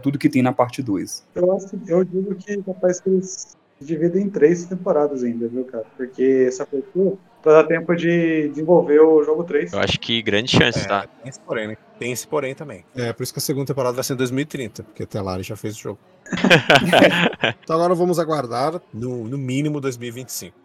tudo 0.02 0.20
que 0.20 0.28
tem 0.28 0.42
na 0.42 0.52
parte 0.52 0.82
2. 0.84 1.24
Eu, 1.36 1.56
acho, 1.56 1.80
eu 1.88 2.04
digo 2.04 2.36
que 2.36 2.52
é 2.52 2.58
capaz 2.62 3.00
que 3.00 3.10
eles 3.10 3.56
dividem 3.86 4.24
em 4.24 4.30
três 4.30 4.66
temporadas 4.66 5.24
ainda, 5.24 5.48
viu, 5.48 5.66
cara? 5.66 5.86
Porque 5.98 6.46
essa 6.48 6.64
abertura 6.64 7.18
pra 7.42 7.54
dar 7.54 7.64
tempo 7.68 7.96
de 7.96 8.50
desenvolver 8.50 9.00
o 9.00 9.24
jogo 9.24 9.44
3. 9.44 9.74
Eu 9.74 9.80
acho 9.80 10.00
que 10.00 10.22
grande 10.22 10.52
chance, 10.52 10.80
É, 10.80 10.88
tá? 10.88 11.08
tem 11.08 11.30
esse 11.30 11.40
porém, 11.40 11.68
né? 11.70 11.78
Tem 12.00 12.12
esse 12.12 12.28
porém 12.28 12.54
também. 12.56 12.86
É, 12.96 13.12
por 13.14 13.24
isso 13.24 13.34
que 13.34 13.40
a 13.40 13.42
segunda 13.42 13.66
temporada 13.66 13.96
vai 13.96 14.04
ser 14.04 14.14
em 14.14 14.18
2030, 14.18 14.84
porque 14.84 15.04
até 15.04 15.22
lá 15.22 15.36
ele 15.36 15.44
já 15.44 15.56
fez 15.56 15.76
o 15.76 15.80
jogo. 15.80 16.00
então 17.64 17.76
agora 17.76 17.94
vamos 17.96 18.20
aguardar 18.20 18.82
no, 18.94 19.28
no 19.28 19.38
mínimo 19.38 19.82
2025. 19.82 20.56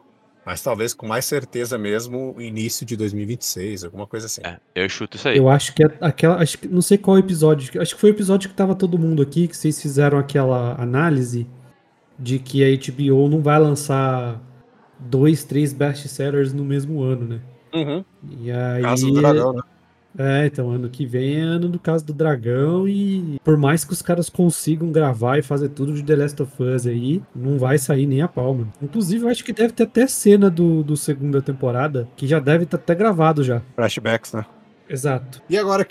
Mas 0.44 0.62
talvez 0.62 0.94
com 0.94 1.08
mais 1.08 1.24
certeza 1.24 1.76
mesmo 1.76 2.36
início 2.38 2.86
de 2.86 2.96
2026, 2.96 3.82
alguma 3.82 4.06
coisa 4.06 4.26
assim. 4.26 4.42
É, 4.44 4.58
eu 4.76 4.88
chuto 4.88 5.16
isso 5.16 5.28
aí. 5.28 5.36
Eu 5.36 5.48
acho 5.48 5.74
que 5.74 5.82
aquela. 6.00 6.36
Acho 6.36 6.56
que, 6.56 6.68
não 6.68 6.80
sei 6.80 6.96
qual 6.96 7.18
episódio. 7.18 7.82
Acho 7.82 7.96
que 7.96 8.00
foi 8.00 8.10
o 8.10 8.14
episódio 8.14 8.48
que 8.48 8.54
tava 8.54 8.72
todo 8.76 8.96
mundo 8.96 9.20
aqui, 9.20 9.48
que 9.48 9.56
vocês 9.56 9.82
fizeram 9.82 10.18
aquela 10.18 10.80
análise 10.80 11.48
de 12.18 12.38
que 12.38 12.64
a 12.64 12.68
HBO 12.76 13.28
não 13.28 13.40
vai 13.40 13.58
lançar 13.58 14.40
dois, 14.98 15.44
três 15.44 15.72
best-sellers 15.72 16.52
no 16.52 16.64
mesmo 16.64 17.02
ano, 17.02 17.26
né? 17.26 17.40
Uhum. 17.74 18.04
E 18.40 18.50
aí. 18.50 18.82
Casa 18.82 19.06
do 19.06 19.12
Dragão, 19.12 19.52
né? 19.52 19.62
É, 20.18 20.46
então, 20.46 20.70
ano 20.70 20.88
que 20.88 21.04
vem 21.04 21.36
é 21.36 21.42
ano 21.42 21.68
do 21.68 21.78
caso 21.78 22.06
do 22.06 22.14
dragão 22.14 22.88
e 22.88 23.38
por 23.44 23.56
mais 23.58 23.84
que 23.84 23.92
os 23.92 24.00
caras 24.00 24.30
consigam 24.30 24.90
gravar 24.90 25.38
e 25.38 25.42
fazer 25.42 25.68
tudo 25.68 25.92
de 25.92 26.02
The 26.02 26.16
Last 26.16 26.42
of 26.42 26.62
Us 26.62 26.86
aí, 26.86 27.22
não 27.34 27.58
vai 27.58 27.76
sair 27.76 28.06
nem 28.06 28.22
a 28.22 28.28
pau, 28.28 28.54
mano. 28.54 28.72
Inclusive, 28.80 29.24
eu 29.24 29.28
acho 29.28 29.44
que 29.44 29.52
deve 29.52 29.74
ter 29.74 29.82
até 29.82 30.06
cena 30.06 30.48
do, 30.48 30.82
do 30.82 30.96
segunda 30.96 31.42
temporada, 31.42 32.08
que 32.16 32.26
já 32.26 32.38
deve 32.38 32.64
estar 32.64 32.78
até 32.78 32.94
gravado 32.94 33.44
já. 33.44 33.60
Flashbacks, 33.74 34.32
né? 34.32 34.46
Exato. 34.88 35.42
E 35.50 35.58
agora 35.58 35.84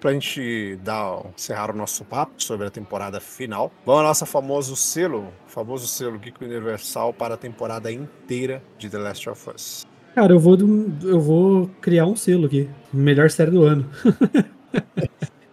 pra 0.00 0.12
gente 0.12 0.76
dar, 0.82 1.22
encerrar 1.36 1.70
o 1.70 1.76
nosso 1.76 2.04
papo 2.04 2.32
sobre 2.38 2.66
a 2.66 2.70
temporada 2.70 3.20
final, 3.20 3.70
vamos 3.84 4.00
ao 4.00 4.06
nosso 4.08 4.26
famoso 4.26 4.74
selo, 4.74 5.28
famoso 5.46 5.86
selo 5.86 6.18
Geek 6.18 6.42
Universal 6.42 7.12
para 7.12 7.34
a 7.34 7.36
temporada 7.36 7.92
inteira 7.92 8.62
de 8.78 8.88
The 8.88 8.98
Last 8.98 9.28
of 9.28 9.50
Us. 9.54 9.86
Cara, 10.14 10.32
eu 10.32 10.40
vou, 10.40 10.58
eu 11.02 11.20
vou 11.20 11.70
criar 11.80 12.06
um 12.06 12.16
selo 12.16 12.46
aqui. 12.46 12.68
Melhor 12.92 13.30
série 13.30 13.50
do 13.50 13.62
ano. 13.62 13.88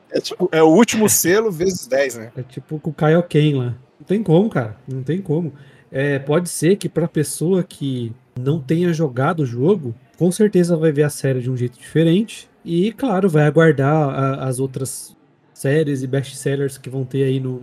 É 0.09 0.21
tipo, 0.21 0.49
é 0.53 0.63
o 0.63 0.67
último 0.67 1.07
selo 1.09 1.51
vezes 1.51 1.85
10, 1.85 2.15
né? 2.15 2.31
É 2.35 2.41
tipo 2.41 2.79
com 2.79 2.89
o 2.89 2.93
Kyle 2.93 3.21
Kane 3.29 3.53
lá. 3.53 3.75
Não 3.99 4.07
tem 4.07 4.23
como, 4.23 4.49
cara. 4.49 4.77
Não 4.87 5.03
tem 5.03 5.21
como. 5.21 5.53
É, 5.91 6.17
pode 6.17 6.49
ser 6.49 6.77
que 6.77 6.87
pra 6.87 7.07
pessoa 7.07 7.61
que 7.61 8.13
não 8.39 8.59
tenha 8.59 8.91
jogado 8.93 9.41
o 9.41 9.45
jogo, 9.45 9.93
com 10.17 10.31
certeza 10.31 10.77
vai 10.77 10.91
ver 10.91 11.03
a 11.03 11.09
série 11.09 11.41
de 11.41 11.51
um 11.51 11.57
jeito 11.57 11.77
diferente. 11.77 12.49
E, 12.65 12.91
claro, 12.91 13.29
vai 13.29 13.43
aguardar 13.45 13.93
a- 14.09 14.45
as 14.47 14.59
outras 14.59 15.15
séries 15.53 16.03
e 16.03 16.07
best-sellers 16.07 16.77
que 16.77 16.89
vão 16.89 17.03
ter 17.03 17.23
aí 17.23 17.39
no, 17.39 17.53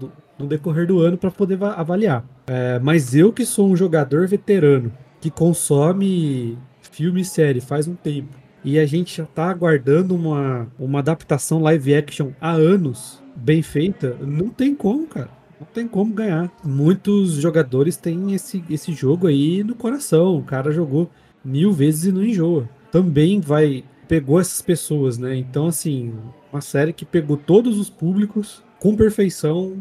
no- 0.00 0.12
no 0.38 0.46
decorrer 0.46 0.86
do 0.86 1.00
ano 1.00 1.16
para 1.16 1.30
poder 1.30 1.56
va- 1.56 1.74
avaliar. 1.74 2.24
É, 2.46 2.78
mas 2.80 3.14
eu 3.14 3.32
que 3.32 3.44
sou 3.46 3.68
um 3.68 3.76
jogador 3.76 4.26
veterano, 4.26 4.92
que 5.20 5.30
consome 5.30 6.58
filme 6.82 7.20
e 7.20 7.24
série 7.24 7.60
faz 7.60 7.86
um 7.86 7.94
tempo, 7.94 8.36
e 8.64 8.78
a 8.78 8.86
gente 8.86 9.18
já 9.18 9.24
tá 9.26 9.50
aguardando 9.50 10.14
uma, 10.14 10.66
uma 10.78 10.98
adaptação 11.00 11.60
live 11.60 11.94
action 11.94 12.30
há 12.40 12.52
anos, 12.52 13.22
bem 13.36 13.62
feita, 13.62 14.16
não 14.20 14.48
tem 14.48 14.74
como, 14.74 15.06
cara. 15.06 15.28
Não 15.60 15.66
tem 15.72 15.86
como 15.86 16.12
ganhar. 16.12 16.50
Muitos 16.64 17.34
jogadores 17.34 17.96
têm 17.96 18.32
esse, 18.34 18.62
esse 18.68 18.92
jogo 18.92 19.28
aí 19.28 19.62
no 19.62 19.74
coração. 19.76 20.36
O 20.36 20.42
cara 20.42 20.72
jogou 20.72 21.08
mil 21.44 21.72
vezes 21.72 22.04
e 22.06 22.12
não 22.12 22.24
enjoa. 22.24 22.68
Também 22.90 23.40
vai. 23.40 23.84
Pegou 24.08 24.40
essas 24.40 24.60
pessoas, 24.60 25.18
né? 25.18 25.36
Então, 25.36 25.66
assim, 25.66 26.14
uma 26.52 26.60
série 26.60 26.92
que 26.92 27.04
pegou 27.04 27.36
todos 27.36 27.78
os 27.78 27.88
públicos 27.90 28.62
com 28.78 28.96
perfeição. 28.96 29.76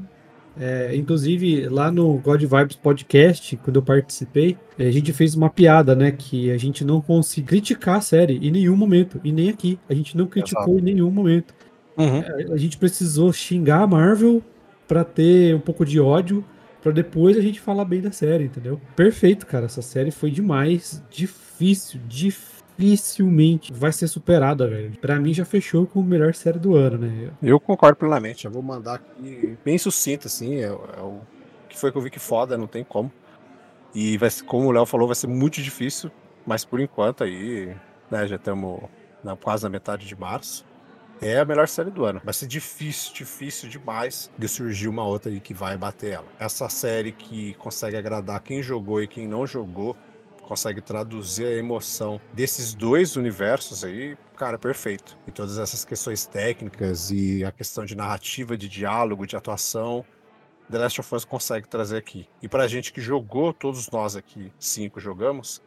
É, 0.55 0.95
inclusive, 0.95 1.67
lá 1.67 1.91
no 1.91 2.15
God 2.19 2.41
Vibes 2.43 2.75
Podcast, 2.75 3.57
quando 3.57 3.77
eu 3.77 3.81
participei, 3.81 4.55
a 4.77 4.91
gente 4.91 5.11
fez 5.11 5.33
uma 5.33 5.49
piada, 5.49 5.95
né? 5.95 6.11
Que 6.11 6.51
a 6.51 6.57
gente 6.57 6.85
não 6.85 7.01
conseguiu 7.01 7.47
criticar 7.47 7.97
a 7.97 8.01
série 8.01 8.37
em 8.37 8.51
nenhum 8.51 8.75
momento. 8.75 9.19
E 9.23 9.31
nem 9.31 9.49
aqui. 9.49 9.79
A 9.89 9.93
gente 9.93 10.15
não 10.15 10.27
criticou 10.27 10.77
em 10.77 10.81
nenhum 10.81 11.09
momento. 11.09 11.55
A 12.51 12.57
gente 12.57 12.77
precisou 12.77 13.33
xingar 13.33 13.81
a 13.81 13.87
Marvel 13.87 14.43
pra 14.87 15.03
ter 15.03 15.55
um 15.55 15.59
pouco 15.59 15.85
de 15.85 15.99
ódio, 15.99 16.45
pra 16.81 16.91
depois 16.91 17.37
a 17.37 17.41
gente 17.41 17.59
falar 17.59 17.85
bem 17.85 18.01
da 18.01 18.11
série, 18.11 18.45
entendeu? 18.45 18.79
Perfeito, 18.95 19.47
cara. 19.47 19.65
Essa 19.65 19.81
série 19.81 20.11
foi 20.11 20.29
demais. 20.29 21.03
Difícil, 21.09 21.99
dificilmente 22.77 23.71
vai 23.73 23.91
ser 23.91 24.07
superada, 24.07 24.67
velho. 24.67 24.91
Pra 24.99 25.19
mim 25.19 25.33
já 25.33 25.45
fechou 25.45 25.85
com 25.85 26.01
a 26.01 26.03
melhor 26.03 26.33
série 26.33 26.59
do 26.59 26.75
ano, 26.75 26.97
né? 26.97 27.31
Eu 27.41 27.59
concordo 27.59 27.97
plenamente. 27.97 28.45
Eu 28.45 28.51
vou 28.51 28.61
mandar 28.61 28.95
aqui 28.95 29.57
bem 29.63 29.77
sucinto, 29.77 30.27
assim. 30.27 30.57
É, 30.57 30.67
é 30.67 31.01
o 31.01 31.21
que 31.69 31.77
foi 31.77 31.91
que 31.91 31.97
eu 31.97 32.01
vi 32.01 32.09
que 32.09 32.19
foda, 32.19 32.57
não 32.57 32.67
tem 32.67 32.83
como. 32.83 33.11
E 33.93 34.17
vai 34.17 34.29
ser, 34.29 34.43
como 34.43 34.67
o 34.67 34.71
Léo 34.71 34.85
falou, 34.85 35.07
vai 35.07 35.15
ser 35.15 35.27
muito 35.27 35.61
difícil. 35.61 36.11
Mas 36.45 36.65
por 36.65 36.79
enquanto 36.79 37.23
aí, 37.23 37.75
né, 38.09 38.27
já 38.27 38.35
estamos 38.35 38.81
na, 39.23 39.35
quase 39.35 39.63
na 39.63 39.69
metade 39.69 40.05
de 40.05 40.15
março. 40.15 40.65
É 41.21 41.39
a 41.39 41.45
melhor 41.45 41.67
série 41.67 41.89
do 41.89 42.03
ano. 42.03 42.21
Vai 42.23 42.33
ser 42.33 42.47
difícil, 42.47 43.13
difícil 43.13 43.69
demais 43.69 44.29
de 44.37 44.47
surgir 44.47 44.89
uma 44.89 45.05
outra 45.05 45.31
aí 45.31 45.39
que 45.39 45.53
vai 45.53 45.77
bater 45.77 46.13
ela. 46.13 46.25
Essa 46.37 46.67
série 46.67 47.13
que 47.13 47.53
consegue 47.53 47.95
agradar 47.95 48.41
quem 48.41 48.61
jogou 48.61 49.01
e 49.01 49.07
quem 49.07 49.25
não 49.25 49.47
jogou, 49.47 49.95
consegue 50.43 50.81
traduzir 50.81 51.45
a 51.45 51.51
emoção 51.51 52.21
desses 52.33 52.73
dois 52.73 53.15
universos 53.15 53.83
aí, 53.83 54.15
cara, 54.35 54.59
perfeito. 54.59 55.17
E 55.27 55.31
todas 55.31 55.57
essas 55.57 55.83
questões 55.83 56.25
técnicas 56.25 57.09
e 57.09 57.43
a 57.43 57.51
questão 57.51 57.85
de 57.85 57.95
narrativa, 57.95 58.55
de 58.55 58.67
diálogo, 58.67 59.25
de 59.25 59.35
atuação, 59.35 60.05
The 60.69 60.77
Last 60.77 61.01
of 61.01 61.15
Us 61.15 61.25
consegue 61.25 61.67
trazer 61.67 61.97
aqui. 61.97 62.27
E 62.41 62.47
pra 62.47 62.67
gente 62.67 62.93
que 62.93 63.01
jogou, 63.01 63.53
todos 63.53 63.89
nós 63.89 64.15
aqui, 64.15 64.51
cinco 64.59 64.99
jogamos, 64.99 65.61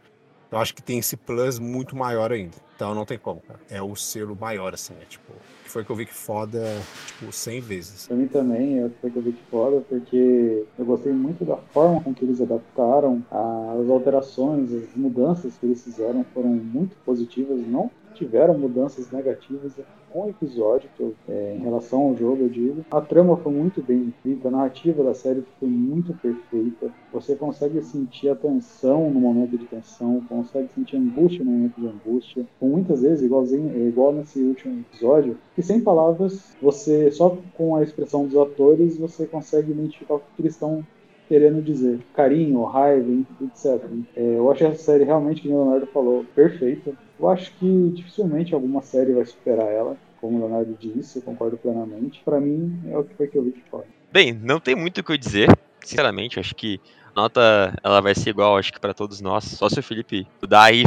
eu 0.51 0.59
acho 0.59 0.75
que 0.75 0.83
tem 0.83 0.99
esse 0.99 1.17
plus 1.17 1.59
muito 1.59 1.97
maior 1.97 2.33
ainda. 2.33 2.57
Então 2.75 2.95
não 2.95 3.05
tem 3.07 3.19
como, 3.19 3.41
cara. 3.41 3.59
É 3.71 3.81
o 3.83 3.97
selo 3.97 4.37
maior, 4.39 4.75
assim, 4.75 4.95
é 5.01 5.05
tipo, 5.07 5.33
foi 5.65 5.85
que 5.85 5.91
eu 5.91 5.97
vi 5.97 6.07
que 6.07 6.15
foda, 6.15 6.63
tipo, 7.07 7.33
100 7.33 7.61
vezes. 7.61 8.07
Pra 8.07 8.17
mim 8.17 8.29
também, 8.29 8.85
é 8.85 8.91
foi 9.01 9.11
que 9.11 9.17
eu 9.17 9.23
vi 9.23 9.33
que 9.33 9.43
foda, 9.51 9.81
porque 9.89 10.65
eu 10.79 10.85
gostei 10.85 11.13
muito 11.13 11.45
da 11.45 11.57
forma 11.57 12.03
com 12.03 12.15
que 12.15 12.25
eles 12.25 12.41
adaptaram, 12.41 13.25
as 13.31 13.89
alterações, 13.89 14.73
as 14.73 14.95
mudanças 14.95 15.57
que 15.57 15.67
eles 15.67 15.83
fizeram 15.83 16.25
foram 16.35 16.51
muito 16.51 16.97
positivas, 17.05 17.59
não 17.67 17.91
tiveram 18.15 18.59
mudanças 18.59 19.11
negativas 19.11 19.73
com 20.11 20.27
o 20.27 20.31
episódio, 20.31 20.89
eu, 20.99 21.15
é, 21.29 21.57
em 21.59 21.63
relação 21.63 22.09
ao 22.09 22.17
jogo, 22.17 22.43
eu 22.43 22.49
digo. 22.49 22.85
A 22.91 23.01
trama 23.01 23.37
foi 23.37 23.53
muito 23.53 23.83
bem 23.83 24.09
escrita, 24.09 24.49
a 24.49 24.51
narrativa 24.51 25.03
da 25.03 25.15
série 25.15 25.45
foi 25.59 25.69
muito 25.69 26.15
perfeita. 26.15 26.91
Você 27.13 27.35
consegue 27.35 27.83
sentir 27.83 28.29
a 28.29 28.35
tensão 28.37 29.11
no 29.11 29.21
momento 29.21 29.57
de 29.57 29.67
tensão, 29.67 30.23
consegue 30.29 30.69
sentir 30.75 30.97
angústia 30.97 31.45
no 31.45 31.51
momento 31.51 31.81
de 31.81 31.87
angústia. 31.87 32.47
Com 32.59 32.69
muitas 32.69 33.03
vezes, 33.03 33.23
igualzinho, 33.23 33.71
é, 33.75 33.89
igual 33.89 34.13
nesse 34.13 34.41
último 34.41 34.81
episódio, 34.81 35.37
que 35.55 35.63
sem 35.63 35.81
palavras, 35.81 36.57
você, 36.61 37.11
só 37.11 37.37
com 37.57 37.77
a 37.77 37.83
expressão 37.83 38.27
dos 38.27 38.37
atores, 38.37 38.99
você 38.99 39.27
consegue 39.27 39.73
identificar 39.73 40.15
o 40.15 40.19
que 40.19 40.43
eles 40.43 40.55
estão 40.55 40.85
querendo 41.29 41.63
dizer. 41.63 42.01
Carinho, 42.15 42.63
raiva, 42.65 43.11
etc. 43.43 43.85
É, 44.17 44.37
eu 44.37 44.51
acho 44.51 44.65
essa 44.65 44.83
série 44.83 45.05
realmente, 45.05 45.43
como 45.43 45.55
o 45.55 45.63
Leonardo 45.63 45.87
falou, 45.87 46.25
perfeita. 46.35 46.93
Eu 47.19 47.29
acho 47.31 47.53
que 47.53 47.91
dificilmente 47.95 48.55
alguma 48.55 48.83
série 48.83 49.13
vai 49.13 49.25
superar 49.25 49.69
ela, 49.69 49.97
como 50.21 50.39
o 50.39 50.41
Leonardo 50.41 50.77
disse, 50.79 51.19
eu 51.19 51.23
concordo 51.23 51.57
plenamente. 51.57 52.21
Pra 52.25 52.41
mim, 52.41 52.81
é 52.91 52.99
o 52.99 53.05
que 53.05 53.15
foi 53.15 53.27
que 53.27 53.39
eu 53.39 53.43
vi 53.43 53.53
de 53.53 53.63
fora. 53.71 53.87
Bem, 54.13 54.33
não 54.33 54.61
tem 54.61 54.75
muito 54.75 54.99
o 54.99 55.05
que 55.05 55.13
eu 55.13 55.19
dizer, 55.19 55.49
sinceramente, 55.81 56.41
acho 56.41 56.55
que 56.55 56.81
a 57.15 57.21
nota 57.21 57.75
ela 57.83 58.01
vai 58.01 58.15
ser 58.15 58.31
igual, 58.31 58.59
acho 58.59 58.73
que 58.73 58.81
pra 58.81 58.93
todos 58.93 59.21
nós, 59.21 59.45
só 59.45 59.69
se 59.69 59.81
o 59.81 59.83
Felipe 59.83 60.27
dar 60.47 60.65
aí 60.65 60.85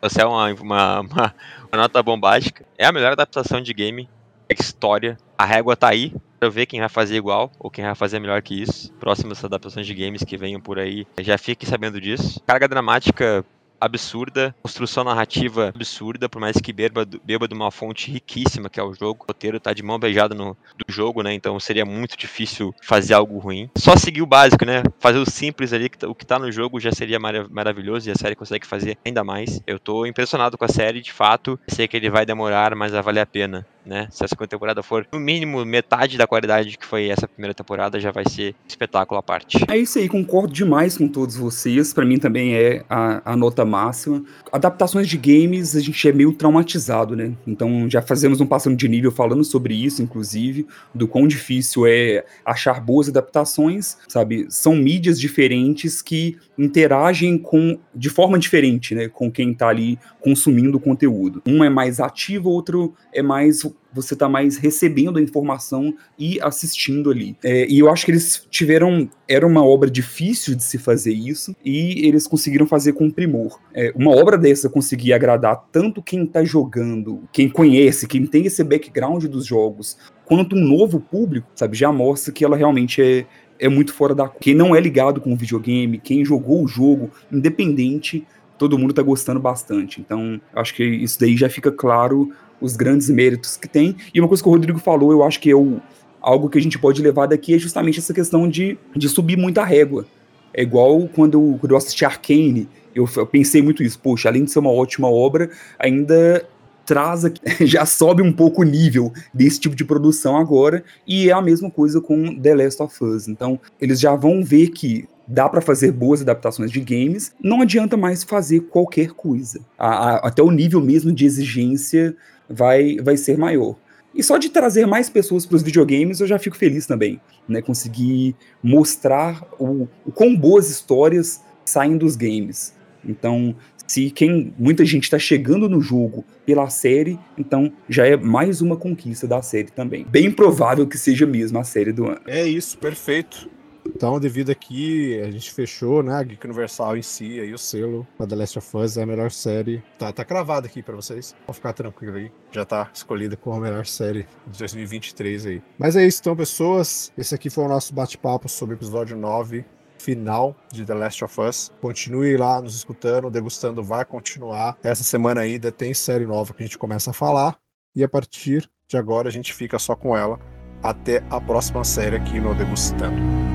trouxer 0.00 0.26
uma, 0.26 0.52
uma, 0.54 1.00
uma, 1.00 1.34
uma 1.72 1.82
nota 1.82 2.02
bombástica. 2.02 2.64
É 2.78 2.86
a 2.86 2.92
melhor 2.92 3.12
adaptação 3.12 3.60
de 3.60 3.74
game 3.74 4.08
da 4.48 4.54
história, 4.58 5.16
a 5.36 5.44
régua 5.44 5.76
tá 5.76 5.88
aí, 5.88 6.14
pra 6.38 6.48
ver 6.48 6.66
quem 6.66 6.80
vai 6.80 6.88
fazer 6.88 7.16
igual 7.16 7.50
ou 7.58 7.70
quem 7.70 7.84
vai 7.84 7.94
fazer 7.94 8.20
melhor 8.20 8.40
que 8.42 8.60
isso. 8.60 8.92
Próximas 8.94 9.44
adaptações 9.44 9.86
de 9.86 9.94
games 9.94 10.22
que 10.22 10.36
venham 10.36 10.60
por 10.60 10.78
aí, 10.78 11.06
já 11.20 11.38
fique 11.38 11.66
sabendo 11.66 12.00
disso. 12.00 12.40
Carga 12.46 12.68
dramática 12.68 13.44
absurda, 13.80 14.54
construção 14.62 15.04
narrativa 15.04 15.72
absurda, 15.74 16.28
por 16.28 16.40
mais 16.40 16.56
que 16.56 16.72
beba, 16.72 17.06
beba 17.24 17.46
de 17.48 17.54
uma 17.54 17.70
fonte 17.70 18.10
riquíssima 18.10 18.68
que 18.70 18.80
é 18.80 18.82
o 18.82 18.94
jogo. 18.94 19.24
O 19.24 19.26
roteiro 19.28 19.60
tá 19.60 19.72
de 19.72 19.82
mão 19.82 19.98
beijada 19.98 20.34
no 20.34 20.56
do 20.76 20.92
jogo, 20.92 21.22
né? 21.22 21.32
Então 21.34 21.58
seria 21.60 21.84
muito 21.84 22.16
difícil 22.16 22.74
fazer 22.82 23.14
algo 23.14 23.38
ruim. 23.38 23.70
Só 23.76 23.96
seguir 23.96 24.22
o 24.22 24.26
básico, 24.26 24.64
né? 24.64 24.82
Fazer 24.98 25.18
o 25.18 25.28
simples 25.30 25.72
ali, 25.72 25.88
tá- 25.88 26.08
o 26.08 26.14
que 26.14 26.26
tá 26.26 26.38
no 26.38 26.50
jogo 26.50 26.80
já 26.80 26.92
seria 26.92 27.18
mara- 27.18 27.46
maravilhoso 27.50 28.08
e 28.08 28.12
a 28.12 28.14
série 28.14 28.34
consegue 28.34 28.66
fazer 28.66 28.96
ainda 29.04 29.22
mais. 29.24 29.60
Eu 29.66 29.78
tô 29.78 30.06
impressionado 30.06 30.56
com 30.58 30.64
a 30.64 30.68
série, 30.68 31.00
de 31.00 31.12
fato. 31.12 31.58
Sei 31.68 31.86
que 31.88 31.96
ele 31.96 32.10
vai 32.10 32.24
demorar, 32.26 32.74
mas 32.74 32.92
vai 32.92 33.02
valer 33.02 33.20
a 33.20 33.26
pena. 33.26 33.66
Né? 33.84 34.08
Se 34.10 34.24
a 34.24 34.28
segunda 34.28 34.48
temporada 34.48 34.82
for 34.82 35.06
no 35.12 35.20
mínimo 35.20 35.64
metade 35.64 36.16
da 36.16 36.26
qualidade 36.26 36.78
que 36.78 36.86
foi 36.86 37.08
essa 37.08 37.28
primeira 37.28 37.52
temporada, 37.52 38.00
já 38.00 38.10
vai 38.10 38.24
ser 38.28 38.54
espetáculo 38.66 39.18
à 39.18 39.22
parte. 39.22 39.58
É 39.68 39.76
isso 39.76 39.98
aí, 39.98 40.08
concordo 40.08 40.52
demais 40.52 40.96
com 40.96 41.06
todos 41.06 41.36
vocês. 41.36 41.92
Pra 41.92 42.04
mim 42.04 42.18
também 42.18 42.54
é 42.54 42.84
a, 42.88 43.32
a 43.32 43.36
nota 43.36 43.64
máxima. 43.64 44.24
Adaptações 44.50 45.08
de 45.08 45.18
games, 45.18 45.76
a 45.76 45.80
gente 45.80 46.08
é 46.08 46.12
meio 46.12 46.32
traumatizado, 46.32 47.14
né? 47.14 47.32
Então 47.46 47.88
já 47.90 48.00
fazemos 48.00 48.40
um 48.40 48.46
passando 48.46 48.76
de 48.76 48.88
nível 48.88 49.10
falando 49.10 49.44
sobre 49.44 49.74
isso, 49.74 50.02
inclusive, 50.02 50.66
do 50.94 51.06
quão 51.06 51.26
difícil 51.28 51.86
é 51.86 52.24
achar 52.44 52.80
boas 52.80 53.08
adaptações, 53.08 53.98
sabe? 54.08 54.46
São 54.48 54.74
mídias 54.74 55.20
diferentes 55.20 56.00
que 56.00 56.38
interagem 56.56 57.36
com 57.36 57.78
de 57.94 58.08
forma 58.08 58.38
diferente, 58.38 58.94
né? 58.94 59.08
Com 59.08 59.30
quem 59.30 59.52
tá 59.52 59.68
ali 59.68 59.98
consumindo 60.20 60.78
o 60.78 60.80
conteúdo. 60.80 61.42
Um 61.46 61.62
é 61.62 61.68
mais 61.68 62.00
ativo, 62.00 62.48
outro 62.48 62.94
é 63.12 63.22
mais 63.22 63.64
você 63.94 64.16
tá 64.16 64.28
mais 64.28 64.56
recebendo 64.56 65.18
a 65.18 65.22
informação 65.22 65.94
e 66.18 66.40
assistindo 66.40 67.10
ali. 67.10 67.36
É, 67.44 67.66
e 67.70 67.78
eu 67.78 67.88
acho 67.90 68.04
que 68.04 68.10
eles 68.10 68.46
tiveram. 68.50 69.08
Era 69.28 69.46
uma 69.46 69.64
obra 69.64 69.88
difícil 69.88 70.54
de 70.56 70.64
se 70.64 70.76
fazer 70.76 71.12
isso, 71.12 71.54
e 71.64 72.06
eles 72.06 72.26
conseguiram 72.26 72.66
fazer 72.66 72.92
com 72.92 73.10
primor. 73.10 73.60
É, 73.72 73.92
uma 73.94 74.10
obra 74.10 74.36
dessa 74.36 74.68
conseguir 74.68 75.12
agradar 75.12 75.68
tanto 75.70 76.02
quem 76.02 76.26
tá 76.26 76.44
jogando, 76.44 77.22
quem 77.32 77.48
conhece, 77.48 78.08
quem 78.08 78.26
tem 78.26 78.46
esse 78.46 78.62
background 78.64 79.24
dos 79.26 79.46
jogos, 79.46 79.96
quanto 80.24 80.56
um 80.56 80.60
novo 80.60 80.98
público, 80.98 81.48
sabe? 81.54 81.76
Já 81.76 81.92
mostra 81.92 82.32
que 82.32 82.44
ela 82.44 82.56
realmente 82.56 83.00
é. 83.00 83.26
É 83.56 83.68
muito 83.68 83.94
fora 83.94 84.16
da. 84.16 84.28
Quem 84.28 84.52
não 84.52 84.74
é 84.74 84.80
ligado 84.80 85.20
com 85.20 85.32
o 85.32 85.36
videogame, 85.36 86.00
quem 86.00 86.24
jogou 86.24 86.64
o 86.64 86.66
jogo, 86.66 87.12
independente, 87.30 88.26
todo 88.58 88.78
mundo 88.78 88.94
tá 88.94 89.02
gostando 89.02 89.40
bastante. 89.40 90.00
Então, 90.00 90.40
acho 90.54 90.74
que 90.74 90.84
isso 90.84 91.18
daí 91.18 91.36
já 91.36 91.48
fica 91.48 91.70
claro 91.70 92.32
os 92.60 92.76
grandes 92.76 93.10
méritos 93.10 93.56
que 93.56 93.68
tem. 93.68 93.96
E 94.12 94.20
uma 94.20 94.28
coisa 94.28 94.42
que 94.42 94.48
o 94.48 94.52
Rodrigo 94.52 94.78
falou, 94.78 95.12
eu 95.12 95.22
acho 95.22 95.40
que 95.40 95.50
é 95.50 95.54
o, 95.54 95.80
algo 96.20 96.48
que 96.48 96.58
a 96.58 96.62
gente 96.62 96.78
pode 96.78 97.02
levar 97.02 97.26
daqui 97.26 97.54
é 97.54 97.58
justamente 97.58 97.98
essa 97.98 98.14
questão 98.14 98.48
de, 98.48 98.78
de 98.96 99.08
subir 99.08 99.36
muita 99.36 99.64
régua. 99.64 100.06
É 100.52 100.62
igual 100.62 101.08
quando, 101.08 101.56
quando 101.60 101.72
eu 101.72 101.76
assisti 101.76 102.04
Arcane, 102.04 102.68
eu, 102.94 103.08
eu 103.16 103.26
pensei 103.26 103.60
muito 103.60 103.82
isso. 103.82 103.98
Poxa, 103.98 104.28
além 104.28 104.44
de 104.44 104.50
ser 104.50 104.60
uma 104.60 104.70
ótima 104.70 105.10
obra, 105.10 105.50
ainda 105.78 106.46
traz 106.86 107.24
aqui, 107.24 107.40
já 107.66 107.84
sobe 107.84 108.22
um 108.22 108.32
pouco 108.32 108.62
o 108.62 108.64
nível 108.64 109.12
desse 109.32 109.60
tipo 109.60 109.74
de 109.74 109.84
produção 109.84 110.36
agora, 110.36 110.84
e 111.06 111.28
é 111.28 111.32
a 111.32 111.42
mesma 111.42 111.70
coisa 111.70 112.00
com 112.00 112.38
The 112.40 112.54
Last 112.54 112.82
of 112.82 113.04
Us. 113.04 113.28
Então, 113.28 113.58
eles 113.80 114.00
já 114.00 114.14
vão 114.14 114.42
ver 114.42 114.68
que 114.68 115.08
dá 115.26 115.48
para 115.48 115.60
fazer 115.60 115.92
boas 115.92 116.22
adaptações 116.22 116.70
de 116.70 116.80
games, 116.80 117.32
não 117.42 117.62
adianta 117.62 117.96
mais 117.96 118.22
fazer 118.22 118.60
qualquer 118.60 119.10
coisa. 119.12 119.60
A, 119.78 119.88
a, 119.88 120.16
até 120.28 120.42
o 120.42 120.50
nível 120.50 120.80
mesmo 120.80 121.12
de 121.12 121.24
exigência 121.24 122.16
vai, 122.48 122.96
vai 122.96 123.16
ser 123.16 123.38
maior. 123.38 123.76
E 124.14 124.22
só 124.22 124.38
de 124.38 124.48
trazer 124.48 124.86
mais 124.86 125.10
pessoas 125.10 125.44
para 125.44 125.56
os 125.56 125.62
videogames 125.62 126.20
eu 126.20 126.26
já 126.26 126.38
fico 126.38 126.56
feliz 126.56 126.86
também, 126.86 127.20
né? 127.48 127.60
Conseguir 127.60 128.36
mostrar 128.62 129.44
o, 129.58 129.88
o 130.06 130.12
quão 130.12 130.36
boas 130.36 130.70
histórias 130.70 131.42
saem 131.64 131.96
dos 131.96 132.14
games. 132.14 132.74
Então, 133.04 133.56
se 133.86 134.10
quem 134.10 134.54
muita 134.58 134.84
gente 134.84 135.04
está 135.04 135.18
chegando 135.18 135.68
no 135.68 135.80
jogo 135.80 136.24
pela 136.46 136.70
série, 136.70 137.18
então 137.36 137.72
já 137.88 138.06
é 138.06 138.16
mais 138.16 138.60
uma 138.60 138.76
conquista 138.76 139.26
da 139.26 139.42
série 139.42 139.70
também. 139.70 140.06
Bem 140.08 140.30
provável 140.30 140.86
que 140.86 140.96
seja 140.96 141.26
mesmo 141.26 141.58
a 141.58 141.64
série 141.64 141.92
do 141.92 142.06
ano. 142.06 142.20
É 142.26 142.46
isso, 142.46 142.78
perfeito. 142.78 143.50
Então, 143.86 144.18
devido 144.18 144.50
aqui, 144.50 145.20
a 145.20 145.30
gente 145.30 145.52
fechou, 145.52 146.02
né? 146.02 146.14
A 146.14 146.22
Geek 146.22 146.44
Universal 146.46 146.96
em 146.96 147.02
si, 147.02 147.40
aí 147.40 147.52
o 147.52 147.58
selo 147.58 148.06
pra 148.16 148.26
The 148.26 148.36
Last 148.36 148.58
of 148.58 148.76
Us 148.76 148.96
é 148.96 149.02
a 149.02 149.06
melhor 149.06 149.30
série. 149.30 149.82
Tá, 149.98 150.12
tá 150.12 150.24
cravado 150.24 150.66
aqui 150.66 150.82
pra 150.82 150.96
vocês. 150.96 151.34
Vão 151.46 151.54
ficar 151.54 151.72
tranquilo 151.72 152.16
aí. 152.16 152.32
Já 152.50 152.64
tá 152.64 152.90
escolhida 152.92 153.36
como 153.36 153.56
a 153.56 153.60
melhor 153.60 153.86
série 153.86 154.26
de 154.46 154.58
2023 154.58 155.46
aí. 155.46 155.62
Mas 155.78 155.96
é 155.96 156.06
isso, 156.06 156.20
então, 156.20 156.36
pessoas. 156.36 157.12
Esse 157.16 157.34
aqui 157.34 157.50
foi 157.50 157.64
o 157.64 157.68
nosso 157.68 157.94
bate-papo 157.94 158.48
sobre 158.48 158.74
o 158.74 158.78
episódio 158.78 159.16
9 159.16 159.64
final 159.98 160.54
de 160.70 160.84
The 160.84 160.94
Last 160.94 161.24
of 161.24 161.40
Us. 161.40 161.72
Continue 161.80 162.36
lá 162.36 162.60
nos 162.60 162.76
escutando, 162.76 163.30
degustando 163.30 163.82
vai 163.82 164.04
continuar. 164.04 164.76
Essa 164.82 165.02
semana 165.02 165.40
ainda 165.40 165.72
tem 165.72 165.94
série 165.94 166.26
nova 166.26 166.52
que 166.52 166.62
a 166.62 166.66
gente 166.66 166.78
começa 166.78 167.10
a 167.10 167.14
falar. 167.14 167.56
E 167.96 168.04
a 168.04 168.08
partir 168.08 168.68
de 168.86 168.96
agora 168.96 169.28
a 169.28 169.32
gente 169.32 169.54
fica 169.54 169.78
só 169.78 169.96
com 169.96 170.16
ela. 170.16 170.38
Até 170.82 171.24
a 171.30 171.40
próxima 171.40 171.82
série 171.84 172.16
aqui 172.16 172.38
no 172.38 172.54
Degustando. 172.54 173.53